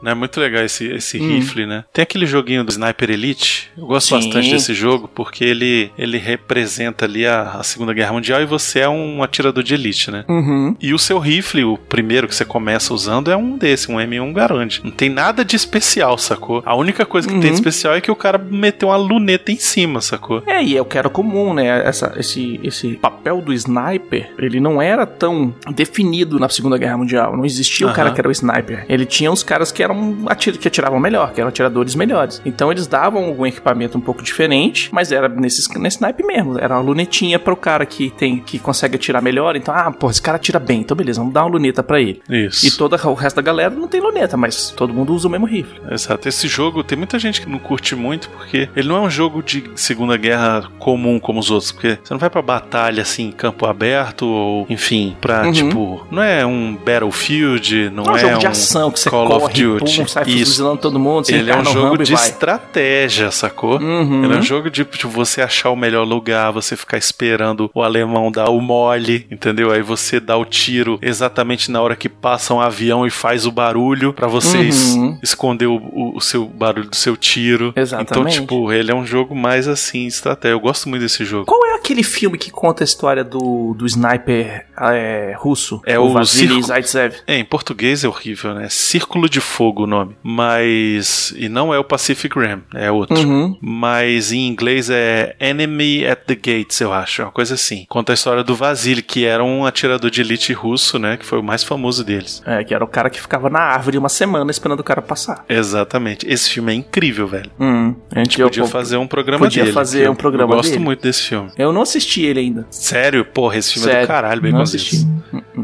É 0.05 0.15
muito 0.15 0.41
legal 0.41 0.65
esse, 0.65 0.87
esse 0.87 1.19
rifle, 1.19 1.67
né? 1.67 1.85
Tem 1.93 2.03
aquele 2.03 2.27
joguinho 2.27 2.65
do 2.65 2.71
Sniper 2.71 3.11
Elite. 3.11 3.71
Eu 3.77 3.87
gosto 3.87 4.09
Sim. 4.09 4.15
bastante 4.17 4.51
desse 4.51 4.73
jogo 4.75 5.09
porque 5.15 5.45
ele, 5.45 5.91
ele 5.99 6.19
representa 6.19 7.05
ali 7.05 7.27
a, 7.27 7.43
a 7.59 7.63
Segunda 7.63 7.93
Guerra 7.93 8.13
Mundial 8.13 8.41
e 8.41 8.47
você 8.47 8.81
é 8.81 8.89
um 8.89 9.23
atirador 9.23 9.63
de 9.63 9.75
elite, 9.75 10.11
né? 10.11 10.25
Uhum. 10.29 10.75
E 10.81 10.95
o 10.95 10.99
seu 10.99 11.19
rifle, 11.19 11.65
o 11.65 11.77
primeiro 11.77 12.27
que 12.27 12.35
você 12.35 12.45
começa 12.45 12.95
usando, 12.95 13.31
é 13.31 13.37
um 13.37 13.57
desse, 13.57 13.91
um 13.91 13.97
M1 13.97 14.33
Garand. 14.33 14.69
Não 14.83 14.91
tem 14.91 15.09
nada 15.09 15.45
de 15.45 15.57
especial, 15.57 16.17
sacou? 16.19 16.63
A 16.65 16.75
única 16.75 17.05
coisa 17.05 17.27
que 17.29 17.35
tem 17.35 17.41
de 17.43 17.49
Uhum. 17.49 17.55
especial 17.55 17.95
é 17.95 18.01
que 18.01 18.11
o 18.11 18.17
cara 18.17 18.39
meteu 18.39 18.89
uma 18.89 18.97
luneta 18.97 19.51
em 19.53 19.57
cima, 19.57 20.01
sacou? 20.01 20.43
É, 20.47 20.63
e 20.63 20.77
é 20.77 20.81
o 20.81 20.85
que 20.85 20.97
era 20.97 21.09
comum, 21.09 21.53
né? 21.53 21.83
Essa, 21.87 22.15
esse, 22.17 22.59
esse 22.63 22.95
papel 22.95 23.41
do 23.43 23.53
sniper, 23.53 24.31
ele 24.39 24.61
não 24.61 24.81
era 24.81 25.05
tão 25.07 25.55
definido 25.75 26.39
na 26.39 26.49
Segunda 26.49 26.79
Guerra 26.79 26.97
Mundial. 26.97 27.37
Não 27.37 27.45
existia 27.45 27.87
o 27.87 27.91
Aham. 27.91 27.97
cara 27.97 28.11
que 28.13 28.21
era 28.21 28.29
o 28.29 28.33
sniper. 28.33 28.85
Ele 28.89 29.05
tinha 29.05 29.31
os 29.31 29.43
caras 29.43 29.71
que 29.73 29.83
eram 29.83 29.90
atir 30.27 30.57
que 30.59 30.69
atiravam 30.69 30.99
melhor, 31.01 31.33
que 31.33 31.41
eram 31.41 31.49
atiradores 31.49 31.95
melhores. 31.95 32.41
Então 32.45 32.71
eles 32.71 32.87
davam 32.87 33.25
algum 33.25 33.47
equipamento 33.47 33.97
um 33.97 34.01
pouco 34.01 34.23
diferente, 34.23 34.89
mas 34.93 35.13
era 35.13 35.29
nesse, 35.29 35.67
nesse 35.79 35.97
sniper 35.97 36.27
mesmo. 36.27 36.59
Era 36.59 36.75
uma 36.75 36.83
lunetinha 36.83 37.39
pro 37.39 37.57
cara 37.57 37.85
que 37.87 38.11
tem 38.11 38.39
que 38.39 38.59
consegue 38.59 38.97
atirar 38.97 39.23
melhor. 39.23 39.57
Então, 39.57 39.75
ah, 39.75 39.91
pô, 39.91 40.11
esse 40.11 40.21
cara 40.23 40.37
atira 40.37 40.59
bem. 40.59 40.81
Então 40.81 40.97
beleza, 40.97 41.21
vamos 41.21 41.35
dar 41.35 41.43
uma 41.45 41.51
luneta 41.51 41.83
pra 41.83 42.01
ele. 42.01 42.21
Isso. 42.29 42.67
E 42.67 42.71
todo 42.73 42.95
o 42.95 43.15
resto 43.15 43.37
da 43.37 43.43
galera 43.43 43.71
não 43.75 43.89
tem 43.89 44.01
luneta, 44.01 44.37
mas 44.37 44.71
todo 44.71 44.93
mundo 44.93 45.15
usa 45.15 45.29
o 45.29 45.31
mesmo 45.31 45.47
rifle. 45.47 45.81
Exato. 45.91 46.29
Esse 46.29 46.49
jogo 46.49 46.83
tem 46.83 46.97
muita 46.97 47.19
gente 47.19 47.41
que 47.41 47.49
não 47.49 47.59
curte 47.59 47.95
muito 47.95 48.29
porque 48.31 48.69
ele 48.77 48.89
não 48.89 48.97
é 48.97 49.01
um 49.01 49.11
jogo 49.11 49.43
de 49.43 49.65
Segunda 49.75 50.17
Guerra 50.17 50.65
comum 50.79 51.19
como 51.19 51.41
os 51.41 51.51
outros. 51.51 51.73
Porque 51.73 51.99
você 52.03 52.13
não 52.13 52.19
vai 52.19 52.31
pra 52.31 52.43
batalha 52.43 53.03
assim, 53.03 53.29
em 53.29 53.33
campo 53.33 53.67
aberto 53.67 54.27
ou, 54.27 54.67
enfim, 54.69 55.17
pra 55.21 55.41
Uhum. 55.45 55.53
tipo. 55.53 56.07
Não 56.11 56.23
é 56.23 56.45
um 56.45 56.77
Battlefield, 56.85 57.91
não, 57.91 58.05
Não 58.05 58.13
é 58.13 58.15
um 58.15 58.17
é 58.17 58.21
jogo 58.31 58.39
de 58.39 58.47
ação 58.47 58.91
que 58.91 59.01
você 59.01 59.11
Call 59.11 59.27
corre, 59.27 59.45
of 59.45 59.63
Duty. 59.63 59.80
Pum, 59.85 60.07
sai 60.07 60.25
Isso. 60.29 60.53
fuzilando 60.53 60.79
todo 60.81 60.99
mundo, 60.99 61.27
Ele 61.29 61.51
é 61.51 61.57
um 61.57 61.61
o 61.61 61.65
jogo 61.65 61.99
de 62.03 62.15
estratégia, 62.15 63.31
sacou? 63.31 63.79
Uhum. 63.81 64.25
Ele 64.25 64.35
é 64.35 64.39
um 64.39 64.43
jogo 64.43 64.71
de 64.71 64.85
tipo, 64.85 65.09
você 65.09 65.41
achar 65.43 65.71
o 65.71 65.77
melhor 65.77 66.05
lugar, 66.05 66.51
você 66.53 66.77
ficar 66.77 66.99
esperando 66.99 67.71
o 67.75 67.83
alemão 67.83 68.31
dar 68.31 68.51
o 68.51 68.61
mole, 68.61 69.27
entendeu? 69.31 69.71
Aí 69.71 69.83
você 69.83 70.19
dá 70.21 70.37
o 70.37 70.45
tiro 70.45 70.99
exatamente 71.03 71.71
na 71.71 71.81
hora 71.81 71.97
que 71.97 72.09
passa 72.09 72.53
um 72.55 72.61
avião 72.61 73.07
e 73.07 73.11
faz 73.11 73.47
o 73.47 73.53
barulho 73.53 74.13
pra 74.13 74.27
você 74.27 74.59
es- 74.63 74.95
Uhum. 74.95 75.19
esconder 75.23 75.67
o, 75.67 75.77
o- 75.77 76.17
o 76.17 76.21
seu 76.21 76.47
barulho 76.47 76.89
do 76.89 76.97
seu 76.97 77.17
tiro. 77.17 77.73
Exatamente. 77.77 78.11
Então, 78.11 78.27
tipo, 78.27 78.73
ele 78.73 78.91
é 78.91 78.95
um 78.95 79.07
jogo 79.07 79.35
mais 79.35 79.69
assim, 79.69 80.07
estratégia. 80.07 80.55
Eu 80.55 80.61
gosto 80.61 80.89
muito 80.89 81.03
desse 81.03 81.25
jogo. 81.25 81.47
Qual 81.47 81.65
é 81.67 81.75
aquele 81.75 82.03
filme 82.03 82.37
que 82.39 82.51
conta 82.51 82.83
a 82.83 82.87
história 82.87 83.23
do, 83.25 83.75
do 83.77 83.87
sniper 83.87 84.67
é, 84.81 85.35
russo? 85.39 85.81
É 85.87 85.99
o 85.99 86.11
Vasily 86.13 86.41
Círculo- 86.49 86.67
Zaitsev. 86.67 87.15
É, 87.27 87.37
em 87.39 87.45
português 87.45 88.05
é 88.05 88.09
horrível, 88.09 88.55
né? 88.55 88.67
Círculo 88.71 89.29
de 89.29 89.41
Fogo 89.41 89.70
o 89.79 89.87
nome. 89.87 90.17
Mas. 90.23 91.33
E 91.37 91.49
não 91.49 91.73
é 91.73 91.79
o 91.79 91.85
Pacific 91.85 92.39
Rim, 92.39 92.63
é 92.75 92.91
outro. 92.91 93.17
Uhum. 93.19 93.57
Mas 93.61 94.33
em 94.33 94.47
inglês 94.49 94.91
é 94.91 95.35
Enemy 95.39 96.07
at 96.07 96.21
the 96.27 96.35
Gates, 96.35 96.81
eu 96.81 96.93
acho. 96.93 97.23
Uma 97.23 97.31
coisa 97.31 97.55
assim. 97.55 97.85
Conta 97.89 98.13
a 98.13 98.15
história 98.15 98.43
do 98.43 98.55
Vasily, 98.55 99.03
que 99.03 99.25
era 99.25 99.45
um 99.45 99.65
atirador 99.67 100.11
de 100.11 100.21
elite 100.21 100.53
russo, 100.53 100.99
né? 100.99 101.17
Que 101.17 101.25
foi 101.27 101.39
o 101.39 101.43
mais 101.43 101.63
famoso 101.63 102.05
deles. 102.05 102.43
É, 102.47 102.65
que 102.65 102.75
era 102.75 102.85
o 102.85 102.89
cara 102.89 103.09
que 103.11 103.21
ficava 103.21 103.49
na 103.51 103.61
árvore 103.61 103.99
uma 103.99 104.09
semana 104.09 104.51
esperando 104.51 104.81
o 104.81 104.85
cara 104.85 105.03
passar. 105.03 105.45
Exatamente. 105.49 106.27
Esse 106.29 106.51
filme 106.51 106.73
é 106.73 106.75
incrível, 106.75 107.27
velho. 107.27 107.51
Hum, 107.59 107.95
a 108.15 108.19
gente 108.21 108.41
Podia 108.43 108.65
fazer 108.67 108.97
um 108.97 109.07
programa 109.07 109.45
podia 109.47 109.63
dele. 109.65 109.75
fazer 109.75 110.01
que 110.03 110.07
eu- 110.09 110.13
um 110.13 110.17
programa 110.17 110.53
Eu 110.53 110.57
gosto 110.57 110.71
dele. 110.73 110.85
muito 110.85 111.03
desse 111.03 111.23
filme. 111.23 111.51
Eu 111.57 111.73
não 111.73 111.83
assisti 111.83 112.23
ele 112.23 112.41
ainda. 112.41 112.67
Sério? 112.71 113.25
Porra, 113.25 113.57
esse 113.59 113.75
filme 113.75 113.89
é 113.89 113.93
Sério, 113.93 114.07
do 114.07 114.09
caralho, 114.09 114.41
bem 114.41 114.53
não 114.53 114.63
assisti. 114.63 115.07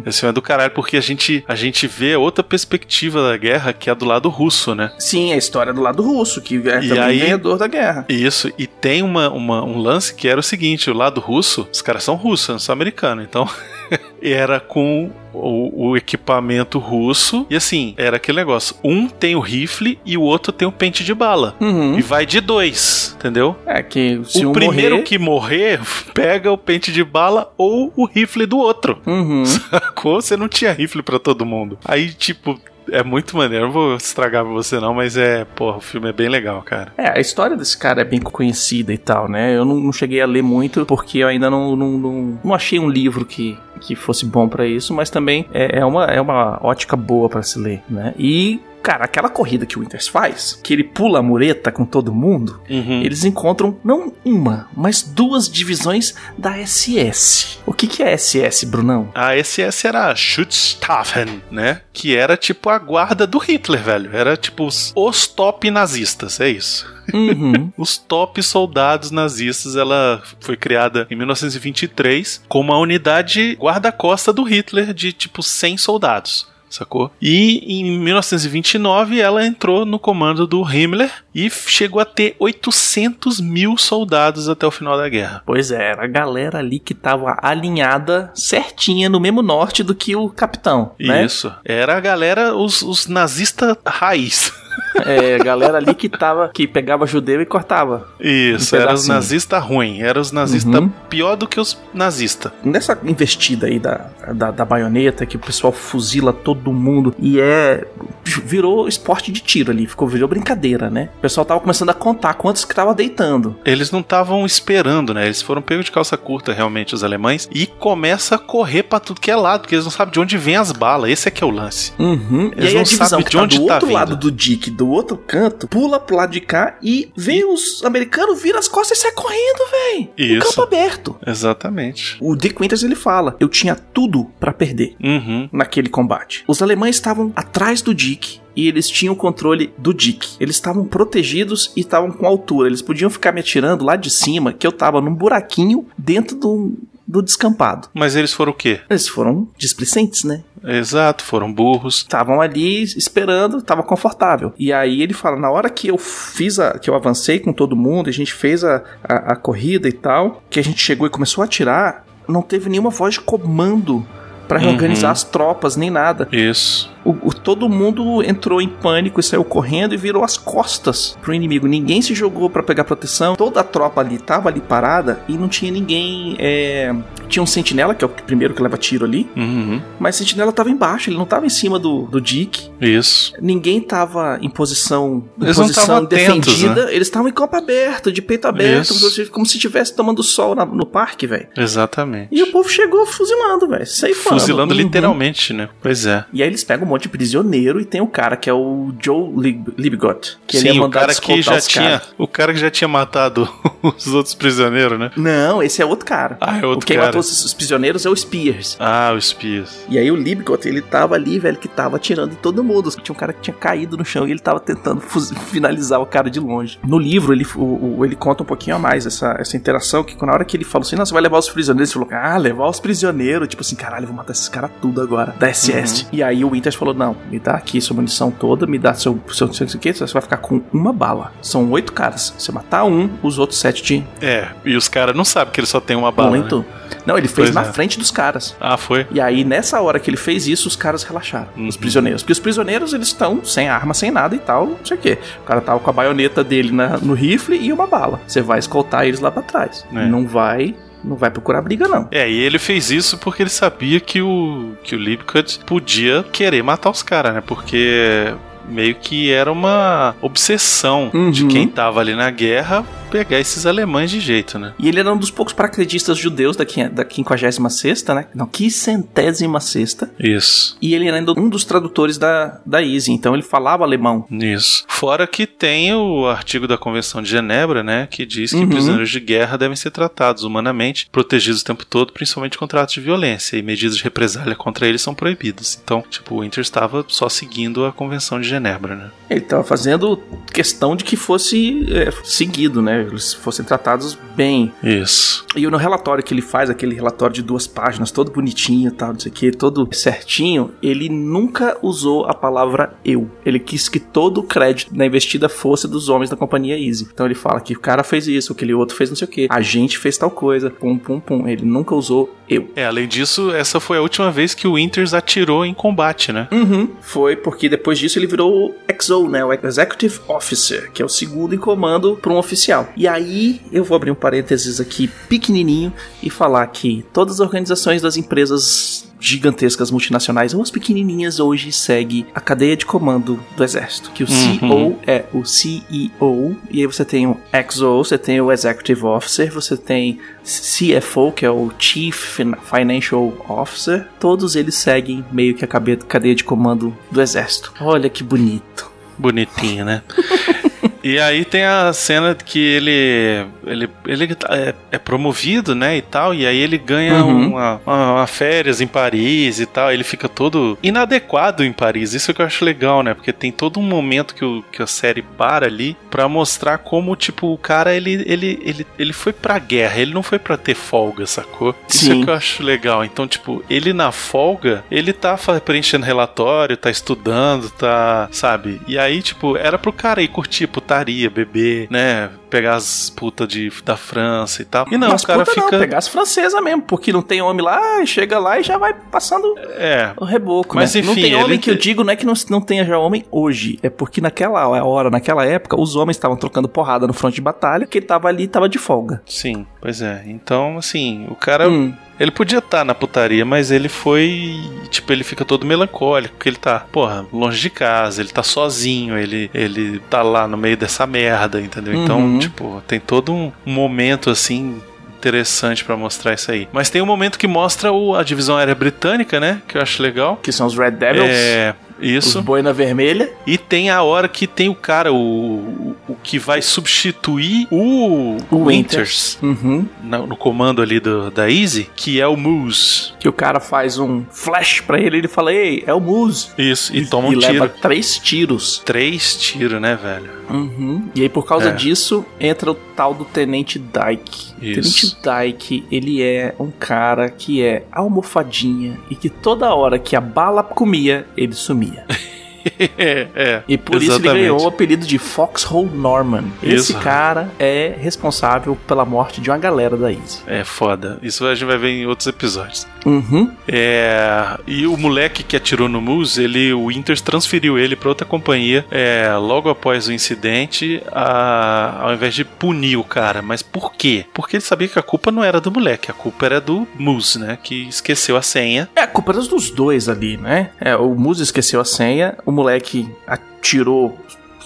Esse 0.04 0.20
filme 0.20 0.30
é 0.30 0.32
do 0.32 0.42
caralho 0.42 0.70
porque 0.72 0.96
a 0.96 1.00
gente, 1.00 1.44
a 1.48 1.54
gente 1.54 1.86
vê 1.86 2.14
outra 2.16 2.44
perspectiva 2.44 3.22
da 3.30 3.36
guerra 3.36 3.72
que 3.72 3.88
é 3.90 3.94
do 3.96 4.04
lado 4.04 4.28
russo, 4.28 4.74
né? 4.74 4.92
Sim, 4.98 5.32
a 5.32 5.36
história 5.36 5.72
do 5.72 5.80
lado 5.80 6.02
russo, 6.02 6.40
que 6.40 6.56
é 6.56 6.84
E 6.84 6.88
também 6.88 6.98
aí- 7.02 7.18
ganhador 7.20 7.58
da 7.58 7.66
guerra. 7.66 8.04
Isso, 8.08 8.52
e 8.58 8.66
tem 8.66 9.02
uma, 9.02 9.28
uma- 9.30 9.64
um 9.64 9.78
lance 9.78 10.14
que 10.14 10.28
era 10.28 10.38
o 10.38 10.42
seguinte: 10.42 10.90
o 10.90 10.94
lado 10.94 11.20
russo, 11.20 11.66
os 11.72 11.82
caras 11.82 12.04
são 12.04 12.14
russos, 12.14 12.48
não 12.48 12.58
são 12.58 12.72
americanos, 12.72 13.24
então. 13.24 13.48
era 14.20 14.58
com 14.58 15.10
o, 15.32 15.90
o 15.90 15.96
equipamento 15.96 16.78
russo, 16.78 17.46
e 17.48 17.56
assim, 17.56 17.94
era 17.96 18.16
aquele 18.16 18.38
negócio: 18.38 18.76
um 18.82 19.08
tem 19.08 19.36
o 19.36 19.40
rifle 19.40 19.98
e 20.04 20.16
o 20.16 20.22
outro 20.22 20.52
tem 20.52 20.66
o 20.66 20.72
pente 20.72 21.04
de 21.04 21.14
bala. 21.14 21.54
Uhum. 21.60 21.98
E 21.98 22.02
vai 22.02 22.26
de 22.26 22.40
dois, 22.40 23.14
entendeu? 23.18 23.56
É 23.66 23.82
que 23.82 24.20
se 24.24 24.44
o 24.44 24.50
um 24.50 24.52
primeiro 24.52 24.96
morrer... 24.96 25.04
que 25.06 25.18
morrer 25.18 25.80
pega 26.14 26.50
o 26.50 26.58
pente 26.58 26.90
de 26.92 27.04
bala 27.04 27.52
ou 27.56 27.92
o 27.96 28.04
rifle 28.06 28.46
do 28.46 28.58
outro. 28.58 28.98
Uhum. 29.06 29.44
Sacou? 29.46 30.20
Você 30.20 30.36
não 30.36 30.48
tinha 30.48 30.72
rifle 30.72 31.02
pra 31.02 31.18
todo 31.18 31.46
mundo. 31.46 31.78
Aí, 31.84 32.12
tipo, 32.12 32.58
é 32.90 33.02
muito 33.02 33.36
maneiro. 33.36 33.66
Não 33.66 33.72
vou 33.72 33.96
estragar 33.96 34.44
pra 34.44 34.52
você, 34.52 34.78
não, 34.80 34.94
mas 34.94 35.16
é, 35.16 35.44
porra, 35.44 35.78
o 35.78 35.80
filme 35.80 36.08
é 36.08 36.12
bem 36.12 36.28
legal, 36.28 36.62
cara. 36.62 36.92
É, 36.96 37.08
a 37.08 37.20
história 37.20 37.56
desse 37.56 37.76
cara 37.76 38.00
é 38.00 38.04
bem 38.04 38.20
conhecida 38.20 38.92
e 38.92 38.98
tal, 38.98 39.28
né? 39.28 39.56
Eu 39.56 39.64
não, 39.64 39.76
não 39.76 39.92
cheguei 39.92 40.20
a 40.20 40.26
ler 40.26 40.42
muito 40.42 40.84
porque 40.86 41.18
eu 41.18 41.28
ainda 41.28 41.50
não, 41.50 41.76
não, 41.76 41.92
não, 41.92 42.38
não 42.42 42.54
achei 42.54 42.78
um 42.78 42.88
livro 42.88 43.24
que, 43.24 43.58
que 43.80 43.94
fosse 43.94 44.26
bom 44.26 44.48
pra 44.48 44.66
isso, 44.66 44.94
mas 44.94 45.10
também 45.10 45.46
é, 45.52 45.80
é 45.80 45.84
uma, 45.84 46.04
é 46.04 46.20
uma 46.20 46.58
ótica 46.62 46.96
boa 46.96 47.28
pra 47.28 47.42
se 47.42 47.58
ler, 47.58 47.82
né? 47.88 48.14
E. 48.18 48.60
Cara, 48.86 49.04
aquela 49.04 49.28
corrida 49.28 49.66
que 49.66 49.76
o 49.76 49.80
Winters 49.82 50.06
faz, 50.06 50.60
que 50.62 50.72
ele 50.72 50.84
pula 50.84 51.18
a 51.18 51.22
mureta 51.22 51.72
com 51.72 51.84
todo 51.84 52.14
mundo, 52.14 52.60
Uhum. 52.70 53.02
eles 53.02 53.24
encontram 53.24 53.76
não 53.82 54.12
uma, 54.24 54.68
mas 54.76 55.02
duas 55.02 55.48
divisões 55.50 56.14
da 56.38 56.56
SS. 56.64 57.58
O 57.66 57.72
que, 57.72 57.88
que 57.88 58.00
é 58.04 58.16
SS, 58.16 58.64
Brunão? 58.64 59.10
A 59.12 59.34
SS 59.36 59.88
era 59.88 60.08
a 60.08 60.14
Schutzstaffen, 60.14 61.42
né? 61.50 61.80
Que 61.92 62.16
era 62.16 62.36
tipo 62.36 62.70
a 62.70 62.78
guarda 62.78 63.26
do 63.26 63.38
Hitler, 63.38 63.82
velho. 63.82 64.10
Era 64.14 64.36
tipo 64.36 64.64
os, 64.64 64.92
os 64.94 65.26
top 65.26 65.68
nazistas, 65.68 66.38
é 66.38 66.48
isso. 66.48 66.86
Uhum. 67.12 67.72
Os 67.78 67.96
top 67.98 68.42
soldados 68.42 69.10
nazistas, 69.12 69.76
ela 69.76 70.20
foi 70.40 70.56
criada 70.56 71.06
em 71.10 71.14
1923 71.14 72.42
como 72.48 72.72
uma 72.72 72.78
unidade 72.80 73.56
guarda-costa 73.60 74.32
do 74.32 74.42
Hitler 74.42 74.92
de 74.92 75.12
tipo 75.12 75.40
100 75.42 75.76
soldados. 75.78 76.48
Sacou? 76.76 77.10
E 77.22 77.80
em 77.80 77.98
1929 77.98 79.18
ela 79.18 79.46
entrou 79.46 79.86
no 79.86 79.98
comando 79.98 80.46
do 80.46 80.62
Himmler 80.62 81.10
e 81.34 81.48
chegou 81.50 82.00
a 82.00 82.04
ter 82.04 82.36
800 82.38 83.40
mil 83.40 83.78
soldados 83.78 84.46
até 84.46 84.66
o 84.66 84.70
final 84.70 84.96
da 84.96 85.08
guerra. 85.08 85.42
Pois 85.46 85.70
é, 85.70 85.90
era 85.92 86.04
a 86.04 86.06
galera 86.06 86.58
ali 86.58 86.78
que 86.78 86.92
tava 86.92 87.38
alinhada 87.40 88.30
certinha 88.34 89.08
no 89.08 89.18
mesmo 89.18 89.40
norte 89.40 89.82
do 89.82 89.94
que 89.94 90.14
o 90.14 90.28
capitão, 90.28 90.92
né? 91.00 91.24
Isso. 91.24 91.50
Era 91.64 91.96
a 91.96 92.00
galera, 92.00 92.54
os, 92.54 92.82
os 92.82 93.06
nazistas 93.06 93.76
raiz. 93.86 94.52
É, 95.06 95.36
a 95.36 95.44
galera 95.44 95.76
ali 95.76 95.94
que 95.94 96.08
tava, 96.08 96.48
que 96.52 96.66
pegava 96.66 97.06
judeu 97.06 97.40
e 97.40 97.46
cortava. 97.46 98.08
Isso, 98.18 98.74
Um 98.74 98.78
era 98.80 98.94
os 98.94 99.06
nazistas 99.06 99.62
ruins. 99.62 100.00
Era 100.02 100.18
os 100.18 100.32
nazistas 100.32 100.74
Uhum. 100.74 100.88
pior 101.08 101.36
do 101.36 101.46
que 101.46 101.60
os 101.60 101.78
nazistas. 101.92 102.50
Nessa 102.64 102.98
investida 103.04 103.66
aí 103.66 103.78
da, 103.78 104.06
da, 104.34 104.50
da 104.50 104.64
baioneta, 104.64 105.24
que 105.26 105.36
o 105.36 105.38
pessoal 105.38 105.72
fuzila 105.72 106.32
todo 106.32 106.72
mundo 106.72 107.14
e 107.18 107.38
é. 107.38 107.86
virou 108.24 108.88
esporte 108.88 109.30
de 109.30 109.40
tiro 109.42 109.70
ali, 109.70 109.86
ficou, 109.86 110.08
virou 110.08 110.28
brincadeira, 110.28 110.90
né? 110.90 111.10
O 111.18 111.20
pessoal 111.20 111.44
tava 111.44 111.60
começando 111.60 111.90
a 111.90 111.94
contar 111.94 112.34
quantos 112.34 112.64
que 112.64 112.74
tava 112.74 112.94
deitando. 112.94 113.54
Eles 113.64 113.90
não 113.92 114.00
estavam 114.00 114.44
esperando, 114.46 115.12
né? 115.14 115.26
Eles 115.26 115.42
foram 115.42 115.60
pegos 115.62 115.84
de 115.84 115.92
calça 115.92 116.16
curta, 116.16 116.52
realmente, 116.52 116.94
os 116.94 117.04
alemães, 117.04 117.48
e 117.52 117.66
começa 117.66 118.34
a 118.36 118.38
correr 118.38 118.82
pra 118.84 118.98
tudo 118.98 119.20
que 119.20 119.30
é 119.30 119.36
lado, 119.36 119.60
porque 119.60 119.74
eles 119.74 119.84
não 119.84 119.92
sabem 119.92 120.12
de 120.12 120.20
onde 120.20 120.36
vem 120.38 120.56
as 120.56 120.72
balas. 120.72 121.10
Esse 121.10 121.28
é 121.28 121.30
que 121.30 121.44
é 121.44 121.46
o 121.46 121.50
lance. 121.50 121.92
Uhum. 121.98 122.50
E 122.56 122.60
Eles 122.60 122.68
aí 122.68 122.74
não 122.74 122.80
a 122.80 122.84
divisão 122.84 123.06
sabem 123.08 123.24
que 123.24 123.30
de 123.30 123.36
tá 123.36 123.42
onde 123.42 123.58
do 123.58 123.66
tá 123.66 123.74
outro 123.74 123.86
vindo. 123.88 123.96
lado 123.96 124.16
do 124.16 124.30
Dick, 124.32 124.65
do 124.70 124.88
outro 124.88 125.16
canto, 125.16 125.66
pula 125.68 125.98
pro 126.00 126.16
lado 126.16 126.32
de 126.32 126.40
cá 126.40 126.76
e 126.82 127.10
vê 127.16 127.44
os 127.44 127.82
americanos, 127.84 128.40
vira 128.42 128.58
as 128.58 128.68
costas 128.68 128.98
e 128.98 129.00
sai 129.02 129.12
correndo, 129.12 129.70
véi. 129.70 130.10
Um 130.18 130.38
Isso. 130.38 130.48
campo 130.48 130.62
aberto. 130.62 131.16
Exatamente. 131.26 132.16
O 132.20 132.34
Dick 132.36 132.60
Winters 132.60 132.82
ele 132.82 132.94
fala: 132.94 133.36
Eu 133.40 133.48
tinha 133.48 133.74
tudo 133.74 134.24
pra 134.38 134.52
perder 134.52 134.96
Uhum. 135.02 135.48
naquele 135.52 135.88
combate. 135.88 136.44
Os 136.46 136.60
alemães 136.62 136.96
estavam 136.96 137.32
atrás 137.36 137.80
do 137.82 137.94
Dick 137.94 138.40
e 138.54 138.68
eles 138.68 138.88
tinham 138.88 139.14
o 139.14 139.16
controle 139.16 139.72
do 139.76 139.92
Dick. 139.92 140.36
Eles 140.40 140.56
estavam 140.56 140.84
protegidos 140.84 141.72
e 141.76 141.80
estavam 141.80 142.10
com 142.10 142.26
altura. 142.26 142.68
Eles 142.68 142.82
podiam 142.82 143.10
ficar 143.10 143.32
me 143.32 143.40
atirando 143.40 143.84
lá 143.84 143.96
de 143.96 144.10
cima, 144.10 144.52
que 144.52 144.66
eu 144.66 144.72
tava 144.72 145.00
num 145.00 145.14
buraquinho 145.14 145.86
dentro 145.96 146.36
do, 146.36 146.72
do 147.06 147.22
descampado. 147.22 147.88
Mas 147.94 148.16
eles 148.16 148.32
foram 148.32 148.52
o 148.52 148.54
quê? 148.54 148.80
Eles 148.90 149.06
foram 149.08 149.48
displicentes, 149.56 150.24
né? 150.24 150.42
Exato, 150.64 151.22
foram 151.22 151.52
burros. 151.52 151.98
estavam 151.98 152.40
ali 152.40 152.82
esperando, 152.82 153.62
tava 153.62 153.82
confortável. 153.82 154.52
E 154.58 154.72
aí 154.72 155.00
ele 155.02 155.14
fala, 155.14 155.36
na 155.38 155.50
hora 155.50 155.70
que 155.70 155.88
eu 155.88 155.96
fiz 155.98 156.58
a, 156.58 156.78
que 156.78 156.90
eu 156.90 156.94
avancei 156.94 157.38
com 157.38 157.52
todo 157.52 157.76
mundo, 157.76 158.08
a 158.08 158.12
gente 158.12 158.34
fez 158.34 158.64
a, 158.64 158.82
a, 159.04 159.32
a 159.32 159.36
corrida 159.36 159.88
e 159.88 159.92
tal, 159.92 160.42
que 160.50 160.58
a 160.58 160.64
gente 160.64 160.80
chegou 160.80 161.06
e 161.06 161.10
começou 161.10 161.42
a 161.42 161.44
atirar, 161.44 162.04
não 162.28 162.42
teve 162.42 162.68
nenhuma 162.68 162.90
voz 162.90 163.14
de 163.14 163.20
comando 163.20 164.04
pra 164.48 164.60
Uhum. 164.60 164.68
organizar 164.70 165.10
as 165.10 165.22
tropas, 165.24 165.76
nem 165.76 165.90
nada. 165.90 166.28
Isso. 166.32 166.90
O, 167.06 167.28
o- 167.28 167.32
todo 167.34 167.68
mundo 167.68 168.22
entrou 168.22 168.60
em 168.60 168.68
pânico 168.68 169.20
e 169.20 169.22
saiu 169.22 169.44
correndo 169.44 169.94
e 169.94 169.96
virou 169.96 170.24
as 170.24 170.36
costas 170.36 171.16
pro 171.22 171.32
inimigo. 171.34 171.66
Ninguém 171.66 172.02
se 172.02 172.14
jogou 172.14 172.50
pra 172.50 172.62
pegar 172.62 172.84
proteção. 172.84 173.36
Toda 173.36 173.60
a 173.60 173.64
tropa 173.64 174.00
ali 174.00 174.18
tava 174.18 174.48
ali 174.48 174.60
parada 174.60 175.20
e 175.28 175.34
não 175.38 175.48
tinha 175.48 175.70
ninguém. 175.70 176.36
é, 176.38 176.94
Tinha 177.28 177.42
um 177.42 177.46
sentinela, 177.46 177.94
que 177.94 178.04
é 178.04 178.06
o 178.06 178.08
primeiro 178.10 178.54
que 178.54 178.62
leva 178.62 178.76
tiro 178.76 179.04
ali. 179.04 179.28
Uhum. 179.36 179.80
Mas 179.98 180.14
o 180.16 180.18
sentinela 180.18 180.52
tava 180.52 180.70
embaixo, 180.70 181.10
ele 181.10 181.16
não 181.16 181.26
tava 181.26 181.46
em 181.46 181.50
cima 181.50 181.78
do, 181.78 182.02
do 182.02 182.20
Dick. 182.20 182.70
Isso. 182.80 183.32
Ninguém 183.40 183.80
tava 183.80 184.38
em 184.42 184.48
posição, 184.50 185.24
em 185.40 185.44
Eles 185.44 185.56
posição 185.56 185.86
tavam 185.86 186.04
atentos, 186.04 186.54
defendida. 186.56 186.92
Eles 186.92 187.08
estavam 187.08 187.28
em 187.28 187.32
campo 187.32 187.56
aberto, 187.56 188.10
de 188.12 188.22
peito 188.22 188.46
aberto, 188.46 188.90
Isso. 188.92 189.30
como 189.30 189.44
se- 189.46 189.56
estivesse 189.56 189.94
tomando 189.94 190.22
sol 190.22 190.54
na- 190.54 190.64
no 190.66 190.86
parque, 190.86 191.26
velho. 191.26 191.48
Exatamente. 191.56 192.28
E 192.32 192.42
o 192.42 192.52
povo 192.52 192.68
chegou 192.68 193.04
fuzilando, 193.06 193.68
velho. 193.68 193.84
Fuzilando 194.14 194.72
Uhum. 194.74 194.80
literalmente, 194.80 195.52
né? 195.52 195.68
Pois 195.80 196.06
é. 196.06 196.24
E 196.32 196.42
aí 196.42 196.48
eles 196.48 196.62
pegam 196.64 196.86
um 196.86 196.90
monte 196.96 197.02
de 197.02 197.08
prisioneiro 197.08 197.80
e 197.80 197.84
tem 197.84 198.00
o 198.00 198.06
cara 198.06 198.36
que 198.36 198.48
é 198.50 198.52
o 198.52 198.92
Joe 199.00 199.32
Lib 199.36 199.68
Libgot. 199.76 200.38
Que 200.46 200.56
ele 200.58 200.68
é 200.68 200.72
Sim, 200.72 200.80
o 200.80 200.90
cara 200.90 201.14
que 201.14 201.42
já 201.42 201.56
os 201.56 201.66
tinha. 201.66 201.84
caras. 202.00 202.14
O 202.18 202.26
cara 202.28 202.52
que 202.52 202.58
já 202.58 202.70
tinha 202.70 202.88
matado 202.88 203.48
os 203.82 204.06
outros 204.08 204.34
prisioneiros, 204.34 204.98
né? 204.98 205.10
Não, 205.16 205.62
esse 205.62 205.80
é 205.82 205.86
outro 205.86 206.04
cara. 206.06 206.36
Ah, 206.40 206.58
é 206.58 206.66
outro 206.66 206.84
o 206.84 206.86
quem 206.86 206.96
cara. 206.96 207.08
matou 207.08 207.20
os, 207.20 207.44
os 207.44 207.54
prisioneiros 207.54 208.04
é 208.06 208.10
o 208.10 208.16
Spears. 208.16 208.76
Ah, 208.80 209.12
os 209.16 209.32
Pias. 209.32 209.84
E 209.88 209.98
aí 209.98 210.10
o 210.10 210.16
Libgot, 210.16 210.66
ele 210.66 210.80
tava 210.82 211.14
ali, 211.14 211.38
velho, 211.38 211.58
que 211.58 211.68
tava 211.68 211.96
atirando 211.96 212.32
em 212.32 212.36
todo 212.36 212.62
mundo. 212.64 212.90
Tinha 212.90 213.14
um 213.14 213.18
cara 213.18 213.32
que 213.32 213.40
tinha 213.42 213.54
caído 213.54 213.96
no 213.96 214.04
chão 214.04 214.26
e 214.26 214.30
ele 214.30 214.40
tava 214.40 214.58
tentando 214.60 215.00
finalizar 215.50 216.00
o 216.00 216.06
cara 216.06 216.30
de 216.30 216.40
longe. 216.40 216.78
No 216.86 216.98
livro, 216.98 217.32
ele, 217.32 217.46
o- 217.54 217.98
o- 217.98 218.04
ele 218.04 218.16
conta 218.16 218.42
um 218.42 218.46
pouquinho 218.46 218.76
a 218.76 218.78
mais 218.78 219.06
essa, 219.06 219.36
essa 219.38 219.56
interação, 219.56 220.02
que 220.04 220.16
na 220.24 220.32
hora 220.32 220.44
que 220.44 220.56
ele 220.56 220.64
falou 220.64 220.86
assim, 220.86 220.96
você 220.96 221.12
vai 221.12 221.22
levar 221.22 221.38
os 221.38 221.48
prisioneiros, 221.48 221.94
ele 221.94 222.06
falou, 222.06 222.24
ah, 222.24 222.36
levar 222.38 222.68
os 222.68 222.80
prisioneiros. 222.80 223.48
Tipo 223.48 223.62
assim, 223.62 223.76
caralho, 223.76 224.04
eu 224.04 224.08
vou 224.08 224.16
matar 224.16 224.32
esses 224.32 224.48
caras 224.48 224.70
tudo 224.80 225.00
agora, 225.00 225.34
da 225.38 225.52
SS. 225.52 226.06
E 226.12 226.22
aí 226.22 226.44
o 226.44 226.50
Winters 226.50 226.74
falou, 226.74 226.85
não, 226.94 227.16
me 227.30 227.38
dá 227.38 227.52
aqui 227.52 227.80
sua 227.80 227.96
munição 227.96 228.30
toda, 228.30 228.66
me 228.66 228.78
dá 228.78 228.94
seu, 228.94 229.18
seu, 229.28 229.52
seu, 229.52 229.68
seu, 229.68 229.80
seu 229.80 230.06
você 230.06 230.12
vai 230.12 230.22
ficar 230.22 230.38
com 230.38 230.60
uma 230.72 230.92
bala. 230.92 231.32
São 231.40 231.70
oito 231.70 231.92
caras. 231.92 232.34
Você 232.36 232.50
matar 232.52 232.84
um, 232.84 233.08
os 233.22 233.38
outros 233.38 233.58
sete 233.58 233.82
te 233.82 234.04
É, 234.20 234.48
e 234.64 234.76
os 234.76 234.88
caras 234.88 235.14
não 235.16 235.24
sabem 235.24 235.52
que 235.52 235.60
ele 235.60 235.66
só 235.66 235.80
tem 235.80 235.96
uma 235.96 236.10
bala. 236.12 236.30
né? 236.30 236.38
muito. 236.38 236.64
Não, 237.04 237.16
ele 237.16 237.28
fez 237.28 237.50
Pois 237.50 237.54
na 237.54 237.62
é. 237.62 237.72
frente 237.72 237.98
dos 237.98 238.10
caras. 238.10 238.56
Ah, 238.60 238.76
foi? 238.76 239.06
E 239.12 239.20
aí, 239.20 239.44
nessa 239.44 239.80
hora 239.80 239.98
que 240.00 240.10
ele 240.10 240.16
fez 240.16 240.46
isso, 240.48 240.66
os 240.66 240.74
caras 240.76 241.02
relaxaram. 241.04 241.48
Os 241.56 241.76
prisioneiros. 241.76 242.22
Porque 242.22 242.32
os 242.32 242.40
prisioneiros, 242.40 242.92
eles 242.92 243.08
estão 243.08 243.44
sem 243.44 243.68
arma, 243.68 243.94
sem 243.94 244.10
nada 244.10 244.34
e 244.34 244.38
tal, 244.38 244.66
não 244.66 244.78
sei 244.84 244.96
o 244.96 245.00
quê. 245.00 245.18
O 245.42 245.44
cara 245.44 245.60
tava 245.60 245.78
com 245.78 245.88
a 245.88 245.92
baioneta 245.92 246.42
dele 246.42 246.72
na- 246.72 246.98
no 246.98 247.14
rifle 247.14 247.56
e 247.56 247.72
uma 247.72 247.86
bala. 247.86 248.20
Você 248.26 248.40
vai 248.42 248.58
escoltar 248.58 249.06
eles 249.06 249.20
lá 249.20 249.30
pra 249.30 249.42
trás. 249.42 249.86
É. 249.94 250.06
Não 250.06 250.26
vai. 250.26 250.74
Não 251.06 251.16
vai 251.16 251.30
procurar 251.30 251.62
briga, 251.62 251.86
não. 251.86 252.08
É, 252.10 252.28
e 252.28 252.40
ele 252.40 252.58
fez 252.58 252.90
isso 252.90 253.16
porque 253.18 253.42
ele 253.42 253.50
sabia 253.50 254.00
que 254.00 254.20
o, 254.20 254.76
que 254.82 254.96
o 254.96 254.98
Lipcut 254.98 255.60
podia 255.64 256.24
querer 256.24 256.62
matar 256.62 256.90
os 256.90 257.02
caras, 257.02 257.32
né? 257.32 257.40
Porque 257.40 258.34
meio 258.68 258.94
que 258.94 259.30
era 259.30 259.50
uma 259.50 260.14
obsessão 260.20 261.10
de 261.32 261.42
Uhum. 261.42 261.48
quem 261.48 261.68
tava 261.68 262.00
ali 262.00 262.14
na 262.14 262.30
guerra 262.30 262.84
pegar 263.10 263.38
esses 263.38 263.64
alemães 263.66 264.10
de 264.10 264.18
jeito, 264.20 264.58
né? 264.58 264.74
E 264.78 264.88
ele 264.88 264.98
era 264.98 265.12
um 265.12 265.16
dos 265.16 265.30
poucos 265.30 265.54
paraquedistas 265.54 266.18
judeus 266.18 266.56
da, 266.56 266.66
quin- 266.66 266.88
da 266.90 267.04
56 267.08 268.04
né? 268.08 268.26
Não, 268.34 268.46
quinquagésima 268.46 269.60
sexta. 269.60 270.10
Isso. 270.18 270.76
E 270.82 270.92
ele 270.92 271.06
era 271.06 271.16
ainda 271.18 271.32
um 271.38 271.48
dos 271.48 271.64
tradutores 271.64 272.18
da, 272.18 272.60
da 272.66 272.82
Easy. 272.82 273.12
Então 273.12 273.32
ele 273.32 273.44
falava 273.44 273.84
alemão. 273.84 274.26
Isso. 274.30 274.84
Fora 274.88 275.24
que 275.26 275.46
tem 275.46 275.94
o 275.94 276.26
artigo 276.26 276.66
da 276.66 276.76
Convenção 276.76 277.22
de 277.22 277.30
Genebra, 277.30 277.82
né, 277.84 278.08
que 278.10 278.26
diz 278.26 278.50
que 278.50 278.56
Uhum. 278.56 278.68
prisioneiros 278.68 279.10
de 279.10 279.20
guerra 279.20 279.56
devem 279.56 279.76
ser 279.76 279.92
tratados 279.92 280.42
humanamente, 280.42 281.08
protegidos 281.10 281.62
o 281.62 281.64
tempo 281.64 281.86
todo, 281.86 282.12
principalmente 282.12 282.58
contra 282.58 282.82
atos 282.82 282.94
de 282.94 283.00
violência, 283.00 283.56
e 283.56 283.62
medidas 283.62 283.96
de 283.96 284.02
represália 284.02 284.56
contra 284.56 284.86
eles 284.88 285.00
são 285.00 285.14
proibidas. 285.14 285.80
Então, 285.82 286.02
tipo, 286.10 286.34
o 286.36 286.44
Inter 286.44 286.60
estava 286.60 287.04
só 287.08 287.28
seguindo 287.28 287.84
a 287.86 287.92
Convenção 287.92 288.40
de 288.40 288.48
Genebra, 288.48 288.55
né? 288.60 289.10
Ele 289.28 289.40
tava 289.40 289.64
fazendo 289.64 290.20
questão 290.52 290.94
de 290.94 291.04
que 291.04 291.16
fosse 291.16 291.86
é, 291.92 292.10
seguido, 292.24 292.80
né? 292.80 293.02
Eles 293.02 293.34
fossem 293.34 293.64
tratados 293.64 294.16
bem. 294.36 294.72
Isso. 294.82 295.44
E 295.56 295.66
no 295.66 295.76
relatório 295.76 296.22
que 296.22 296.32
ele 296.32 296.42
faz, 296.42 296.70
aquele 296.70 296.94
relatório 296.94 297.34
de 297.34 297.42
duas 297.42 297.66
páginas, 297.66 298.10
todo 298.10 298.30
bonitinho 298.30 298.88
e 298.88 298.92
tal, 298.92 299.12
não 299.12 299.20
sei 299.20 299.32
o 299.32 299.34
que, 299.34 299.50
todo 299.50 299.88
certinho, 299.92 300.72
ele 300.82 301.08
nunca 301.08 301.76
usou 301.82 302.26
a 302.26 302.34
palavra 302.34 302.94
eu. 303.04 303.30
Ele 303.44 303.58
quis 303.58 303.88
que 303.88 303.98
todo 303.98 304.38
o 304.38 304.42
crédito 304.42 304.94
na 304.96 305.06
investida 305.06 305.48
fosse 305.48 305.88
dos 305.88 306.08
homens 306.08 306.30
da 306.30 306.36
companhia 306.36 306.78
Easy. 306.78 307.08
Então 307.12 307.26
ele 307.26 307.34
fala 307.34 307.60
que 307.60 307.74
o 307.74 307.80
cara 307.80 308.04
fez 308.04 308.28
isso, 308.28 308.52
aquele 308.52 308.74
outro 308.74 308.96
fez 308.96 309.10
não 309.10 309.16
sei 309.16 309.26
o 309.26 309.30
que, 309.30 309.46
a 309.50 309.60
gente 309.60 309.98
fez 309.98 310.16
tal 310.16 310.30
coisa, 310.30 310.70
pum, 310.70 310.98
pum, 310.98 311.18
pum. 311.18 311.48
Ele 311.48 311.64
nunca 311.64 311.94
usou 311.94 312.34
eu. 312.48 312.70
É, 312.76 312.86
além 312.86 313.08
disso, 313.08 313.50
essa 313.50 313.80
foi 313.80 313.98
a 313.98 314.02
última 314.02 314.30
vez 314.30 314.54
que 314.54 314.68
o 314.68 314.78
Inters 314.78 315.14
atirou 315.14 315.64
em 315.64 315.74
combate, 315.74 316.32
né? 316.32 316.48
Uhum. 316.52 316.88
Foi 317.00 317.34
porque 317.36 317.68
depois 317.68 317.98
disso 317.98 318.18
ele 318.18 318.26
virou 318.26 318.45
o 318.46 318.74
XO, 319.00 319.28
né? 319.28 319.44
O 319.44 319.52
Executive 319.52 320.20
Officer, 320.28 320.90
que 320.92 321.02
é 321.02 321.04
o 321.04 321.08
segundo 321.08 321.54
em 321.54 321.58
comando 321.58 322.16
para 322.16 322.32
um 322.32 322.36
oficial. 322.36 322.88
E 322.96 323.06
aí 323.06 323.60
eu 323.72 323.84
vou 323.84 323.96
abrir 323.96 324.10
um 324.10 324.14
parênteses 324.14 324.80
aqui 324.80 325.08
pequenininho 325.28 325.92
e 326.22 326.30
falar 326.30 326.66
que 326.68 327.04
todas 327.12 327.34
as 327.34 327.40
organizações 327.40 328.02
das 328.02 328.16
empresas 328.16 329.05
gigantescas 329.18 329.90
multinacionais 329.90 330.52
ou 330.54 330.62
as 330.62 330.70
pequenininhas 330.70 331.40
hoje 331.40 331.72
seguem 331.72 332.26
a 332.34 332.40
cadeia 332.40 332.76
de 332.76 332.84
comando 332.86 333.40
do 333.56 333.64
exército, 333.64 334.10
que 334.10 334.22
o 334.22 334.26
Uhum. 334.28 334.58
CEO 334.58 334.98
é 335.06 335.24
o 335.32 335.44
CEO 335.44 336.56
e 336.70 336.80
aí 336.80 336.86
você 336.86 337.04
tem 337.04 337.26
o 337.26 337.36
XO, 337.70 337.98
você 337.98 338.18
tem 338.18 338.40
o 338.40 338.52
Executive 338.52 339.04
Officer, 339.06 339.52
você 339.52 339.76
tem 339.76 340.18
CFO, 340.44 341.32
que 341.32 341.44
é 341.46 341.50
o 341.50 341.70
Chief 341.78 342.14
Fin- 342.36 342.54
Financial 342.62 343.32
Officer, 343.48 344.06
todos 344.20 344.54
eles 344.56 344.74
seguem 344.74 345.24
meio 345.32 345.54
que 345.54 345.64
a 345.64 345.68
cadeia 345.68 346.34
de 346.34 346.44
comando 346.44 346.96
do 347.10 347.20
exército. 347.22 347.72
Olha 347.80 348.08
que 348.08 348.22
bonito. 348.22 348.90
Bonitinho, 349.18 349.84
né? 349.84 350.02
E 351.08 351.20
aí 351.20 351.44
tem 351.44 351.64
a 351.64 351.92
cena 351.92 352.34
que 352.34 352.58
ele 352.58 353.46
ele, 353.66 353.88
ele 354.06 354.34
tá- 354.34 354.48
é, 354.56 354.74
é 354.92 354.98
promovido, 354.98 355.74
né, 355.74 355.96
e 355.96 356.02
tal, 356.02 356.34
e 356.34 356.46
aí 356.46 356.56
ele 356.56 356.76
ganha 356.78 357.24
Uhum. 357.24 357.48
uma, 357.52 357.80
uma, 357.86 358.12
uma 358.14 358.26
férias 358.26 358.80
em 358.80 358.86
Paris 358.86 359.60
e 359.60 359.66
tal, 359.66 359.92
ele 359.92 360.02
fica 360.04 360.28
todo 360.28 360.76
inadequado 360.82 361.64
em 361.64 361.72
Paris, 361.72 362.12
isso 362.14 362.32
que 362.34 362.40
eu 362.42 362.46
acho 362.46 362.64
legal, 362.64 363.02
né, 363.02 363.14
porque 363.14 363.32
tem 363.32 363.52
todo 363.52 363.78
um 363.78 363.82
momento 363.82 364.34
que, 364.34 364.44
o, 364.44 364.64
que 364.72 364.82
a 364.82 364.86
série 364.86 365.22
para 365.22 365.66
ali 365.66 365.96
pra 366.10 366.28
mostrar 366.28 366.78
como, 366.78 367.14
tipo, 367.14 367.52
o 367.52 367.58
cara, 367.58 367.94
ele, 367.94 368.24
ele, 368.26 368.58
ele, 368.64 368.86
ele 368.98 369.12
foi 369.12 369.32
pra 369.32 369.58
guerra, 369.58 370.00
ele 370.00 370.14
não 370.14 370.22
foi 370.22 370.38
pra 370.38 370.56
ter 370.56 370.74
folga, 370.74 371.26
sacou? 371.26 371.74
Isso 371.88 372.10
é 372.10 372.14
Sim. 372.14 372.24
que 372.24 372.30
eu 372.30 372.34
acho 372.34 372.62
legal, 372.62 373.04
então, 373.04 373.28
tipo, 373.28 373.62
ele 373.68 373.92
na 373.92 374.10
folga, 374.12 374.84
ele 374.90 375.12
tá 375.12 375.36
preenchendo 375.64 376.04
relatório, 376.06 376.76
tá 376.76 376.90
estudando, 376.90 377.68
tá, 377.70 378.28
sabe, 378.32 378.80
e 378.88 378.98
aí, 378.98 379.20
tipo, 379.22 379.56
era 379.56 379.78
pro 379.78 379.92
cara 379.92 380.22
ir 380.22 380.28
curtir 380.28 380.66
putaria, 380.96 381.28
beber, 381.28 381.88
né, 381.90 382.30
pegar 382.56 382.76
as 382.76 383.10
putas 383.10 383.48
da 383.84 383.96
França 383.96 384.62
e 384.62 384.64
tal. 384.64 384.86
E 384.90 384.96
não, 384.96 385.08
Mas 385.10 385.22
o 385.22 385.26
cara 385.26 385.44
fica. 385.44 385.60
não, 385.60 385.68
pegar 385.78 385.98
as 385.98 386.08
francesas 386.08 386.62
mesmo, 386.62 386.82
porque 386.82 387.12
não 387.12 387.22
tem 387.22 387.42
homem 387.42 387.64
lá, 387.64 388.04
chega 388.06 388.38
lá 388.38 388.58
e 388.58 388.62
já 388.62 388.78
vai 388.78 388.94
passando 388.94 389.54
É. 389.78 390.12
o 390.16 390.24
reboco, 390.24 390.74
Mas, 390.76 390.94
né? 390.94 391.02
não 391.02 391.12
enfim, 391.12 391.22
tem 391.22 391.34
homem 391.34 391.46
ele- 391.50 391.58
que 391.58 391.70
eu 391.70 391.74
digo, 391.74 392.02
não 392.02 392.12
é 392.12 392.16
que 392.16 392.24
não, 392.26 392.34
não 392.50 392.60
tenha 392.60 392.84
já 392.84 392.98
homem 392.98 393.24
hoje, 393.30 393.78
é 393.82 393.90
porque 393.90 394.20
naquela 394.20 394.66
hora, 394.68 395.10
naquela 395.10 395.44
época, 395.44 395.78
os 395.80 395.96
homens 395.96 396.16
estavam 396.16 396.36
trocando 396.36 396.68
porrada 396.68 397.06
no 397.06 397.12
fronte 397.12 397.34
de 397.34 397.40
batalha, 397.40 397.86
que 397.86 397.98
ele 397.98 398.06
tava 398.06 398.28
ali, 398.28 398.46
tava 398.48 398.68
de 398.68 398.78
folga. 398.78 399.22
Sim, 399.26 399.66
pois 399.80 400.00
é. 400.02 400.22
Então, 400.26 400.78
assim, 400.78 401.26
o 401.30 401.34
cara. 401.34 401.68
Hum. 401.68 401.92
Ele 402.18 402.30
podia 402.30 402.60
estar 402.60 402.82
na 402.82 402.94
putaria, 402.94 403.44
mas 403.44 403.70
ele 403.70 403.90
foi. 403.90 404.58
Tipo, 404.88 405.12
ele 405.12 405.22
fica 405.22 405.44
todo 405.44 405.66
melancólico, 405.66 406.34
porque 406.34 406.48
ele 406.48 406.56
tá, 406.56 406.80
porra, 406.90 407.26
longe 407.30 407.60
de 407.60 407.68
casa, 407.68 408.22
ele 408.22 408.30
tá 408.30 408.42
sozinho, 408.42 409.18
ele, 409.18 409.50
ele 409.52 409.98
tá 410.08 410.22
lá 410.22 410.48
no 410.48 410.56
meio 410.56 410.78
dessa 410.78 411.06
merda, 411.06 411.60
entendeu? 411.60 411.92
Então, 411.92 412.18
Uhum. 412.18 412.38
Tipo, 412.48 412.82
tem 412.86 412.98
todo 413.00 413.32
um 413.32 413.52
momento 413.64 414.30
assim. 414.30 414.80
Interessante 415.18 415.82
pra 415.84 415.96
mostrar 415.96 416.34
isso 416.34 416.52
aí. 416.52 416.68
Mas 416.70 416.88
tem 416.90 417.00
um 417.02 417.06
momento 417.06 417.38
que 417.38 417.48
mostra 417.48 417.90
o- 417.90 418.14
a 418.14 418.22
divisão 418.22 418.56
aérea 418.58 418.74
britânica, 418.74 419.40
né? 419.40 419.60
Que 419.66 419.76
eu 419.78 419.82
acho 419.82 420.00
legal. 420.00 420.36
Que 420.36 420.52
são 420.52 420.66
os 420.66 420.76
Red 420.76 420.92
Devils, 420.92 421.28
É. 421.30 421.74
Isso. 421.98 422.38
os 422.38 422.44
boina 422.44 422.72
vermelha. 422.72 423.30
E 423.46 423.56
tem 423.58 423.90
a 423.90 424.02
hora 424.02 424.28
que 424.28 424.46
tem 424.46 424.68
o 424.68 424.74
cara, 424.74 425.12
o, 425.12 425.85
o, 426.08 426.14
que 426.14 426.38
vai 426.38 426.60
substituir 426.62 427.66
o, 427.70 428.36
O 428.50 428.64
Winters 428.66 429.38
Uhum. 429.42 429.86
na- 430.02 430.18
no 430.26 430.36
comando 430.36 430.80
ali 430.82 431.00
do, 431.00 431.30
da 431.30 431.50
Easy, 431.50 431.88
que 431.96 432.20
é 432.20 432.26
o 432.26 432.36
Moose. 432.36 433.12
Que 433.18 433.28
o 433.28 433.32
cara 433.32 433.58
faz 433.60 433.98
um 433.98 434.24
flash 434.30 434.80
pra 434.80 435.00
ele, 435.00 435.18
ele 435.18 435.28
fala, 435.28 435.52
ei, 435.52 435.82
é 435.86 435.92
o 435.94 436.00
Moose. 436.00 436.48
Isso, 436.58 436.94
e, 436.96 437.04
toma 437.06 437.28
um 437.28 437.32
e 437.32 437.38
tiro. 437.38 437.52
leva 437.52 437.68
três 437.68 438.18
tiros. 438.18 438.80
Três 438.84 439.34
tiros, 439.36 439.80
né, 439.80 439.96
velho? 440.00 440.30
Uhum. 440.50 441.08
E 441.14 441.22
aí, 441.22 441.28
por 441.28 441.44
causa 441.44 441.70
É. 441.70 441.72
disso, 441.72 442.24
entra 442.38 442.70
o 442.70 442.74
tal 442.74 443.12
do 443.12 443.24
Tenente 443.24 443.78
Dyke. 443.78 444.54
Isso. 444.62 445.16
Tenente 445.16 445.16
Dyke, 445.22 445.84
ele 445.90 446.22
é 446.22 446.54
um 446.58 446.70
cara 446.70 447.28
que 447.28 447.62
é 447.62 447.84
almofadinha 447.90 448.96
e 449.10 449.14
que 449.16 449.28
toda 449.28 449.74
hora 449.74 449.98
que 449.98 450.14
a 450.14 450.20
bala 450.20 450.62
comia, 450.62 451.26
ele 451.36 451.52
sumia. 451.54 452.04
é. 452.98 453.62
E 453.68 453.78
por 453.78 453.96
isso 453.96 454.04
ele 454.04 454.12
exatamente. 454.14 454.40
ganhou 454.42 454.62
o 454.62 454.68
apelido 454.68 455.06
de 455.06 455.18
Foxhole 455.18 455.90
Norman. 455.90 456.44
Esse 456.62 456.92
Isso. 456.92 457.00
cara 457.00 457.50
é 457.58 457.94
responsável 457.98 458.76
pela 458.86 459.04
morte 459.04 459.40
de 459.40 459.50
uma 459.50 459.58
galera 459.58 459.96
da 459.96 460.12
Easy. 460.12 460.40
É 460.46 460.64
foda. 460.64 461.18
Isso 461.22 461.46
a 461.46 461.54
gente 461.54 461.66
vai 461.66 461.78
ver 461.78 461.88
em 461.88 462.06
outros 462.06 462.26
episódios. 462.26 462.86
Uhum. 463.06 463.52
É, 463.68 464.58
e 464.66 464.86
o 464.86 464.96
moleque 464.96 465.42
que 465.44 465.56
atirou 465.56 465.88
no 465.88 466.00
Moose, 466.00 466.42
ele, 466.42 466.72
o 466.72 466.86
Winters 466.88 467.20
transferiu 467.20 467.78
ele 467.78 467.94
para 467.94 468.08
outra 468.08 468.26
companhia 468.26 468.84
é, 468.90 469.32
logo 469.38 469.68
após 469.70 470.08
o 470.08 470.12
incidente, 470.12 471.00
a- 471.12 472.00
ao 472.02 472.12
invés 472.14 472.34
de 472.34 472.44
punir 472.44 472.96
o 472.96 473.04
cara. 473.04 473.40
Mas 473.40 473.62
por 473.62 473.92
quê? 473.94 474.26
Porque 474.34 474.56
ele 474.56 474.62
sabia 474.64 474.88
que 474.88 474.98
a 474.98 475.02
culpa 475.02 475.30
não 475.30 475.44
era 475.44 475.60
do 475.60 475.70
moleque, 475.70 476.10
a 476.10 476.14
culpa 476.14 476.46
era 476.46 476.60
do 476.60 476.86
Moose, 476.98 477.38
né? 477.38 477.56
Que 477.62 477.88
esqueceu 477.88 478.36
a 478.36 478.42
senha. 478.42 478.88
É, 478.96 479.02
a 479.02 479.06
culpa 479.06 479.32
era 479.32 479.40
dos 479.40 479.70
dois 479.70 480.08
ali, 480.08 480.36
né? 480.36 480.70
É, 480.80 480.96
o 480.96 481.14
Musa 481.14 481.42
esqueceu 481.42 481.80
a 481.80 481.84
senha, 481.84 482.36
o 482.44 482.50
moleque 482.50 483.08
atirou 483.26 484.18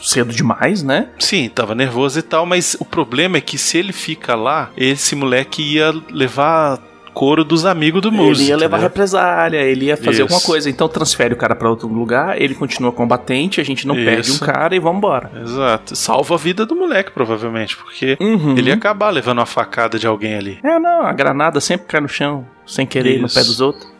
cedo 0.03 0.33
demais, 0.33 0.83
né? 0.83 1.09
Sim, 1.19 1.49
tava 1.49 1.75
nervoso 1.75 2.19
e 2.19 2.23
tal, 2.23 2.47
mas 2.47 2.75
o 2.81 2.85
problema 2.87 3.37
é 3.37 3.41
que 3.41 3.59
se 3.59 3.77
ele 3.77 3.93
fica 3.93 4.35
lá, 4.35 4.71
esse 4.77 5.15
moleque 5.15 5.63
ia 5.63 5.93
levar 6.11 6.79
couro 7.13 7.45
dos 7.45 7.65
amigos 7.67 8.01
do 8.03 8.11
Moose. 8.13 8.43
ele 8.43 8.51
ia 8.51 8.57
levar 8.57 8.77
entendeu? 8.79 8.89
represália, 8.89 9.59
ele 9.59 9.87
ia 9.87 9.97
fazer 9.97 10.11
Isso. 10.11 10.23
alguma 10.23 10.41
coisa. 10.41 10.71
Então 10.71 10.89
transfere 10.89 11.35
o 11.35 11.37
cara 11.37 11.55
pra 11.55 11.69
outro 11.69 11.89
lugar, 11.89 12.41
ele 12.41 12.55
continua 12.55 12.93
combatente, 12.93 13.61
a 13.61 13.65
gente 13.65 13.87
não 13.87 13.95
perde 13.95 14.31
um 14.31 14.35
Isso. 14.35 14.45
cara 14.45 14.75
e 14.75 14.79
vambora. 14.79 15.31
Exato. 15.43 15.95
Salva 15.97 16.35
a 16.35 16.39
vida 16.39 16.65
do 16.65 16.75
moleque, 16.77 17.11
provavelmente, 17.11 17.77
porque 17.77 18.17
Uhum. 18.21 18.55
ele 18.57 18.69
ia 18.69 18.75
acabar 18.75 19.11
levando 19.11 19.39
uma 19.39 19.47
facada 19.47 19.99
de 19.99 20.07
alguém 20.07 20.35
ali. 20.35 20.59
É, 20.63 20.79
não, 20.79 21.03
a 21.03 21.13
granada 21.13 21.61
sempre 21.61 21.87
cai 21.87 22.01
no 22.01 22.09
chão, 22.09 22.47
sem 22.67 22.87
querer, 22.87 23.19
no 23.21 23.27
Isso. 23.27 23.35
pé 23.39 23.45
dos 23.45 23.61
outros. 23.61 23.91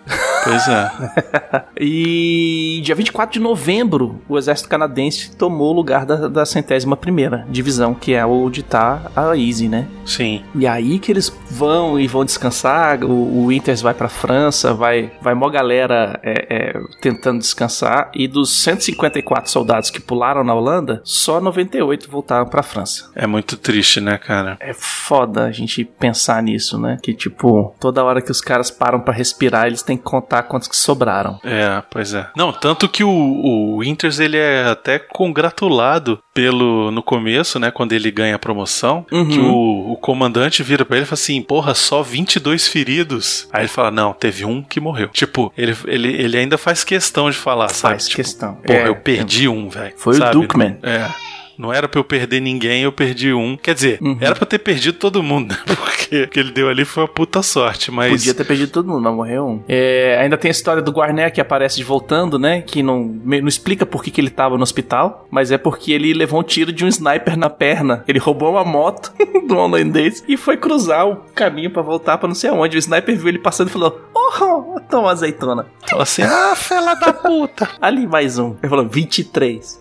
Pois 0.45 0.69
é. 0.69 0.91
E 1.83 2.83
dia 2.85 2.95
24 2.95 3.33
de 3.33 3.41
novembro, 3.41 4.21
o 4.29 4.37
exército 4.37 4.69
canadense 4.69 5.35
tomou 5.35 5.71
o 5.71 5.77
lugar 5.77 6.05
da, 6.05 6.29
da 6.29 6.45
centésima 6.45 6.95
primeira 6.95 7.47
divisão, 7.49 7.95
que 7.95 8.13
é 8.13 8.25
onde 8.27 8.63
tá 8.63 9.11
a 9.17 9.35
Easy, 9.35 9.67
né? 9.67 9.89
Sim. 10.05 10.43
E 10.55 10.67
aí 10.67 10.99
que 10.99 11.11
eles 11.11 11.35
vão 11.51 11.99
e 11.99 12.07
vão 12.07 12.23
descansar, 12.23 13.03
o, 13.03 13.11
o 13.11 13.47
Winters 13.47 13.81
vai 13.81 13.95
pra 13.95 14.11
França, 14.11 14.75
vai, 14.75 15.11
vai 15.23 15.35
mó 15.35 15.49
galera 15.49 16.21
é, 16.23 16.47
é, 16.51 16.81
tentando 17.01 17.39
descansar, 17.39 18.11
e 18.15 18.29
dos 18.29 18.63
154 18.63 19.51
soldados 19.51 19.89
que 19.89 20.01
pularam 20.01 20.45
na 20.45 20.55
Holanda, 20.55 21.01
só 21.03 21.41
98 21.41 22.11
voltaram 22.11 22.47
pra 22.47 22.63
França. 22.63 23.11
É 23.15 23.27
muito 23.27 23.57
triste, 23.57 24.01
né, 24.03 24.19
cara? 24.19 24.59
É 24.61 24.75
foda 24.75 25.45
a 25.45 25.53
gente 25.53 25.83
pensar 25.85 26.43
nisso, 26.43 26.79
né? 26.79 26.99
Que 27.03 27.15
tipo, 27.15 27.75
toda 27.81 28.05
hora 28.05 28.21
que 28.21 28.31
os 28.31 28.41
caras 28.41 28.71
param 28.71 29.01
pra 29.01 29.15
respirar, 29.15 29.67
eles 29.67 29.83
têm 29.83 29.97
que 30.01 30.05
contar 30.05 30.43
quantos 30.45 30.67
que 30.69 30.77
sobraram. 30.77 31.39
É, 31.45 31.83
pois 31.91 32.13
é. 32.15 32.27
Não, 32.37 32.53
tanto 32.53 32.89
que 32.89 33.05
o, 33.05 33.09
o 33.11 33.79
Winters 33.79 34.19
ele 34.19 34.37
é 34.37 34.65
até 34.65 34.99
congratulado 34.99 36.19
pelo 36.35 36.91
no 36.91 37.03
começo, 37.03 37.59
né, 37.59 37.71
quando 37.71 37.93
ele 37.93 38.11
ganha 38.11 38.35
a 38.37 38.39
promoção, 38.39 39.07
Uhum. 39.13 39.29
que 39.29 39.39
o, 39.39 39.93
o 39.93 39.97
comandante 39.97 40.63
vira 40.63 40.85
pra 40.85 40.97
ele 40.97 41.05
e 41.05 41.07
fala 41.07 41.15
assim: 41.15 41.43
"Porra, 41.43 41.75
só 41.75 42.03
22 42.03 42.69
feridos". 42.69 43.49
Aí 43.53 43.63
ele 43.63 43.69
fala: 43.69 43.91
"Não, 43.91 44.13
teve 44.13 44.45
um 44.45 44.63
que 44.63 44.81
morreu". 44.81 45.09
Tipo, 45.09 45.53
ele, 45.57 45.77
ele, 45.87 46.09
ele 46.23 46.37
ainda 46.39 46.57
faz 46.59 46.83
questão 46.85 47.31
de 47.31 47.37
falar, 47.37 47.69
sabe? 47.69 47.95
Faz 47.95 48.05
Tipo, 48.09 48.17
questão. 48.17 48.55
Porra, 48.57 48.79
É, 48.79 48.89
eu 48.89 48.97
perdi 48.97 49.49
um, 49.49 49.69
velho. 49.69 49.93
Foi 49.97 50.15
o 50.15 50.19
sabe? 50.19 50.33
Dukeman. 50.33 50.79
É. 50.83 51.07
Não 51.61 51.71
era 51.73 51.87
pra 51.87 52.01
eu 52.01 52.05
perder 52.05 52.41
ninguém, 52.41 52.83
eu 52.85 52.91
perdi 52.93 53.35
um. 53.35 53.55
Quer 53.57 53.75
dizer, 53.75 53.99
Uhum. 54.01 54.17
era 54.19 54.35
pra 54.35 54.45
eu 54.45 54.49
ter 54.49 54.59
perdido 54.59 54.97
todo 54.99 55.23
mundo, 55.23 55.51
né? 55.53 55.59
Porque 55.77 56.23
o 56.23 56.29
que 56.29 56.41
ele 56.41 56.53
deu 56.53 56.69
ali 56.71 56.87
foi 56.87 57.03
uma 57.03 57.09
puta 57.09 57.43
sorte, 57.43 57.91
mas. 57.91 58.11
Podia 58.11 58.33
ter 58.35 58.45
perdido 58.45 58.73
todo 58.73 58.89
mundo, 58.89 59.03
mas 59.03 59.15
morreu 59.15 59.47
um. 59.47 59.63
É, 59.69 60.19
ainda 60.21 60.39
tem 60.39 60.49
a 60.49 60.53
história 60.53 60.81
do 60.83 60.91
Guarné 60.91 61.29
que 61.31 61.39
aparece 61.41 61.77
de 61.77 61.85
voltando, 61.85 62.39
né? 62.39 62.63
Que 62.63 62.83
não, 62.83 63.05
não 63.25 63.47
explica 63.49 63.85
por 63.85 64.03
que, 64.03 64.11
que 64.11 64.21
ele 64.21 64.31
tava 64.31 64.57
no 64.57 64.63
hospital, 64.63 65.27
mas 65.31 65.53
é 65.53 65.59
porque 65.59 65.93
ele 65.93 66.15
levou 66.15 66.41
um 66.41 66.43
tiro 66.43 66.73
de 66.73 66.83
um 66.85 66.89
sniper 66.89 67.37
na 67.37 67.51
perna. 67.51 68.03
Ele 68.09 68.19
roubou 68.19 68.53
uma 68.53 68.65
moto 68.65 69.13
do 69.47 69.57
holandês 69.57 70.25
e 70.27 70.37
foi 70.39 70.57
cruzar 70.57 71.07
o 71.07 71.17
caminho 71.35 71.71
pra 71.71 71.83
voltar 71.83 72.17
pra 72.17 72.27
não 72.27 72.35
sei 72.35 72.49
aonde. 72.49 72.77
O 72.77 72.79
sniper 72.79 73.17
viu 73.19 73.29
ele 73.29 73.39
passando 73.39 73.69
e 73.69 73.73
falou: 73.73 74.01
Oh, 74.15 74.81
toma 74.89 75.11
azeitona. 75.13 75.67
Fala 75.89 76.05
assim, 76.05 76.23
ah, 76.27 76.55
fela 76.57 76.95
da 76.95 77.13
puta. 77.13 77.69
Ali 77.81 78.07
mais 78.07 78.39
um. 78.39 78.57
Ele 78.63 78.69
falou: 78.71 78.89
23. 78.89 79.79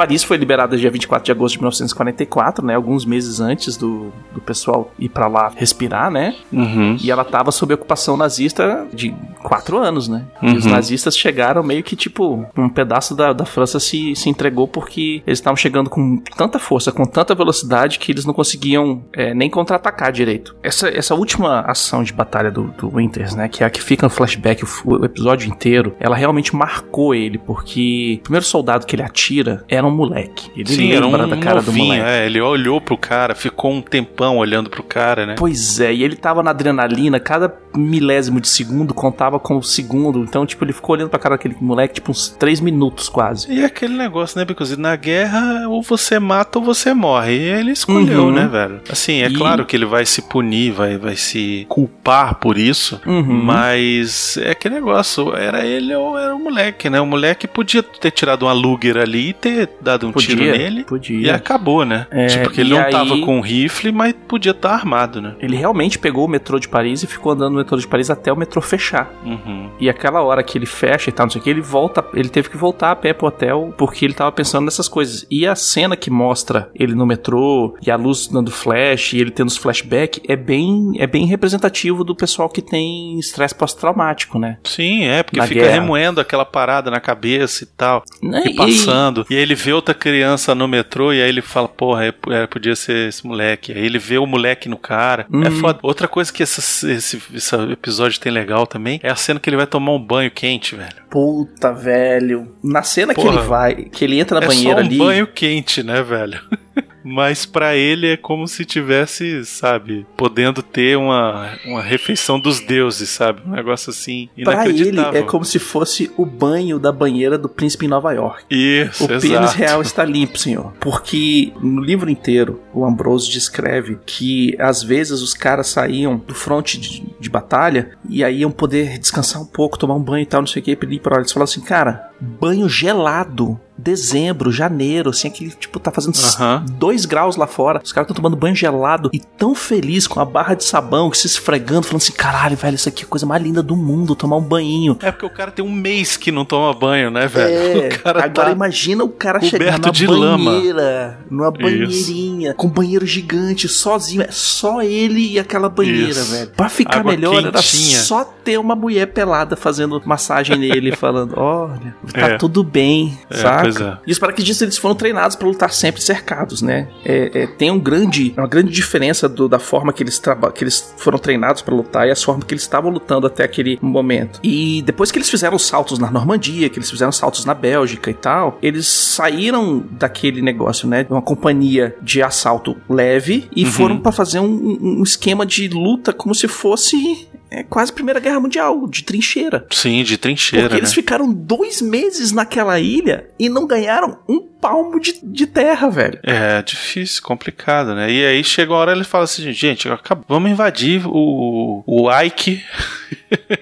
Paris 0.00 0.24
foi 0.24 0.38
liberada 0.38 0.78
dia 0.78 0.90
24 0.90 1.26
de 1.26 1.30
agosto 1.30 1.56
de 1.56 1.58
1944, 1.58 2.64
né? 2.64 2.74
Alguns 2.74 3.04
meses 3.04 3.38
antes 3.38 3.76
do, 3.76 4.10
do 4.32 4.40
pessoal 4.40 4.90
ir 4.98 5.10
pra 5.10 5.26
lá 5.26 5.52
respirar, 5.54 6.10
né? 6.10 6.34
Uhum. 6.50 6.96
E 7.02 7.10
ela 7.10 7.22
tava 7.22 7.52
sob 7.52 7.74
ocupação 7.74 8.16
nazista 8.16 8.86
de 8.94 9.14
quatro 9.42 9.76
anos, 9.76 10.08
né? 10.08 10.24
E 10.40 10.56
os 10.56 10.64
Uhum. 10.64 10.70
nazistas 10.70 11.14
chegaram 11.18 11.62
meio 11.62 11.82
que, 11.82 11.94
tipo, 11.94 12.46
um 12.56 12.70
pedaço 12.70 13.14
da, 13.14 13.34
da 13.34 13.44
França 13.44 13.78
se, 13.78 14.16
se 14.16 14.30
entregou 14.30 14.66
porque 14.66 15.22
eles 15.26 15.38
estavam 15.38 15.56
chegando 15.56 15.90
com 15.90 16.16
tanta 16.34 16.58
força, 16.58 16.90
com 16.90 17.04
tanta 17.04 17.34
velocidade, 17.34 17.98
que 17.98 18.10
eles 18.10 18.24
não 18.24 18.32
conseguiam 18.32 19.02
é, 19.12 19.34
nem 19.34 19.50
contra-atacar 19.50 20.12
direito. 20.12 20.56
Essa, 20.62 20.88
essa 20.88 21.14
última 21.14 21.60
ação 21.60 22.02
de 22.02 22.14
batalha 22.14 22.50
do, 22.50 22.68
do 22.78 22.96
Winters, 22.96 23.34
né? 23.34 23.48
Que 23.48 23.62
é 23.62 23.66
a 23.66 23.70
que 23.70 23.82
fica 23.82 24.06
no 24.06 24.10
flashback 24.10 24.64
o, 24.64 24.68
o 24.86 25.04
episódio 25.04 25.46
inteiro, 25.46 25.94
ela 26.00 26.16
realmente 26.16 26.56
marcou 26.56 27.14
ele, 27.14 27.36
porque 27.36 28.16
o 28.20 28.22
primeiro 28.22 28.46
soldado 28.46 28.86
que 28.86 28.96
ele 28.96 29.02
atira 29.02 29.62
era 29.68 29.86
um 29.86 29.89
moleque. 29.90 30.50
Ele 30.56 30.68
Sim, 30.72 30.92
era 30.92 31.06
um 31.06 31.10
lembra 31.12 31.26
da 31.26 31.36
cara 31.36 31.60
do 31.60 31.66
novinho, 31.66 31.86
moleque. 31.86 32.04
é, 32.08 32.26
ele 32.26 32.40
olhou 32.40 32.80
pro 32.80 32.96
cara, 32.96 33.34
ficou 33.34 33.72
um 33.72 33.80
tempão 33.82 34.36
olhando 34.38 34.68
pro 34.70 34.82
cara, 34.82 35.26
né? 35.26 35.34
Pois 35.38 35.80
é, 35.80 35.92
e 35.92 36.02
ele 36.02 36.16
tava 36.16 36.42
na 36.42 36.50
adrenalina, 36.50 37.18
cada 37.20 37.54
milésimo 37.76 38.40
de 38.40 38.48
segundo 38.48 38.92
contava 38.92 39.38
como 39.38 39.62
segundo, 39.62 40.20
então, 40.20 40.44
tipo, 40.44 40.64
ele 40.64 40.72
ficou 40.72 40.94
olhando 40.96 41.08
pra 41.10 41.18
cara 41.18 41.36
daquele 41.36 41.56
moleque, 41.60 41.94
tipo, 41.94 42.10
uns 42.10 42.28
três 42.28 42.60
minutos 42.60 43.08
quase. 43.08 43.50
E 43.52 43.64
aquele 43.64 43.94
negócio, 43.96 44.38
né, 44.38 44.44
Because 44.44 44.76
na 44.76 44.96
guerra 44.96 45.68
ou 45.68 45.80
você 45.82 46.18
mata 46.18 46.58
ou 46.58 46.64
você 46.64 46.92
morre. 46.92 47.32
E 47.36 47.42
ele 47.42 47.70
escolheu, 47.70 48.24
Uhum. 48.24 48.32
né, 48.32 48.48
velho? 48.48 48.80
Assim, 48.90 49.22
é 49.22 49.28
E- 49.28 49.34
claro 49.34 49.64
que 49.64 49.76
ele 49.76 49.84
vai 49.86 50.04
se 50.04 50.22
punir, 50.22 50.72
vai, 50.72 50.98
vai 50.98 51.14
se 51.16 51.64
culpar 51.68 52.34
por 52.36 52.58
isso, 52.58 53.00
Uhum. 53.06 53.22
mas 53.44 54.36
é 54.38 54.50
aquele 54.50 54.74
negócio, 54.76 55.34
era 55.36 55.64
ele 55.64 55.94
ou 55.94 56.18
era 56.18 56.34
o 56.34 56.38
moleque, 56.38 56.90
né? 56.90 57.00
O 57.00 57.06
moleque 57.06 57.46
podia 57.46 57.82
ter 57.82 58.10
tirado 58.10 58.42
uma 58.46 58.52
Luger 58.52 58.96
ali 58.96 59.28
e 59.28 59.32
ter 59.32 59.68
dado 59.80 60.06
um 60.06 60.12
tiro 60.12 60.38
Podia, 60.38 60.52
nele. 60.52 60.84
podia. 60.84 61.26
E 61.26 61.30
acabou, 61.30 61.84
né? 61.84 62.06
É, 62.10 62.26
tipo, 62.26 62.50
que 62.50 62.60
ele 62.60 62.70
e 62.70 62.72
não 62.72 62.80
aí- 62.84 62.90
tava 62.90 63.18
com 63.20 63.38
um 63.38 63.40
rifle, 63.40 63.90
mas 63.92 64.14
podia 64.28 64.52
estar 64.52 64.72
armado, 64.72 65.20
né? 65.20 65.34
Ele 65.40 65.56
realmente 65.56 65.98
pegou 65.98 66.24
o 66.24 66.28
metrô 66.28 66.58
de 66.58 66.68
Paris 66.68 67.02
e 67.02 67.06
ficou 67.06 67.32
andando 67.32 67.52
no 67.52 67.58
metrô 67.58 67.76
de 67.78 67.86
Paris 67.88 68.10
até 68.10 68.32
o 68.32 68.36
metrô 68.36 68.60
fechar. 68.60 69.10
Uhum. 69.24 69.70
E 69.80 69.88
aquela 69.88 70.22
hora 70.22 70.42
que 70.42 70.56
ele 70.58 70.66
fecha 70.66 71.10
e 71.10 71.12
tal, 71.12 71.26
não 71.26 71.30
sei 71.30 71.40
o 71.40 71.44
que, 71.44 71.50
ele 71.50 71.60
volta, 71.60 72.04
ele 72.14 72.28
teve 72.28 72.48
que 72.50 72.56
voltar 72.56 72.90
a 72.90 72.96
pé 72.96 73.12
pro 73.12 73.26
hotel 73.28 73.74
porque 73.76 74.04
ele 74.04 74.14
tava 74.14 74.30
pensando 74.32 74.64
nessas 74.64 74.88
coisas. 74.88 75.26
E 75.30 75.46
a 75.46 75.54
cena 75.54 75.96
que 75.96 76.10
mostra 76.10 76.70
ele 76.74 76.94
no 76.94 77.06
metrô 77.06 77.76
e 77.84 77.90
a 77.90 77.96
luz 77.96 78.26
dando 78.28 78.50
flash 78.50 79.12
e 79.14 79.18
ele 79.20 79.30
tendo 79.30 79.48
os 79.48 79.56
flashback 79.56 80.20
é 80.28 80.36
bem, 80.36 80.92
é 80.98 81.06
bem 81.06 81.26
representativo 81.26 82.04
do 82.04 82.14
pessoal 82.14 82.48
que 82.48 82.62
tem 82.62 83.18
estresse 83.18 83.54
pós-traumático, 83.54 84.38
né? 84.38 84.58
Sim, 84.64 85.04
é, 85.04 85.22
porque 85.22 85.38
Na 85.38 85.46
fica 85.46 85.60
guerra. 85.60 85.74
remoendo 85.80 86.20
aquela 86.20 86.44
parada 86.44 86.90
na 86.90 87.00
cabeça 87.00 87.64
e 87.64 87.66
tal. 87.66 88.02
Né? 88.22 88.42
E 88.46 88.54
passando. 88.54 89.24
E 89.30 89.34
aí 89.36 89.42
ele 89.42 89.56
vê 89.62 89.72
outra 89.72 89.94
criança 89.94 90.54
no 90.54 90.66
metrô 90.68 91.12
e 91.12 91.22
aí 91.22 91.28
ele 91.28 91.42
fala, 91.42 91.68
porra, 91.68 92.06
é, 92.06 92.14
é, 92.30 92.46
podia 92.46 92.74
ser 92.76 93.08
esse 93.08 93.26
moleque. 93.26 93.72
Aí 93.72 93.84
ele 93.84 93.98
vê 93.98 94.18
o 94.18 94.26
moleque 94.26 94.68
no 94.68 94.76
cara. 94.78 95.26
É 95.32 95.48
Hum. 95.48 95.60
foda. 95.60 95.78
Outra 95.82 96.06
coisa 96.08 96.32
que 96.32 96.42
essa- 96.42 96.60
esse, 96.90 97.22
esse 97.34 97.54
episódio 97.72 98.18
tem 98.20 98.32
legal 98.32 98.66
também 98.66 99.00
é 99.02 99.10
a 99.10 99.16
cena 99.16 99.38
que 99.40 99.48
ele 99.48 99.56
vai 99.56 99.66
tomar 99.66 99.92
um 99.92 99.98
banho 99.98 100.30
quente, 100.30 100.74
velho. 100.74 100.90
Puta, 101.10 101.72
velho. 101.72 102.54
Na 102.62 102.82
cena 102.82 103.14
que 103.14 103.20
Porra. 103.20 103.38
ele 103.38 103.46
vai, 103.46 103.74
que 103.74 104.04
ele 104.04 104.18
entra 104.18 104.38
na 104.40 104.44
é 104.46 104.48
banheira 104.48 104.80
um 104.80 104.84
ali. 104.84 104.98
banho 104.98 105.26
quente, 105.26 105.82
né, 105.82 106.02
velho? 106.02 106.40
Mas 107.04 107.46
pra 107.46 107.74
ele 107.76 108.08
é 108.12 108.16
como 108.16 108.46
se 108.46 108.64
tivesse, 108.64 109.44
sabe, 109.44 110.06
podendo 110.16 110.62
ter 110.62 110.96
uma, 110.96 111.52
uma 111.64 111.82
refeição 111.82 112.38
dos 112.38 112.60
deuses, 112.60 113.08
sabe? 113.08 113.42
Um 113.46 113.52
negócio 113.52 113.90
assim 113.90 114.28
Pra 114.44 114.66
ele 114.66 114.78
inacreditável. 114.78 115.20
é 115.20 115.24
como 115.24 115.44
se 115.44 115.58
fosse 115.58 116.10
o 116.16 116.26
banho 116.26 116.78
da 116.78 116.92
banheira 116.92 117.38
do 117.38 117.48
príncipe 117.48 117.86
em 117.86 117.88
Nova 117.88 118.12
York. 118.12 118.44
Isso, 118.50 119.04
O 119.04 119.08
pênis 119.08 119.24
exato. 119.24 119.56
real 119.56 119.82
está 119.82 120.04
limpo, 120.04 120.38
senhor. 120.38 120.72
Porque 120.80 121.52
no 121.62 121.82
livro 121.82 122.10
inteiro, 122.10 122.60
o 122.74 122.84
Ambrose 122.84 123.30
descreve 123.30 123.98
que 124.04 124.54
às 124.58 124.82
vezes 124.82 125.22
os 125.22 125.34
caras 125.34 125.68
saíam 125.68 126.16
do 126.16 126.34
fronte 126.34 126.78
de, 126.78 127.02
de 127.18 127.30
batalha 127.30 127.90
e 128.08 128.22
aí 128.24 128.40
iam 128.40 128.50
poder 128.50 128.98
descansar 128.98 129.40
um 129.40 129.46
pouco, 129.46 129.78
tomar 129.78 129.94
um 129.94 130.02
banho 130.02 130.22
e 130.22 130.26
tal, 130.26 130.40
não 130.42 130.46
sei 130.46 130.60
o 130.60 130.64
que, 130.64 130.76
pedir 130.76 131.00
pra. 131.00 131.16
Eles 131.16 131.32
falavam 131.32 131.50
assim, 131.50 131.60
cara, 131.60 132.10
banho 132.20 132.68
gelado. 132.68 133.58
Dezembro, 133.80 134.50
janeiro, 134.52 135.10
assim, 135.10 135.28
aquele 135.28 135.50
tipo, 135.50 135.78
tá 135.80 135.90
fazendo 135.90 136.14
Aham. 136.38 136.64
2 136.72 137.04
graus 137.06 137.36
lá 137.36 137.46
fora. 137.46 137.80
Os 137.82 137.92
caras 137.92 138.06
estão 138.10 138.16
tomando 138.22 138.36
banho 138.36 138.54
gelado 138.54 139.10
e 139.12 139.18
tão 139.20 139.54
feliz 139.54 140.06
com 140.06 140.20
a 140.20 140.24
barra 140.24 140.54
de 140.54 140.64
sabão, 140.64 141.10
que 141.10 141.16
se 141.18 141.26
esfregando, 141.26 141.82
falando 141.84 142.02
assim: 142.02 142.12
caralho, 142.12 142.56
velho, 142.56 142.74
isso 142.74 142.88
aqui 142.88 143.02
é 143.02 143.06
a 143.06 143.08
coisa 143.08 143.26
mais 143.26 143.42
linda 143.42 143.62
do 143.62 143.76
mundo, 143.76 144.14
tomar 144.14 144.36
um 144.36 144.42
banhinho. 144.42 144.96
É 145.00 145.10
porque 145.10 145.26
o 145.26 145.30
cara 145.30 145.50
tem 145.50 145.64
um 145.64 145.70
mês 145.72 146.16
que 146.16 146.30
não 146.30 146.44
toma 146.44 146.72
banho, 146.74 147.10
né, 147.10 147.26
velho? 147.26 147.82
É, 147.84 147.88
cara 147.98 148.24
agora 148.24 148.46
tá... 148.48 148.52
imagina 148.52 149.02
o 149.04 149.08
cara 149.08 149.40
chegar 149.40 149.78
na 149.78 149.90
de 149.90 150.06
lama. 150.06 150.50
banheira, 150.52 151.18
numa 151.30 151.50
banheirinha, 151.50 152.54
com 152.54 152.66
um 152.66 152.70
banheiro 152.70 153.06
gigante, 153.06 153.68
sozinho, 153.68 154.22
é 154.22 154.28
só 154.30 154.82
ele 154.82 155.32
e 155.32 155.38
aquela 155.38 155.68
banheira, 155.68 156.10
Isso. 156.10 156.30
velho. 156.32 156.50
Pra 156.50 156.68
ficar 156.68 157.00
Água 157.00 157.12
melhor, 157.12 157.44
era 157.44 157.62
só 157.62 158.24
ter 158.24 158.58
uma 158.58 158.74
mulher 158.74 159.06
pelada 159.06 159.56
fazendo 159.56 160.00
massagem 160.04 160.56
nele, 160.56 160.92
falando, 160.96 161.34
olha, 161.36 161.94
tá 162.12 162.20
É. 162.30 162.36
tudo 162.38 162.62
bem, 162.62 163.18
É, 163.30 163.36
sabe? 163.38 163.69
Pois 163.76 163.86
é. 163.88 163.98
E 164.06 164.12
os 164.12 164.18
paraquedistas 164.18 164.62
eles 164.62 164.76
foram 164.78 164.94
treinados 164.94 165.36
para 165.36 165.46
lutar 165.48 165.72
sempre 165.72 166.00
cercados, 166.02 166.62
né? 166.62 166.88
É, 167.04 167.42
é, 167.42 167.46
tem 167.46 167.70
um 167.70 167.78
grande, 167.78 168.34
uma 168.36 168.46
grande 168.48 168.70
diferença 168.70 169.28
do- 169.28 169.48
da 169.48 169.58
forma 169.58 169.92
que 169.92 170.02
eles, 170.02 170.18
traba- 170.18 170.50
que 170.52 170.62
eles 170.64 170.94
foram 170.96 171.18
treinados 171.18 171.62
para 171.62 171.74
lutar 171.74 172.06
e 172.06 172.10
a 172.10 172.16
forma 172.16 172.44
que 172.44 172.52
eles 172.54 172.62
estavam 172.62 172.90
lutando 172.90 173.26
até 173.26 173.44
aquele 173.44 173.78
momento. 173.82 174.40
E 174.42 174.82
depois 174.82 175.10
que 175.10 175.18
eles 175.18 175.28
fizeram 175.30 175.56
os 175.56 175.66
saltos 175.66 175.98
na 175.98 176.10
Normandia, 176.10 176.68
que 176.68 176.78
eles 176.78 176.90
fizeram 176.90 177.12
saltos 177.12 177.44
na 177.44 177.54
Bélgica 177.54 178.10
e 178.10 178.14
tal, 178.14 178.58
eles 178.62 178.86
saíram 178.86 179.84
daquele 179.90 180.40
negócio, 180.42 180.88
né? 180.88 181.04
de 181.04 181.10
Uma 181.12 181.22
companhia 181.22 181.94
de 182.02 182.22
assalto 182.22 182.76
leve 182.88 183.48
e 183.54 183.64
foram 183.66 183.98
para 183.98 184.12
fazer 184.12 184.40
um, 184.40 184.78
um 184.80 185.02
esquema 185.02 185.44
de 185.46 185.68
luta 185.68 186.12
como 186.12 186.34
se 186.34 186.48
fosse 186.48 187.28
é, 187.50 187.62
quase 187.62 187.92
Primeira 187.92 188.20
Guerra 188.20 188.40
Mundial, 188.40 188.86
de 188.86 189.02
trincheira. 189.02 189.66
Sim, 189.70 190.02
de 190.04 190.16
trincheira, 190.16 190.66
Porque 190.68 190.76
né? 190.76 190.80
eles 190.80 190.94
ficaram 190.94 191.32
dois 191.32 191.82
meses 191.82 192.30
naquela 192.32 192.78
ilha 192.78 193.28
e 193.38 193.48
não 193.48 193.66
ganharam 193.66 194.18
um 194.28 194.49
palmo 194.60 195.00
de, 195.00 195.14
de 195.22 195.46
terra, 195.46 195.88
velho. 195.88 196.18
É 196.22 196.62
difícil, 196.62 197.22
complicado, 197.22 197.94
né? 197.94 198.10
E 198.10 198.24
aí 198.24 198.44
chega 198.44 198.72
uma 198.72 198.78
hora 198.78 198.92
ele 198.92 199.04
fala 199.04 199.24
assim, 199.24 199.52
gente, 199.52 199.88
acab- 199.88 200.22
vamos 200.28 200.50
invadir 200.50 201.02
o, 201.06 201.82
o 201.86 202.10
Ike. 202.22 202.62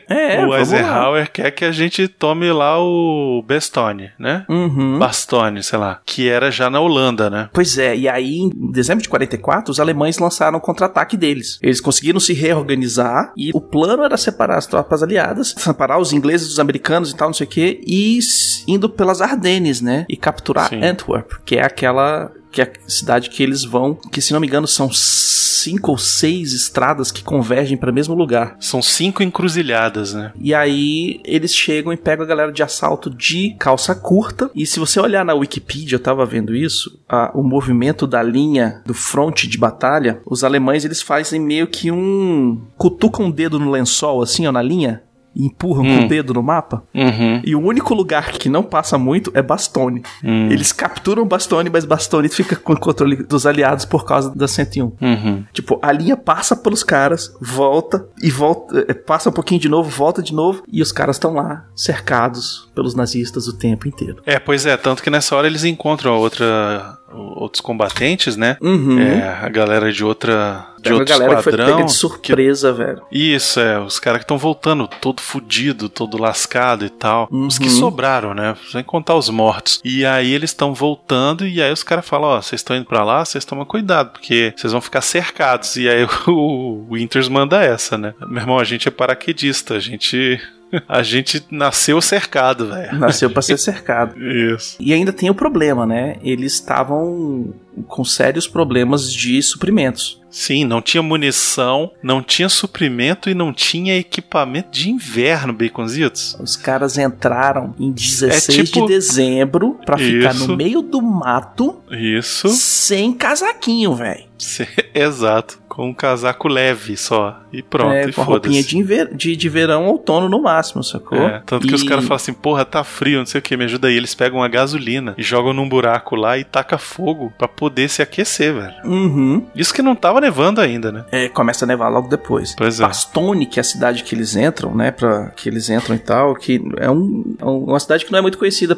É, 0.09 0.45
o. 0.45 0.55
Eisenhower 0.57 1.31
quer 1.31 1.51
que 1.51 1.65
a 1.65 1.73
gente 1.73 2.09
tome 2.09 2.51
lá 2.53 2.79
o 2.83 3.43
Bestone, 3.47 4.11
né? 4.19 4.45
Uhum. 4.49 4.99
Bastone, 4.99 5.63
sei 5.63 5.79
lá. 5.79 6.01
Que 6.05 6.29
era 6.29 6.51
já 6.51 6.69
na 6.71 6.81
Holanda, 6.81 7.29
né? 7.31 7.49
Pois 7.53 7.77
é, 7.79 7.95
e 7.97 8.09
aí 8.09 8.39
em 8.39 8.51
dezembro 8.73 9.03
de 9.03 9.09
44, 9.09 9.71
os 9.71 9.79
alemães 9.81 10.19
lançaram 10.19 10.59
o 10.59 10.61
contra-ataque 10.61 11.17
deles. 11.17 11.59
Eles 11.63 11.81
conseguiram 11.81 12.19
se 12.21 12.33
reorganizar 12.33 13.33
e 13.37 13.51
o 13.55 13.61
plano 13.61 14.03
era 14.05 14.17
separar 14.17 14.57
as 14.59 14.67
tropas 14.67 15.03
aliadas, 15.03 15.55
separar 15.57 15.99
os 15.99 16.13
ingleses 16.13 16.49
dos 16.49 16.61
americanos 16.61 17.11
e 17.11 17.17
tal, 17.17 17.29
não 17.29 17.35
sei 17.35 17.47
o 17.47 17.51
quê, 17.51 17.81
e 17.87 18.19
indo 18.67 18.89
pelas 18.89 19.21
Ardennes, 19.21 19.81
né? 19.81 20.05
E 20.09 20.17
capturar 20.17 20.69
Sim. 20.71 20.81
Antwerp, 20.89 21.33
que 21.45 21.57
é 21.57 21.65
aquela 21.65 22.33
que 22.51 22.63
é 22.63 22.65
a 22.65 22.89
cidade 22.91 23.29
que 23.29 23.43
eles 23.43 23.63
vão, 23.63 23.95
que 23.95 24.23
se 24.23 24.33
não 24.33 24.41
me 24.41 24.47
engano 24.47 24.67
são 24.67 24.91
cinco 24.91 25.91
ou 25.91 25.99
seis 25.99 26.55
estradas 26.55 27.11
que 27.13 27.23
convergem 27.23 27.77
para 27.77 27.91
o 27.91 27.95
mesmo 27.95 28.15
lugar. 28.15 28.57
São 28.59 28.81
cinco 28.81 29.23
encruzilhadas, 29.23 30.15
né? 30.15 30.33
E 30.41 30.55
aí 30.55 31.21
eles 31.25 31.55
chegam 31.55 31.93
e 31.93 31.97
pegam 31.97 32.25
a 32.25 32.29
galera 32.29 32.51
de 32.51 32.63
assalto 32.63 33.11
de 33.11 33.55
calça 33.59 33.95
curta. 33.95 34.51
E 34.55 34.65
se 34.65 34.81
você 34.81 34.99
olhar 34.99 35.25
na 35.27 35.35
Wikipedia, 35.35 35.97
eu 35.97 36.01
tava 36.03 36.25
vendo 36.25 36.55
isso, 36.55 36.99
a- 37.07 37.31
o 37.35 37.43
movimento 37.43 38.07
da 38.07 38.23
linha 38.23 38.81
do 38.87 38.95
fronte 38.95 39.47
de 39.47 39.59
batalha, 39.59 40.21
os 40.25 40.43
alemães 40.43 40.85
eles 40.87 41.03
fazem 41.03 41.39
meio 41.41 41.67
que 41.67 41.91
um 41.91 42.63
cutucam 42.79 43.27
um 43.27 43.31
dedo 43.31 43.59
no 43.59 43.71
lençol 43.71 44.23
assim, 44.23 44.47
ó, 44.47 44.53
na 44.53 44.63
linha. 44.63 45.03
E 45.35 45.47
empurram 45.47 45.85
com 45.85 45.91
Hum. 45.91 46.05
o 46.07 46.09
dedo 46.09 46.35
no 46.35 46.43
mapa. 46.43 46.83
Uhum. 46.95 47.41
E 47.45 47.55
o 47.55 47.61
único 47.61 47.95
lugar 47.95 48.33
que 48.33 48.49
não 48.49 48.63
passa 48.63 48.99
muito 48.99 49.31
é 49.35 49.43
Bastone. 49.43 50.03
Hum. 50.25 50.49
Eles 50.51 50.73
capturam 50.73 51.27
Bastone, 51.27 51.71
mas 51.71 51.85
Bastone 51.85 52.29
fica 52.29 52.57
com 52.57 52.73
o 52.73 52.79
controle 52.81 53.17
dos 53.17 53.47
aliados 53.47 53.85
por 53.85 54.05
causa 54.05 54.35
da 54.35 54.49
101. 54.49 54.93
Uhum. 55.01 55.45
Tipo, 55.53 55.79
a 55.83 55.93
linha 55.93 56.17
passa 56.17 56.57
pelos 56.57 56.83
caras, 56.83 57.35
volta 57.41 58.07
e 58.23 58.31
volta, 58.31 58.85
eh, 58.89 58.95
passa 58.95 59.29
um 59.29 59.33
pouquinho 59.33 59.61
de 59.61 59.69
novo, 59.69 59.89
volta 59.89 60.23
de 60.23 60.35
novo, 60.35 60.63
e 60.71 60.83
os 60.83 60.91
caras 60.93 61.17
estão 61.17 61.35
lá, 61.35 61.65
cercados 61.75 62.69
pelos 62.75 62.95
nazistas 62.95 63.47
o 63.47 63.53
tempo 63.57 63.87
inteiro. 63.89 64.23
É, 64.27 64.39
pois 64.39 64.67
é, 64.67 64.77
tanto 64.77 65.03
que 65.03 65.11
nessa 65.11 65.37
hora 65.37 65.47
eles 65.47 65.65
encontram 65.65 66.15
a 66.15 66.19
outra 66.19 66.97
outros 67.13 67.61
combatentes, 67.61 68.37
né? 68.37 68.57
Uhum. 68.61 68.99
É, 68.99 69.39
a 69.43 69.49
galera 69.49 69.93
de 69.93 70.05
outra 70.05 70.67
de 70.81 70.93
outro 70.93 71.07
galera 71.09 71.37
que 71.37 71.43
foi 71.43 71.53
esquadrão. 71.53 71.77
pega 71.77 71.87
de 71.87 71.93
surpresa, 71.95 72.73
velho. 72.73 73.03
Isso, 73.11 73.59
é, 73.59 73.81
os 73.81 73.99
caras 73.99 74.19
que 74.21 74.25
estão 74.25 74.39
voltando 74.39 74.87
todo 75.01 75.21
fudido, 75.21 75.89
todo 75.89 76.21
lascado 76.21 76.85
e 76.85 76.91
tal. 76.91 77.29
Os 77.31 77.59
que 77.59 77.65
Uhum. 77.69 77.71
sobraram, 77.71 78.35
né? 78.35 78.55
Sem 78.71 78.83
contar 78.85 79.15
os 79.17 79.29
mortos. 79.29 79.81
E 79.85 80.05
aí 80.07 80.33
eles 80.33 80.51
estão 80.51 80.73
voltando 80.75 81.47
e 81.47 81.61
aí 81.61 81.73
os 81.73 81.83
caras 81.83 82.07
falam, 82.07 82.29
ó, 82.31 82.41
vocês 82.41 82.61
estão 82.61 82.77
indo 82.77 82.87
pra 82.87 83.03
lá, 83.03 83.25
vocês 83.25 83.45
tomam 83.45 83.65
cuidado, 83.65 84.11
porque 84.13 84.53
vocês 84.57 84.73
vão 84.73 84.81
ficar 84.81 85.01
cercados. 85.01 85.77
E 85.77 85.89
aí 85.89 86.05
o, 86.27 86.31
o 86.89 86.95
Winters 86.95 87.29
manda 87.29 87.63
essa, 87.63 87.99
né? 87.99 88.15
Meu 88.29 88.41
irmão, 88.43 88.59
a 88.59 88.65
gente 88.65 88.87
é 88.87 88.91
paraquedista, 88.91 89.75
a 89.75 89.81
gente... 89.81 90.41
A 90.89 91.03
gente 91.03 91.45
nasceu 91.51 92.01
cercado, 92.01 92.69
velho. 92.69 92.99
Nasceu 92.99 93.31
pra 93.31 93.43
ser 93.43 93.59
cercado. 93.59 94.19
Isso. 94.21 94.77
E 94.81 94.93
ainda 94.93 95.13
tem 95.13 95.31
o 95.31 95.35
problema, 95.35 95.87
né? 95.87 96.17
Eles 96.23 96.55
estavam 96.55 97.55
com 97.87 98.05
sérios 98.05 98.47
problemas 98.47 99.13
de 99.13 99.41
suprimentos. 99.43 100.21
Sim, 100.39 100.65
não 100.65 100.81
tinha 100.81 101.03
munição, 101.03 101.91
não 102.01 102.23
tinha 102.23 102.49
suprimento 102.49 103.29
e 103.29 103.35
não 103.35 103.53
tinha 103.53 103.97
equipamento 103.97 104.71
de 104.71 104.89
inverno, 104.89 105.53
Baconzitos. 105.53 106.37
Os 106.41 106.55
caras 106.57 106.97
entraram 106.97 107.75
em 107.79 107.91
16 107.91 108.49
É 108.61 108.63
tipo- 108.65 108.87
de 108.87 108.95
dezembro 108.95 109.79
pra 109.85 109.99
ficar 109.99 110.35
no 110.35 110.57
meio 110.57 110.81
do 110.81 111.03
mato 111.03 111.81
Isso. 111.91 112.49
sem 112.51 113.13
casaquinho, 113.13 113.95
velho. 113.97 114.29
Exato. 114.95 115.59
Com 115.69 115.91
um 115.91 115.95
casaco 115.95 116.49
leve 116.49 116.97
só. 116.97 117.41
E 117.53 117.63
pronto, 117.63 117.93
É, 117.93 118.07
e 118.09 118.13
com 118.13 118.23
roupinha 118.23 118.55
foda-se. 118.55 118.69
de, 118.69 118.79
inver- 118.79 119.15
de, 119.15 119.37
de 119.37 119.49
verão, 119.49 119.87
outono 119.87 120.29
no 120.29 120.43
máximo, 120.43 120.83
sacou? 120.83 121.19
É, 121.19 121.41
tanto 121.47 121.67
que 121.69 121.73
E- 121.73 121.77
os 121.77 121.85
caras 121.85 122.03
falam 122.05 122.17
assim, 122.17 122.33
porra, 122.33 122.65
tá 122.65 122.83
frio, 122.83 123.21
não 123.21 123.27
sei 123.27 123.39
o 123.39 123.43
que, 123.43 123.57
me 123.57 123.65
ajuda 123.65 123.87
aí. 123.87 123.97
Eles 123.97 124.13
pegam 124.15 124.43
a 124.43 124.49
gasolina 124.49 125.15
e 125.17 125.23
jogam 125.23 125.53
num 125.53 125.69
buraco 125.69 126.17
lá 126.17 126.37
e 126.37 126.43
taca 126.43 126.79
fogo 126.79 127.33
pra 127.39 127.47
poder 127.47 127.89
se 127.89 128.03
aquecer, 128.03 128.55
velho. 128.55 128.75
Uhum. 128.85 129.47
Isso 129.55 129.73
que 129.73 129.83
não 129.83 129.95
tava 129.95 130.21
nevando 130.29 130.61
ainda, 130.61 130.93
né? 130.93 131.05
É, 131.11 131.29
começa 131.29 131.65
a 131.65 131.69
nevar 131.69 131.89
logo 131.89 132.09
depois. 132.09 132.55
Pois 132.55 132.79
é. 132.81 132.83
Bastone, 132.83 133.47
que 133.47 133.59
é 133.59 133.63
a 133.63 133.65
cidade 133.65 134.05
que 134.05 134.15
eles 134.15 134.37
entram, 134.37 134.75
né? 134.75 134.91
Pra, 134.91 135.31
que 135.31 135.49
eles 135.49 135.69
entram 135.71 135.97
e 135.97 135.99
tal, 135.99 136.35
que 136.35 136.63
é, 136.77 136.91
um, 136.91 137.35
é 137.39 137.45
uma 137.45 137.81
cidade 137.81 138.05
que 138.05 138.13
não 138.13 138.19
é 138.19 138.23
muito 138.23 138.39
conhecida 138.39 138.77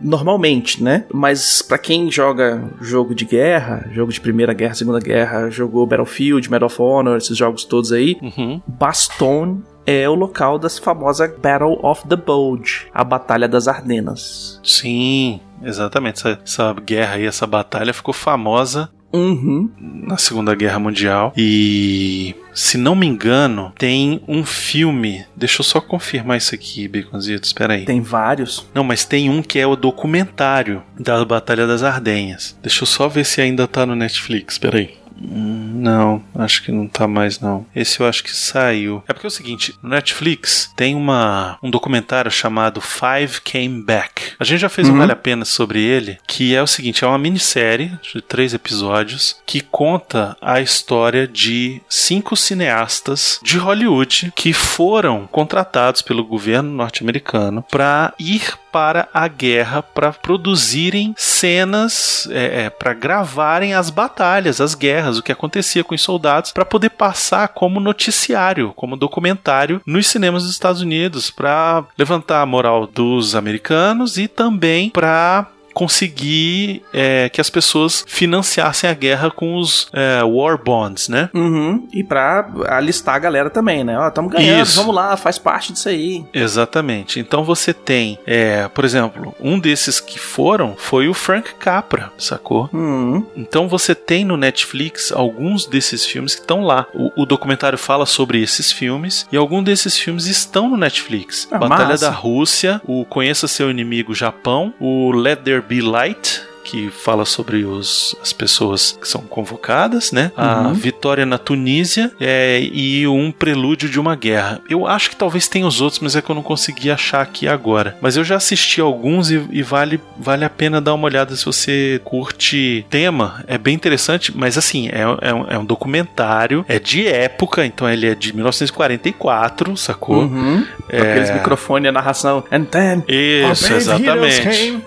normalmente, 0.00 0.82
né? 0.82 1.04
Mas 1.12 1.62
pra 1.62 1.78
quem 1.78 2.10
joga 2.10 2.62
jogo 2.80 3.14
de 3.14 3.24
guerra, 3.24 3.88
jogo 3.92 4.12
de 4.12 4.20
Primeira 4.20 4.52
Guerra, 4.52 4.74
Segunda 4.74 5.00
Guerra, 5.00 5.50
jogou 5.50 5.86
Battlefield, 5.86 6.50
Medal 6.50 6.66
of 6.66 6.80
Honor, 6.80 7.16
esses 7.16 7.36
jogos 7.36 7.64
todos 7.64 7.92
aí, 7.92 8.18
Uhum. 8.20 8.60
Bastogne 8.66 9.62
é 9.86 10.08
o 10.08 10.14
local 10.14 10.58
das 10.58 10.78
famosa 10.78 11.26
Battle 11.42 11.78
of 11.82 12.06
the 12.06 12.16
Bulge, 12.16 12.86
a 12.92 13.02
Batalha 13.02 13.48
das 13.48 13.66
Ardenas. 13.66 14.60
Sim, 14.62 15.40
exatamente. 15.62 16.18
Essa, 16.20 16.38
essa 16.44 16.72
guerra 16.74 17.14
aí, 17.14 17.26
essa 17.26 17.46
batalha 17.46 17.92
ficou 17.94 18.12
famosa 18.12 18.90
Uhum. 19.12 19.70
na 19.80 20.16
Segunda 20.16 20.54
Guerra 20.54 20.78
Mundial. 20.78 21.32
E, 21.36 22.34
se 22.54 22.78
não 22.78 22.94
me 22.94 23.06
engano, 23.06 23.72
tem 23.78 24.22
um 24.28 24.44
filme. 24.44 25.24
Deixa 25.36 25.60
eu 25.60 25.64
só 25.64 25.80
confirmar 25.80 26.38
isso 26.38 26.54
aqui, 26.54 26.86
Baconzitos. 26.88 27.48
Espera 27.48 27.74
aí. 27.74 27.84
Tem 27.84 28.00
vários. 28.00 28.66
Não, 28.74 28.84
mas 28.84 29.04
tem 29.04 29.28
um 29.28 29.42
que 29.42 29.58
é 29.58 29.66
o 29.66 29.76
documentário 29.76 30.82
da 30.98 31.24
Batalha 31.24 31.66
das 31.66 31.82
Ardenhas. 31.82 32.56
Deixa 32.62 32.82
eu 32.82 32.86
só 32.86 33.08
ver 33.08 33.24
se 33.24 33.40
ainda 33.40 33.66
tá 33.66 33.84
no 33.84 33.96
Netflix. 33.96 34.54
Espera 34.54 34.78
aí. 34.78 34.99
Não, 35.20 36.22
acho 36.34 36.62
que 36.62 36.72
não 36.72 36.86
tá 36.86 37.06
mais 37.06 37.40
não. 37.40 37.66
Esse 37.74 38.00
eu 38.00 38.06
acho 38.06 38.22
que 38.22 38.34
saiu. 38.34 39.02
É 39.08 39.12
porque 39.12 39.26
é 39.26 39.28
o 39.28 39.30
seguinte, 39.30 39.74
no 39.82 39.90
Netflix 39.90 40.72
tem 40.76 40.94
uma, 40.94 41.58
um 41.62 41.70
documentário 41.70 42.30
chamado 42.30 42.80
Five 42.80 43.40
Came 43.42 43.82
Back. 43.82 44.32
A 44.38 44.44
gente 44.44 44.60
já 44.60 44.68
fez 44.68 44.88
um 44.88 44.92
Uhum. 44.92 44.98
Vale 44.98 45.12
a 45.12 45.16
Pena 45.16 45.44
sobre 45.44 45.80
ele, 45.80 46.18
que 46.26 46.54
é 46.54 46.62
o 46.62 46.66
seguinte, 46.66 47.04
é 47.04 47.06
uma 47.06 47.18
minissérie 47.18 47.92
de 48.02 48.20
três 48.20 48.52
episódios 48.52 49.36
que 49.46 49.60
conta 49.60 50.36
a 50.40 50.60
história 50.60 51.26
de 51.26 51.80
cinco 51.88 52.36
cineastas 52.36 53.40
de 53.42 53.58
Hollywood 53.58 54.32
que 54.34 54.52
foram 54.52 55.26
contratados 55.26 56.02
pelo 56.02 56.24
governo 56.24 56.70
norte-americano 56.70 57.64
para 57.70 58.12
ir 58.18 58.52
para 58.72 59.08
a 59.12 59.28
guerra 59.28 59.82
para 59.82 60.12
produzirem 60.12 61.14
cenas, 61.16 62.28
é, 62.30 62.64
é, 62.64 62.70
para 62.70 62.94
gravarem 62.94 63.74
as 63.74 63.90
batalhas, 63.90 64.60
as 64.60 64.74
guerras, 64.74 65.18
o 65.18 65.22
que 65.22 65.32
acontecia 65.32 65.84
com 65.84 65.94
os 65.94 66.02
soldados, 66.02 66.52
para 66.52 66.64
poder 66.64 66.90
passar 66.90 67.48
como 67.48 67.80
noticiário, 67.80 68.72
como 68.74 68.96
documentário 68.96 69.80
nos 69.86 70.06
cinemas 70.06 70.42
dos 70.42 70.52
Estados 70.52 70.82
Unidos, 70.82 71.30
para 71.30 71.84
levantar 71.96 72.42
a 72.42 72.46
moral 72.46 72.86
dos 72.86 73.34
americanos 73.34 74.18
e 74.18 74.28
também 74.28 74.90
para 74.90 75.46
conseguir 75.74 76.82
é, 76.92 77.28
que 77.28 77.40
as 77.40 77.50
pessoas 77.50 78.04
financiassem 78.06 78.88
a 78.88 78.94
guerra 78.94 79.30
com 79.30 79.56
os 79.56 79.88
é, 79.92 80.22
war 80.22 80.62
bonds, 80.62 81.08
né? 81.08 81.30
Uhum. 81.34 81.88
E 81.92 82.02
pra 82.02 82.48
alistar 82.68 83.14
a 83.14 83.18
galera 83.18 83.50
também, 83.50 83.84
né? 83.84 83.98
Ó, 83.98 84.10
tamo 84.10 84.28
ganhando, 84.28 84.62
Isso. 84.62 84.76
vamos 84.76 84.94
lá, 84.94 85.16
faz 85.16 85.38
parte 85.38 85.72
disso 85.72 85.88
aí. 85.88 86.24
Exatamente. 86.32 87.20
Então 87.20 87.44
você 87.44 87.72
tem, 87.72 88.18
é, 88.26 88.68
por 88.68 88.84
exemplo, 88.84 89.34
um 89.40 89.58
desses 89.58 90.00
que 90.00 90.18
foram 90.18 90.74
foi 90.76 91.08
o 91.08 91.14
Frank 91.14 91.54
Capra, 91.54 92.12
sacou? 92.18 92.68
Uhum. 92.72 93.26
Então 93.36 93.68
você 93.68 93.94
tem 93.94 94.24
no 94.24 94.36
Netflix 94.36 95.12
alguns 95.12 95.66
desses 95.66 96.04
filmes 96.04 96.34
que 96.34 96.40
estão 96.40 96.62
lá. 96.62 96.86
O, 96.94 97.22
o 97.22 97.26
documentário 97.26 97.78
fala 97.78 98.06
sobre 98.06 98.42
esses 98.42 98.72
filmes 98.72 99.26
e 99.30 99.36
alguns 99.36 99.64
desses 99.64 99.96
filmes 99.98 100.26
estão 100.26 100.68
no 100.68 100.76
Netflix. 100.76 101.48
Ah, 101.50 101.58
Batalha 101.58 101.90
massa. 101.90 102.06
da 102.06 102.10
Rússia, 102.10 102.80
o 102.84 103.04
Conheça 103.04 103.48
Seu 103.48 103.70
Inimigo 103.70 104.14
Japão, 104.14 104.74
o 104.80 105.12
Let 105.12 105.40
There 105.40 105.59
Be 105.62 105.80
Light. 105.80 106.49
Que 106.70 106.88
fala 106.90 107.24
sobre 107.24 107.64
os, 107.64 108.14
as 108.22 108.32
pessoas 108.32 108.96
que 109.00 109.08
são 109.08 109.22
convocadas, 109.22 110.12
né? 110.12 110.30
A 110.36 110.60
Uhum. 110.60 110.74
vitória 110.74 111.24
na 111.26 111.38
Tunísia 111.38 112.12
é, 112.20 112.60
e 112.60 113.06
um 113.08 113.32
prelúdio 113.32 113.88
de 113.88 113.98
uma 113.98 114.14
guerra. 114.14 114.60
Eu 114.68 114.86
acho 114.86 115.10
que 115.10 115.16
talvez 115.16 115.48
tenha 115.48 115.66
os 115.66 115.80
outros, 115.80 116.00
mas 116.00 116.14
é 116.14 116.22
que 116.22 116.30
eu 116.30 116.34
não 116.34 116.42
consegui 116.42 116.90
achar 116.90 117.22
aqui 117.22 117.48
agora. 117.48 117.96
Mas 118.00 118.16
eu 118.16 118.22
já 118.24 118.36
assisti 118.36 118.80
alguns 118.80 119.30
e, 119.30 119.44
e 119.50 119.62
vale, 119.62 120.00
vale 120.18 120.44
a 120.44 120.50
pena 120.50 120.80
dar 120.80 120.94
uma 120.94 121.06
olhada 121.06 121.34
se 121.34 121.44
você 121.44 122.00
curte 122.04 122.84
tema. 122.88 123.42
É 123.46 123.58
bem 123.58 123.74
interessante, 123.74 124.36
mas 124.36 124.56
assim, 124.56 124.88
é, 124.88 125.02
é 125.22 125.34
um, 125.34 125.44
é 125.50 125.58
um 125.58 125.64
documentário, 125.64 126.64
é 126.68 126.78
de 126.78 127.06
época, 127.06 127.64
então 127.64 127.88
ele 127.88 128.06
é 128.06 128.14
de 128.14 128.34
1944, 128.34 129.76
sacou? 129.76 130.22
Uhum. 130.22 130.64
Com 130.88 130.96
aqueles 130.96 131.30
microfones, 131.30 131.88
a 131.88 131.92
narração. 131.92 132.44
And 132.50 132.64
then. 132.64 133.02
Isso, 133.08 133.72
exatamente. 133.72 134.78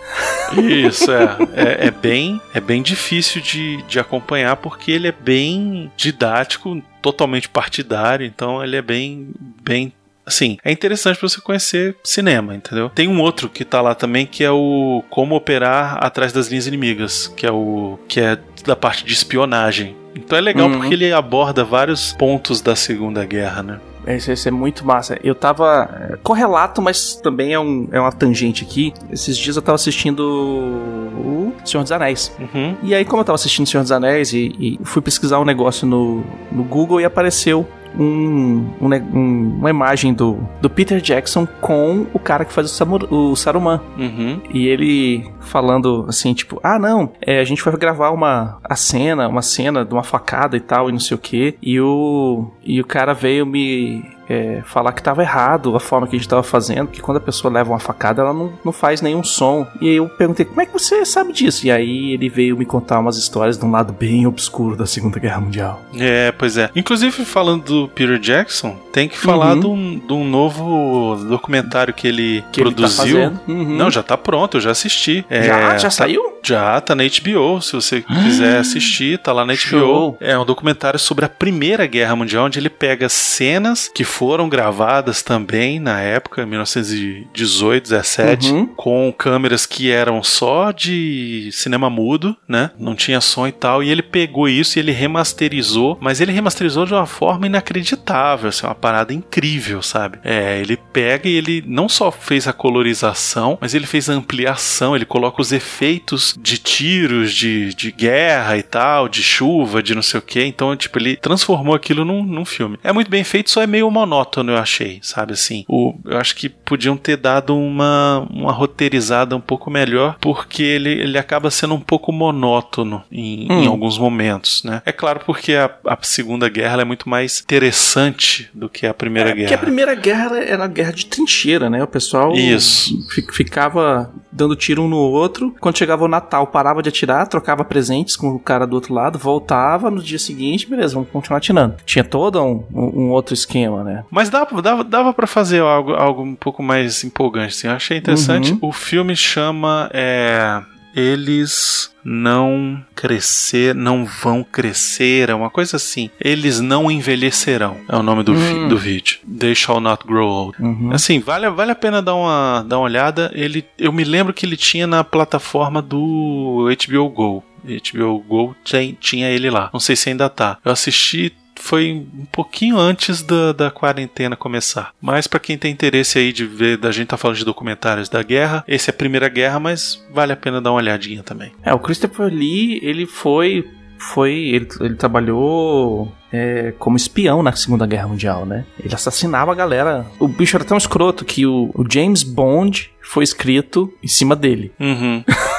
Isso, 0.58 1.12
é. 1.12 1.38
é. 1.56 1.73
é 1.80 1.92
bem, 1.92 2.40
é 2.54 2.60
bem 2.60 2.82
difícil 2.82 3.42
de, 3.42 3.82
de 3.84 4.00
acompanhar 4.00 4.56
porque 4.58 4.92
ele 4.92 5.08
é 5.08 5.12
bem 5.12 5.92
didático, 5.98 6.82
totalmente 7.02 7.50
partidário, 7.50 8.26
então 8.26 8.64
ele 8.64 8.76
é 8.78 8.82
bem, 8.82 9.30
bem 9.62 9.94
Assim, 10.26 10.58
é 10.64 10.72
interessante 10.72 11.20
pra 11.20 11.28
você 11.28 11.42
conhecer 11.42 11.98
cinema, 12.02 12.56
entendeu? 12.56 12.90
Tem 12.90 13.10
um 13.10 13.20
outro 13.20 13.50
que 13.50 13.66
tá 13.66 13.82
lá 13.82 13.94
também 13.94 14.26
que 14.26 14.42
é 14.42 14.50
o 14.50 15.04
Como 15.10 15.36
Operar 15.36 15.98
Atrás 16.02 16.32
das 16.32 16.48
Linhas 16.48 16.66
Inimigas, 16.66 17.28
que 17.28 17.46
é 17.46 17.52
o 17.52 18.00
que 18.08 18.22
é 18.22 18.38
da 18.66 18.74
parte 18.74 19.04
de 19.04 19.12
espionagem. 19.12 19.98
Então 20.16 20.38
é 20.38 20.42
legal 20.42 20.70
Uhum. 20.70 20.80
porque 20.80 20.94
ele 20.94 21.12
aborda 21.12 21.66
vários 21.66 22.14
pontos 22.14 22.62
da 22.62 22.74
Segunda 22.74 23.26
Guerra, 23.26 23.64
né? 23.64 23.80
Esse, 24.06 24.32
esse 24.32 24.48
é 24.48 24.52
muito 24.52 24.86
massa. 24.86 25.18
Eu 25.24 25.36
tava. 25.36 25.90
é, 26.12 26.18
Correlato, 26.18 26.82
mas 26.82 27.16
também 27.16 27.54
é, 27.54 27.60
um, 27.60 27.88
é 27.92 28.00
uma 28.00 28.12
tangente 28.12 28.64
aqui. 28.64 28.94
Esses 29.12 29.38
dias 29.38 29.56
eu 29.56 29.62
tava 29.62 29.76
assistindo 29.76 30.22
o 30.22 31.54
Senhor 31.66 31.84
dos 31.84 31.92
Anéis. 31.92 32.32
Uhum. 32.40 32.76
E 32.84 32.94
aí, 32.94 33.06
como 33.06 33.22
eu 33.22 33.26
tava 33.26 33.36
assistindo 33.36 33.68
Senhor 33.68 33.84
dos 33.84 33.92
Anéis 33.92 34.34
e, 34.34 34.54
e 34.60 34.80
fui 34.84 35.02
pesquisar 35.02 35.40
um 35.40 35.46
negócio 35.46 35.88
no, 35.88 36.24
no 36.52 36.64
Google 36.64 37.02
e 37.02 37.06
apareceu 37.06 37.68
um, 37.98 38.66
um 38.82 38.94
um- 39.14 39.56
uma 39.60 39.70
imagem 39.70 40.14
do, 40.14 40.40
do 40.62 40.70
Peter 40.70 41.00
Jackson 41.02 41.48
com 41.62 42.06
o 42.14 42.20
cara 42.20 42.46
que 42.46 42.54
faz 42.54 42.70
o, 42.72 42.74
Samur- 42.74 43.08
o 43.12 43.36
Saruman. 43.36 43.82
Uhum. 43.98 44.42
E 44.54 44.68
ele 44.68 45.30
falando 45.40 46.06
assim, 46.08 46.34
tipo, 46.34 46.60
ah, 46.64 46.80
não, 46.80 47.12
é, 47.22 47.40
a 47.40 47.44
gente 47.44 47.64
vai 47.64 47.76
gravar 47.76 48.12
uma 48.12 48.58
a 48.64 48.76
cena, 48.76 49.28
uma 49.28 49.42
cena 49.42 49.84
de 49.86 49.94
uma 49.94 50.04
facada 50.04 50.56
e 50.56 50.60
tal, 50.60 50.90
e 50.90 50.92
não 50.92 51.00
sei 51.00 51.16
o 51.16 51.20
que. 51.20 51.56
E 51.62 51.80
o, 51.80 52.48
e 52.64 52.80
o 52.80 52.86
cara 52.86 53.14
veio 53.14 53.46
me 53.46 54.04
é, 54.34 54.64
falar 54.66 54.92
que 54.94 55.02
tava 55.04 55.22
errado 55.22 55.76
a 55.76 55.80
forma 55.80 56.08
que 56.08 56.16
a 56.16 56.20
gente 56.20 56.28
tava 56.28 56.44
fazendo, 56.44 56.88
que 56.88 57.02
quando 57.02 57.18
a 57.18 57.22
pessoa 57.22 57.54
leva 57.54 57.70
uma 57.72 57.80
facada, 57.80 58.22
ela 58.22 58.34
não, 58.34 58.54
não 58.64 58.72
faz 58.72 59.02
nenhum 59.02 59.24
som. 59.24 59.68
E 59.82 59.90
aí 59.90 59.96
eu 59.96 60.08
perguntei, 60.10 60.46
como 60.46 60.62
é 60.62 60.66
que 60.66 60.74
você 60.74 61.06
sabe 61.06 61.32
disso? 61.34 61.66
E 61.68 61.72
aí 61.72 62.14
ele 62.14 62.30
veio 62.30 62.58
me 62.58 62.66
contar 62.66 63.00
umas 63.00 63.18
histórias 63.18 63.58
de 63.58 63.66
um 63.66 63.72
lado 63.72 63.94
bem 63.94 64.26
obscuro 64.28 64.76
da 64.76 64.86
Segunda 64.86 65.20
Guerra 65.20 65.40
Mundial. 65.42 65.82
É, 65.98 66.32
pois 66.32 66.58
é. 66.58 66.70
Inclusive, 66.76 67.26
falando 67.26 67.64
do 67.64 67.88
Peter 67.90 68.18
Jackson, 68.20 68.76
tem 68.92 69.08
que 69.08 69.18
falar 69.18 69.54
Uhum. 69.54 69.60
de, 69.60 69.68
um, 69.68 70.00
de 70.08 70.14
um 70.14 70.24
novo 70.28 71.16
documentário 71.28 71.94
que 71.94 72.08
ele 72.08 72.44
Que 72.52 72.62
ele 72.62 72.70
tá 72.72 72.76
produziu. 72.76 73.32
Uhum. 73.48 73.76
Não, 73.76 73.92
já 73.92 74.02
tá 74.04 74.18
pronto, 74.18 74.58
eu 74.58 74.62
já 74.62 74.72
assisti. 74.72 75.26
É, 75.30 75.44
já, 75.44 75.78
já 75.78 75.84
tá- 75.84 75.90
saiu? 75.92 76.22
Já, 76.44 76.80
tá 76.82 76.94
na 76.96 77.04
HBO. 77.04 77.62
Se 77.62 77.74
você 77.74 78.02
quiser 78.02 78.58
assistir, 78.58 79.18
tá 79.20 79.32
lá 79.32 79.46
na 79.46 79.54
HBO. 79.54 79.58
Show. 79.60 80.18
É 80.20 80.38
um 80.38 80.44
documentário 80.46 81.00
sobre 81.00 81.24
a 81.26 81.30
Primeira 81.30 81.86
Guerra 81.86 82.16
Mundial, 82.16 82.46
onde 82.46 82.60
ele 82.60 82.70
pega 82.70 83.08
cenas 83.08 83.90
que 83.94 84.04
foram 84.04 84.23
gravadas 84.50 85.22
também 85.22 85.80
na 85.80 86.00
época, 86.02 86.46
1918, 86.46 87.84
17, 87.84 88.52
Uhum. 88.52 88.66
com 88.68 89.14
câmeras 89.18 89.66
que 89.66 89.92
eram 89.92 90.22
só 90.24 90.72
de 90.72 91.50
cinema 91.52 91.90
mudo, 91.90 92.36
né? 92.48 92.72
Não 92.78 92.96
tinha 92.96 93.22
som 93.22 93.48
e 93.48 93.52
tal. 93.52 93.84
E 93.84 93.90
ele 93.90 94.02
pegou 94.02 94.48
isso 94.48 94.78
e 94.78 94.80
ele 94.80 94.92
remasterizou, 94.92 95.98
mas 96.02 96.22
ele 96.22 96.32
remasterizou 96.32 96.86
de 96.86 96.94
uma 96.94 97.06
forma 97.06 97.46
inacreditável, 97.48 98.50
assim, 98.50 98.66
uma 98.66 98.76
parada 98.76 99.14
incrível, 99.14 99.82
sabe? 99.82 100.20
É, 100.24 100.60
ele 100.60 100.78
pega 100.78 101.28
e 101.28 101.36
ele 101.36 101.64
não 101.66 101.88
só 101.90 102.12
fez 102.12 102.48
a 102.48 102.54
colorização, 102.54 103.58
mas 103.60 103.74
ele 103.74 103.86
fez 103.86 104.10
a 104.10 104.14
ampliação, 104.14 104.96
ele 104.96 105.06
coloca 105.06 105.42
os 105.42 105.52
efeitos 105.52 106.36
de 106.42 106.58
tiros, 106.58 107.34
de, 107.34 107.74
de 107.74 107.92
guerra 107.92 108.58
e 108.58 108.64
tal, 108.64 109.08
de 109.08 109.22
chuva, 109.24 109.82
de 109.82 109.96
não 109.96 110.02
sei 110.02 110.20
o 110.20 110.24
que. 110.24 110.44
Então, 110.44 110.76
tipo, 110.76 110.98
ele 111.00 111.16
transformou 111.16 111.76
aquilo 111.76 112.06
num, 112.06 112.24
num 112.24 112.46
filme. 112.46 112.78
É 112.84 112.92
muito 112.92 113.10
bem 113.10 113.24
feito, 113.24 113.50
só 113.50 113.62
é 113.62 113.68
meio 113.68 113.88
monótono, 114.04 114.52
eu 114.52 114.58
achei, 114.58 115.00
sabe 115.02 115.34
assim? 115.34 115.64
O, 115.68 115.96
eu 116.06 116.18
acho 116.18 116.36
que 116.36 116.50
podiam 116.50 116.96
ter 116.98 117.18
dado 117.18 117.56
uma, 117.58 118.28
uma 118.30 118.52
roteirizada 118.52 119.36
um 119.36 119.42
pouco 119.42 119.70
melhor, 119.72 120.18
porque 120.20 120.62
ele, 120.62 120.90
ele 120.90 121.18
acaba 121.18 121.50
sendo 121.50 121.74
um 121.74 121.80
pouco 121.80 122.12
monótono 122.12 123.04
em, 123.12 123.48
em 123.48 123.68
Hum. 123.68 123.70
alguns 123.72 123.98
momentos, 123.98 124.64
né? 124.64 124.82
É 124.86 124.92
claro 124.92 125.22
porque 125.26 125.54
a, 125.54 125.70
a 125.88 125.98
Segunda 126.02 126.50
Guerra 126.50 126.82
é 126.82 126.86
muito 126.86 127.08
mais 127.08 127.40
interessante 127.42 128.50
do 128.54 128.68
que 128.70 128.86
a 128.86 128.94
Primeira 128.94 129.30
É, 129.30 129.34
Guerra. 129.34 129.48
Porque 129.48 129.54
a 129.56 129.66
Primeira 129.66 129.96
Guerra 129.96 130.38
era- 130.38 130.58
uma 130.64 130.68
guerra 130.68 130.92
de 130.92 131.06
trincheira, 131.06 131.70
né? 131.70 131.84
O 131.84 131.88
pessoal 131.88 132.34
Isso. 132.34 132.94
fi- 133.10 133.26
ficava 133.32 134.12
dando 134.32 134.56
tiro 134.56 134.84
um 134.84 134.88
no 134.88 134.98
outro. 134.98 135.56
Quando 135.60 135.78
chegava 135.78 136.04
o 136.04 136.08
Natal, 136.08 136.48
parava 136.48 136.82
de 136.82 136.90
atirar, 136.90 137.28
trocava 137.28 137.64
presentes 137.64 138.16
com 138.16 138.30
o 138.30 138.40
cara 138.40 138.66
do 138.66 138.74
outro 138.76 138.94
lado, 138.94 139.18
voltava 139.20 139.90
no 139.92 140.02
dia 140.02 140.20
seguinte, 140.20 140.68
beleza, 140.68 140.94
vamos 140.96 141.10
continuar 141.10 141.38
atirando. 141.38 141.76
Tinha 141.86 142.04
todo 142.04 142.42
um- 142.42 142.64
um 142.74 143.10
outro 143.12 143.34
esquema, 143.34 143.84
né? 143.84 143.93
Mas 144.12 144.30
dava, 144.30 144.62
dava, 144.62 144.84
dava 144.84 145.14
para 145.14 145.28
fazer 145.28 145.62
algo, 145.62 145.94
algo 145.94 146.24
um 146.24 146.36
pouco 146.36 146.62
mais 146.64 147.04
empolgante, 147.04 147.54
assim. 147.56 147.68
Eu 147.68 147.74
achei 147.74 147.98
interessante. 147.98 148.52
Uhum. 148.54 148.60
O 148.62 148.72
filme 148.72 149.16
chama 149.16 149.90
é, 149.94 150.62
Eles 150.96 151.92
não 152.04 152.84
crescer, 152.96 153.74
não 153.74 154.06
vão 154.06 154.44
crescer, 154.44 155.30
é 155.30 155.34
uma 155.34 155.50
coisa 155.50 155.78
assim. 155.78 156.10
Eles 156.20 156.60
não 156.60 156.92
envelhecerão. 156.92 157.78
É 157.88 157.96
o 157.96 158.04
nome 158.04 158.24
do, 158.24 158.34
Hum. 158.34 158.68
do 158.68 158.78
vídeo. 158.78 159.20
They 159.40 159.56
shall 159.56 159.80
not 159.80 160.06
grow 160.06 160.28
old. 160.30 160.58
Uhum. 160.62 160.92
Assim, 160.92 161.20
vale, 161.20 161.50
vale 161.50 161.72
a 161.72 161.76
pena 161.76 162.02
dar 162.02 162.16
uma, 162.16 162.66
dar 162.68 162.78
uma 162.78 162.84
olhada. 162.86 163.32
Ele, 163.34 163.66
eu 163.78 163.92
me 163.92 164.04
lembro 164.04 164.34
que 164.34 164.46
ele 164.46 164.58
tinha 164.58 164.86
na 164.86 165.04
plataforma 165.04 165.82
do 165.82 166.68
HBO 166.88 167.10
Go. 167.10 167.44
HBO 167.66 168.20
Go 168.20 168.56
tem- 168.70 168.98
tinha 169.00 169.30
ele 169.30 169.50
lá. 169.50 169.70
Não 169.72 169.80
sei 169.80 169.96
se 169.96 170.10
ainda 170.10 170.30
tá. 170.30 170.58
Eu 170.66 170.72
assisti 170.72 171.34
foi 171.64 172.06
um 172.14 172.26
pouquinho 172.26 172.78
antes 172.78 173.24
da, 173.24 173.54
da 173.54 173.72
quarentena 173.72 174.36
começar. 174.36 174.92
Mas 175.02 175.28
pra 175.28 175.40
quem 175.40 175.58
tem 175.58 175.72
interesse 175.72 176.20
aí 176.20 176.34
de 176.34 176.46
ver, 176.46 176.78
da 176.78 176.92
gente 176.92 177.08
tá 177.08 177.16
falando 177.16 177.38
de 177.38 177.46
documentários 177.46 178.10
da 178.10 178.22
guerra, 178.22 178.66
esse 178.68 178.90
é 178.90 178.94
a 178.94 178.96
primeira 178.96 179.30
guerra, 179.30 179.62
mas 179.62 180.04
vale 180.14 180.34
a 180.34 180.36
pena 180.36 180.60
dar 180.60 180.72
uma 180.72 180.80
olhadinha 180.80 181.24
também. 181.24 181.54
É, 181.64 181.74
o 181.74 181.80
Christopher 181.80 182.28
Lee, 182.28 182.80
ele 182.84 183.06
foi. 183.06 183.66
Foi. 183.98 184.34
Ele, 184.34 184.68
ele 184.82 184.96
trabalhou 184.96 186.14
é, 186.34 186.74
como 186.78 186.98
espião 186.98 187.42
na 187.42 187.54
Segunda 187.54 187.88
Guerra 187.88 188.10
Mundial, 188.10 188.46
né? 188.46 188.66
Ele 188.78 188.94
assassinava 188.94 189.54
a 189.54 189.56
galera. 189.56 190.06
O 190.20 190.28
bicho 190.28 190.58
era 190.58 190.66
tão 190.66 190.78
escroto 190.78 191.24
que 191.24 191.46
o, 191.46 191.72
o 191.74 191.86
James 191.90 192.24
Bond 192.24 192.92
foi 193.02 193.24
escrito 193.24 193.94
em 194.04 194.08
cima 194.10 194.36
dele. 194.36 194.74
Uhum. 194.78 195.24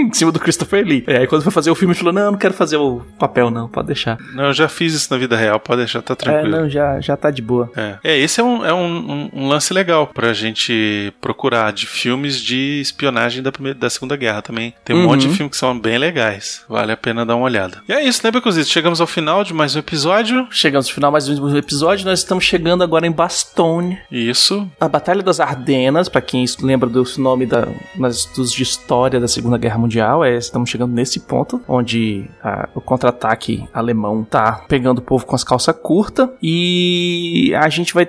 em 0.08 0.12
cima 0.12 0.32
do 0.32 0.40
Christopher 0.40 0.84
Lee. 0.84 1.04
É, 1.06 1.18
aí 1.18 1.26
quando 1.26 1.42
foi 1.42 1.52
fazer 1.52 1.70
o 1.70 1.74
filme, 1.74 1.92
ele 1.92 1.98
falou: 1.98 2.12
Não, 2.12 2.22
eu 2.22 2.32
não 2.32 2.38
quero 2.38 2.54
fazer 2.54 2.76
o 2.76 3.02
papel, 3.18 3.50
não, 3.50 3.68
pode 3.68 3.86
deixar. 3.88 4.18
Não, 4.34 4.46
eu 4.46 4.52
já 4.52 4.68
fiz 4.68 4.94
isso 4.94 5.12
na 5.12 5.18
vida 5.18 5.36
real, 5.36 5.58
pode 5.60 5.78
deixar, 5.82 6.02
tá 6.02 6.12
É, 6.12 6.16
tranquilo. 6.16 6.50
não, 6.56 6.68
já, 6.68 7.00
já 7.00 7.16
tá 7.16 7.30
de 7.30 7.42
boa. 7.42 7.70
É, 7.76 7.96
É, 8.04 8.18
esse 8.18 8.40
é, 8.40 8.44
um, 8.44 8.64
é 8.64 8.72
um, 8.72 8.86
um- 8.86 9.30
um 9.32 9.48
lance 9.48 9.72
legal 9.72 10.06
pra 10.06 10.32
gente 10.32 11.12
procurar 11.20 11.72
de 11.72 11.86
filmes 11.86 12.40
de 12.40 12.80
espionagem 12.80 13.42
da, 13.42 13.50
primeira, 13.52 13.78
da 13.78 13.90
Segunda 13.90 14.16
Guerra 14.16 14.42
também. 14.42 14.74
Tem 14.84 14.94
um 14.96 15.00
Uhum. 15.00 15.06
monte 15.08 15.28
de 15.28 15.34
filmes 15.34 15.50
que 15.52 15.56
são 15.56 15.78
bem 15.78 15.98
legais. 15.98 16.64
Vale 16.68 16.92
a 16.92 16.96
pena 16.96 17.24
dar 17.24 17.36
uma 17.36 17.44
olhada. 17.44 17.82
E 17.88 17.92
é 17.92 18.02
isso, 18.04 18.20
né, 18.24 18.30
Becozito? 18.30 18.68
Chegamos 18.68 19.00
ao 19.00 19.06
final 19.06 19.44
de 19.44 19.52
mais 19.54 19.74
um 19.76 19.78
episódio. 19.78 20.46
Chegamos 20.50 20.88
no 20.88 20.94
final 20.94 21.10
mais 21.12 21.28
um 21.28 21.56
episódio. 21.56 22.04
Nós 22.06 22.20
estamos 22.20 22.44
chegando 22.44 22.82
agora 22.82 23.06
em 23.06 23.12
Bastogne. 23.12 23.98
Isso. 24.10 24.68
A 24.80 24.88
Batalha 24.88 25.22
das 25.22 25.40
Ardenas, 25.40 26.08
pra 26.08 26.20
quem 26.20 26.44
lembra 26.62 26.88
do 26.88 27.04
nome 27.18 27.46
da, 27.46 27.66
nas 27.96 28.16
estudos 28.18 28.52
de 28.52 28.62
história 28.62 29.20
da 29.20 29.28
Segunda 29.28 29.56
Guerra 29.58 29.78
Mundial, 29.78 29.87
é, 30.24 30.36
estamos 30.36 30.68
chegando 30.68 30.92
nesse 30.92 31.20
ponto 31.20 31.60
onde 31.68 32.28
a- 32.42 32.68
o 32.74 32.80
contra-ataque 32.80 33.66
alemão 33.72 34.24
tá 34.24 34.64
pegando 34.68 34.98
o 34.98 35.02
povo 35.02 35.24
com 35.24 35.34
as 35.34 35.44
calças 35.44 35.74
curtas 35.82 36.28
e 36.42 37.52
a 37.54 37.68
gente 37.68 37.94
vai, 37.94 38.06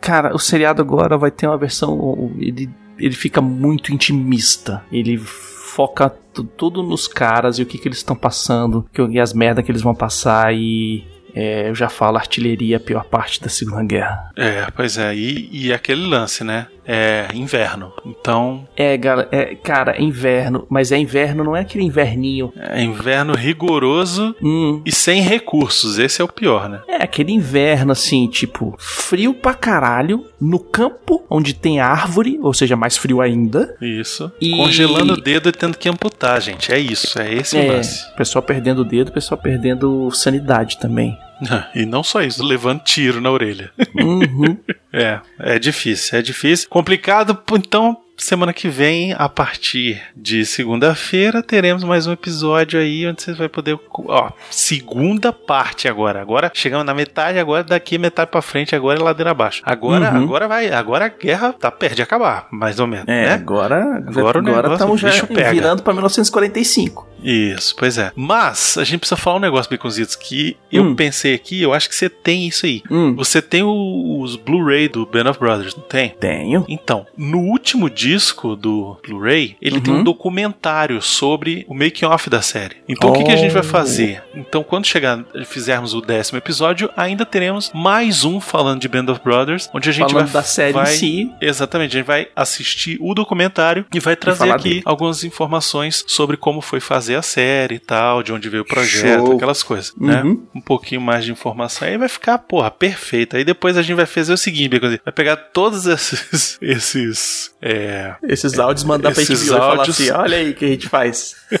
cara, 0.00 0.34
o 0.34 0.38
seriado 0.38 0.80
agora 0.82 1.16
vai 1.18 1.30
ter 1.30 1.46
uma 1.46 1.58
versão, 1.58 2.32
ele, 2.38 2.68
ele 2.98 3.14
fica 3.14 3.40
muito 3.40 3.92
intimista, 3.92 4.82
ele 4.90 5.16
foca 5.18 6.10
tu- 6.32 6.44
tudo 6.44 6.82
nos 6.82 7.06
caras 7.06 7.58
e 7.58 7.62
o 7.62 7.66
que, 7.66 7.78
que 7.78 7.88
eles 7.88 7.98
estão 7.98 8.16
passando, 8.16 8.86
que, 8.92 9.00
e 9.02 9.20
as 9.20 9.32
merdas 9.32 9.64
que 9.64 9.70
eles 9.70 9.82
vão 9.82 9.94
passar 9.94 10.54
e 10.54 11.04
é, 11.32 11.68
eu 11.70 11.74
já 11.76 11.88
falo, 11.88 12.16
artilharia 12.16 12.74
é 12.74 12.78
a 12.78 12.80
pior 12.80 13.04
parte 13.04 13.40
da 13.40 13.48
Segunda 13.48 13.84
Guerra. 13.84 14.32
É, 14.36 14.66
pois 14.74 14.98
é. 14.98 15.14
E, 15.14 15.48
e 15.66 15.72
aquele 15.72 16.04
lance, 16.04 16.42
né? 16.42 16.66
É 16.90 17.28
inverno. 17.34 17.92
Então, 18.04 18.66
É, 18.76 18.96
galera, 18.96 19.28
é, 19.30 19.54
cara, 19.54 19.92
é 19.96 20.02
inverno, 20.02 20.66
mas 20.68 20.90
é 20.92 20.98
inverno, 20.98 21.44
não 21.44 21.56
é 21.56 21.60
aquele 21.60 21.84
inverninho. 21.84 22.52
é 22.56 22.82
inverno 22.82 23.34
rigoroso 23.34 24.34
Hum, 24.42 24.82
e 24.84 24.92
sem 24.92 25.20
recursos. 25.22 25.98
Esse 25.98 26.20
é 26.20 26.24
o 26.24 26.28
pior, 26.28 26.68
né? 26.68 26.80
é 26.88 27.02
aquele 27.02 27.32
inverno 27.32 27.92
assim, 27.92 28.26
tipo, 28.28 28.74
frio 28.78 29.32
pra 29.34 29.54
caralho, 29.54 30.26
no 30.40 30.58
campo 30.58 31.24
onde 31.30 31.54
tem 31.54 31.80
árvore, 31.80 32.38
ou 32.42 32.52
seja, 32.52 32.76
mais 32.76 32.96
frio 32.96 33.20
ainda. 33.20 33.74
Isso. 33.80 34.30
E- 34.40 34.50
Congelando 34.56 35.14
o 35.14 35.20
dedo 35.20 35.48
e 35.48 35.52
tendo 35.52 35.76
que 35.78 35.88
amputar, 35.88 36.40
gente. 36.40 36.72
É 36.72 36.78
isso, 36.78 37.18
é 37.20 37.32
esse 37.32 37.56
o 37.56 37.60
É, 37.60 37.66
lance. 37.66 38.04
pessoal 38.16 38.42
perdendo 38.42 38.80
o 38.80 38.84
dedo, 38.84 39.12
pessoal 39.12 39.40
perdendo 39.40 40.10
sanidade 40.12 40.78
também. 40.78 41.16
E 41.74 41.86
não 41.86 42.02
só 42.02 42.22
isso, 42.22 42.44
levando 42.44 42.82
tiro 42.82 43.20
na 43.20 43.30
orelha. 43.30 43.70
Uhum. 43.94 44.58
É, 44.92 45.20
é 45.38 45.56
difícil, 45.56 46.18
é 46.18 46.22
difícil. 46.22 46.68
Complicado, 46.68 47.40
então 47.52 47.96
semana 48.24 48.52
que 48.52 48.68
vem, 48.68 49.14
a 49.16 49.28
partir 49.28 50.00
de 50.16 50.44
segunda-feira, 50.44 51.42
teremos 51.42 51.82
mais 51.84 52.06
um 52.06 52.12
episódio 52.12 52.78
aí 52.80 53.06
onde 53.06 53.22
você 53.22 53.32
vai 53.32 53.48
poder. 53.48 53.78
Ó, 54.06 54.30
segunda 54.50 55.32
parte 55.32 55.88
agora. 55.88 56.20
Agora 56.20 56.50
chegamos 56.54 56.84
na 56.86 56.94
metade, 56.94 57.38
agora 57.38 57.62
daqui 57.64 57.98
metade 57.98 58.30
pra 58.30 58.42
frente, 58.42 58.74
agora 58.74 58.98
é 58.98 59.02
ladeira 59.02 59.30
abaixo. 59.30 59.62
Agora, 59.64 60.10
Uhum. 60.12 60.24
agora 60.24 60.48
vai, 60.48 60.70
agora 60.70 61.06
a 61.06 61.08
guerra 61.08 61.52
tá 61.52 61.70
perto 61.70 61.96
de 61.96 62.02
acabar, 62.02 62.46
mais 62.50 62.78
ou 62.78 62.86
menos, 62.86 63.06
É, 63.08 63.26
né? 63.26 63.32
agora, 63.32 63.76
Agora 64.06 64.38
agora 64.38 64.40
negócio, 64.42 64.72
estamos 64.72 65.00
já 65.00 65.26
pega. 65.26 65.50
virando 65.52 65.82
pra 65.82 65.92
1945. 65.92 67.08
Isso, 67.22 67.76
pois 67.76 67.98
é. 67.98 68.12
Mas 68.16 68.78
a 68.78 68.84
gente 68.84 69.00
precisa 69.00 69.16
falar 69.20 69.36
um 69.36 69.40
negócio, 69.40 69.70
Baconzitos, 69.70 70.16
que 70.16 70.56
eu 70.72 70.82
Hum. 70.84 70.94
pensei 70.94 71.34
aqui, 71.34 71.60
eu 71.60 71.74
acho 71.74 71.86
que 71.88 71.94
você 71.94 72.08
tem 72.08 72.48
isso 72.48 72.64
aí. 72.64 72.82
Hum, 72.90 73.14
Você 73.16 73.42
tem 73.42 73.62
os 73.62 74.36
Blu-ray 74.36 74.88
do 74.88 75.04
Band 75.04 75.28
of 75.30 75.38
Brothers, 75.38 75.74
não 75.76 75.82
tem? 75.82 76.10
tenho. 76.18 76.64
Então, 76.68 77.06
no 77.16 77.38
último 77.40 77.90
disco 78.14 78.56
do 78.56 78.98
Blu-ray, 79.06 79.56
ele 79.62 79.80
tem 79.80 79.92
Uhum. 79.94 80.00
um 80.00 80.04
documentário 80.04 81.00
sobre 81.02 81.64
o 81.68 81.74
making-off 81.74 82.28
da 82.28 82.42
série. 82.42 82.76
Então, 82.88 83.10
o 83.10 83.12
que, 83.12 83.24
que 83.24 83.30
a 83.30 83.36
gente 83.36 83.52
vai 83.52 83.62
Oh. 83.62 83.64
fazer? 83.64 84.22
Então, 84.34 84.62
quando 84.62 84.86
chegar, 84.86 85.24
fizermos 85.46 85.94
o 85.94 86.00
décimo 86.00 86.38
episódio, 86.38 86.90
ainda 86.96 87.24
teremos 87.24 87.70
mais 87.74 88.24
um 88.24 88.40
falando 88.40 88.80
de 88.80 88.88
Band 88.88 89.06
of 89.12 89.20
Brothers, 89.22 89.68
onde 89.74 89.88
a 89.88 89.92
gente 89.92 90.10
Falando 90.12 90.26
vai 90.26 90.32
da 90.32 90.42
série 90.42 90.72
vai, 90.72 90.92
em 90.92 90.96
si. 90.96 91.30
Exatamente, 91.40 91.96
a 91.96 91.98
gente 92.00 92.06
vai 92.06 92.28
assistir 92.34 92.96
o 93.00 93.14
documentário 93.14 93.84
e 93.94 94.00
vai 94.00 94.16
trazer 94.16 94.38
falar 94.38 94.56
aqui 94.56 94.68
dele. 94.70 94.82
algumas 94.84 95.22
informações 95.24 96.04
sobre 96.06 96.36
como 96.36 96.60
foi 96.60 96.80
fazer 96.80 97.14
a 97.16 97.22
série 97.22 97.76
e 97.76 97.78
tal, 97.78 98.22
de 98.22 98.32
onde 98.32 98.48
veio 98.48 98.62
o 98.62 98.66
projeto, 98.66 99.26
Show. 99.26 99.36
aquelas 99.36 99.62
coisas, 99.62 99.92
né? 99.96 100.22
Uhum. 100.22 100.46
Um 100.54 100.60
pouquinho 100.60 101.00
mais 101.00 101.24
de 101.24 101.30
informação 101.32 101.86
aí 101.86 101.96
vai 101.98 102.08
ficar, 102.08 102.38
porra, 102.38 102.70
perfeito. 102.70 103.36
Aí 103.36 103.44
depois 103.44 103.76
a 103.76 103.82
gente 103.82 103.96
vai 103.96 104.06
fazer 104.06 104.32
o 104.32 104.36
seguinte, 104.36 104.78
vai 105.04 105.12
pegar 105.12 105.36
todos 105.36 105.86
esses 105.86 106.58
esses 106.62 107.50
é, 107.60 107.99
Esses 108.22 108.58
áudios 108.58 108.84
mandar 108.84 109.12
pra 109.12 109.22
Esses 109.22 109.40
HBO 109.48 109.54
e 109.54 109.58
falar 109.58 109.76
áudios- 109.78 110.00
assim, 110.00 110.10
olha 110.10 110.36
aí 110.36 110.50
o 110.50 110.54
que 110.54 110.64
a 110.64 110.68
gente 110.68 110.88
faz. 110.88 111.34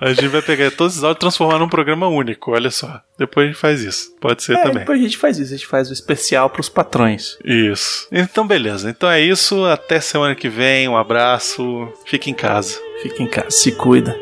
A 0.00 0.08
gente 0.12 0.28
vai 0.28 0.42
pegar 0.42 0.70
todos 0.70 0.96
os 0.98 1.04
áudios 1.04 1.16
e 1.16 1.20
transformar 1.20 1.58
num 1.58 1.68
programa 1.68 2.06
único, 2.08 2.50
olha 2.50 2.70
só. 2.70 3.00
Depois 3.18 3.44
a 3.46 3.50
gente 3.52 3.58
faz 3.58 3.80
isso. 3.80 4.14
Pode 4.20 4.42
ser 4.42 4.52
É, 4.54 4.56
também. 4.62 4.80
depois 4.80 4.98
a 4.98 5.02
gente 5.02 5.16
faz 5.16 5.38
isso, 5.38 5.54
a 5.54 5.56
gente 5.56 5.66
faz 5.66 5.88
o 5.88 5.94
especial 5.94 6.50
pros 6.50 6.68
patrões. 6.68 7.38
Isso. 7.42 8.06
Então, 8.12 8.46
beleza. 8.46 8.90
Então 8.90 9.10
é 9.10 9.20
isso. 9.22 9.64
Até 9.64 10.00
semana 10.00 10.34
que 10.34 10.48
vem. 10.48 10.86
Um 10.88 10.96
abraço. 10.96 11.88
Fique 12.04 12.30
em 12.30 12.34
casa. 12.34 12.78
Fica 13.02 13.22
em 13.22 13.26
casa, 13.28 13.50
se 13.50 13.72
cuida. 13.72 14.14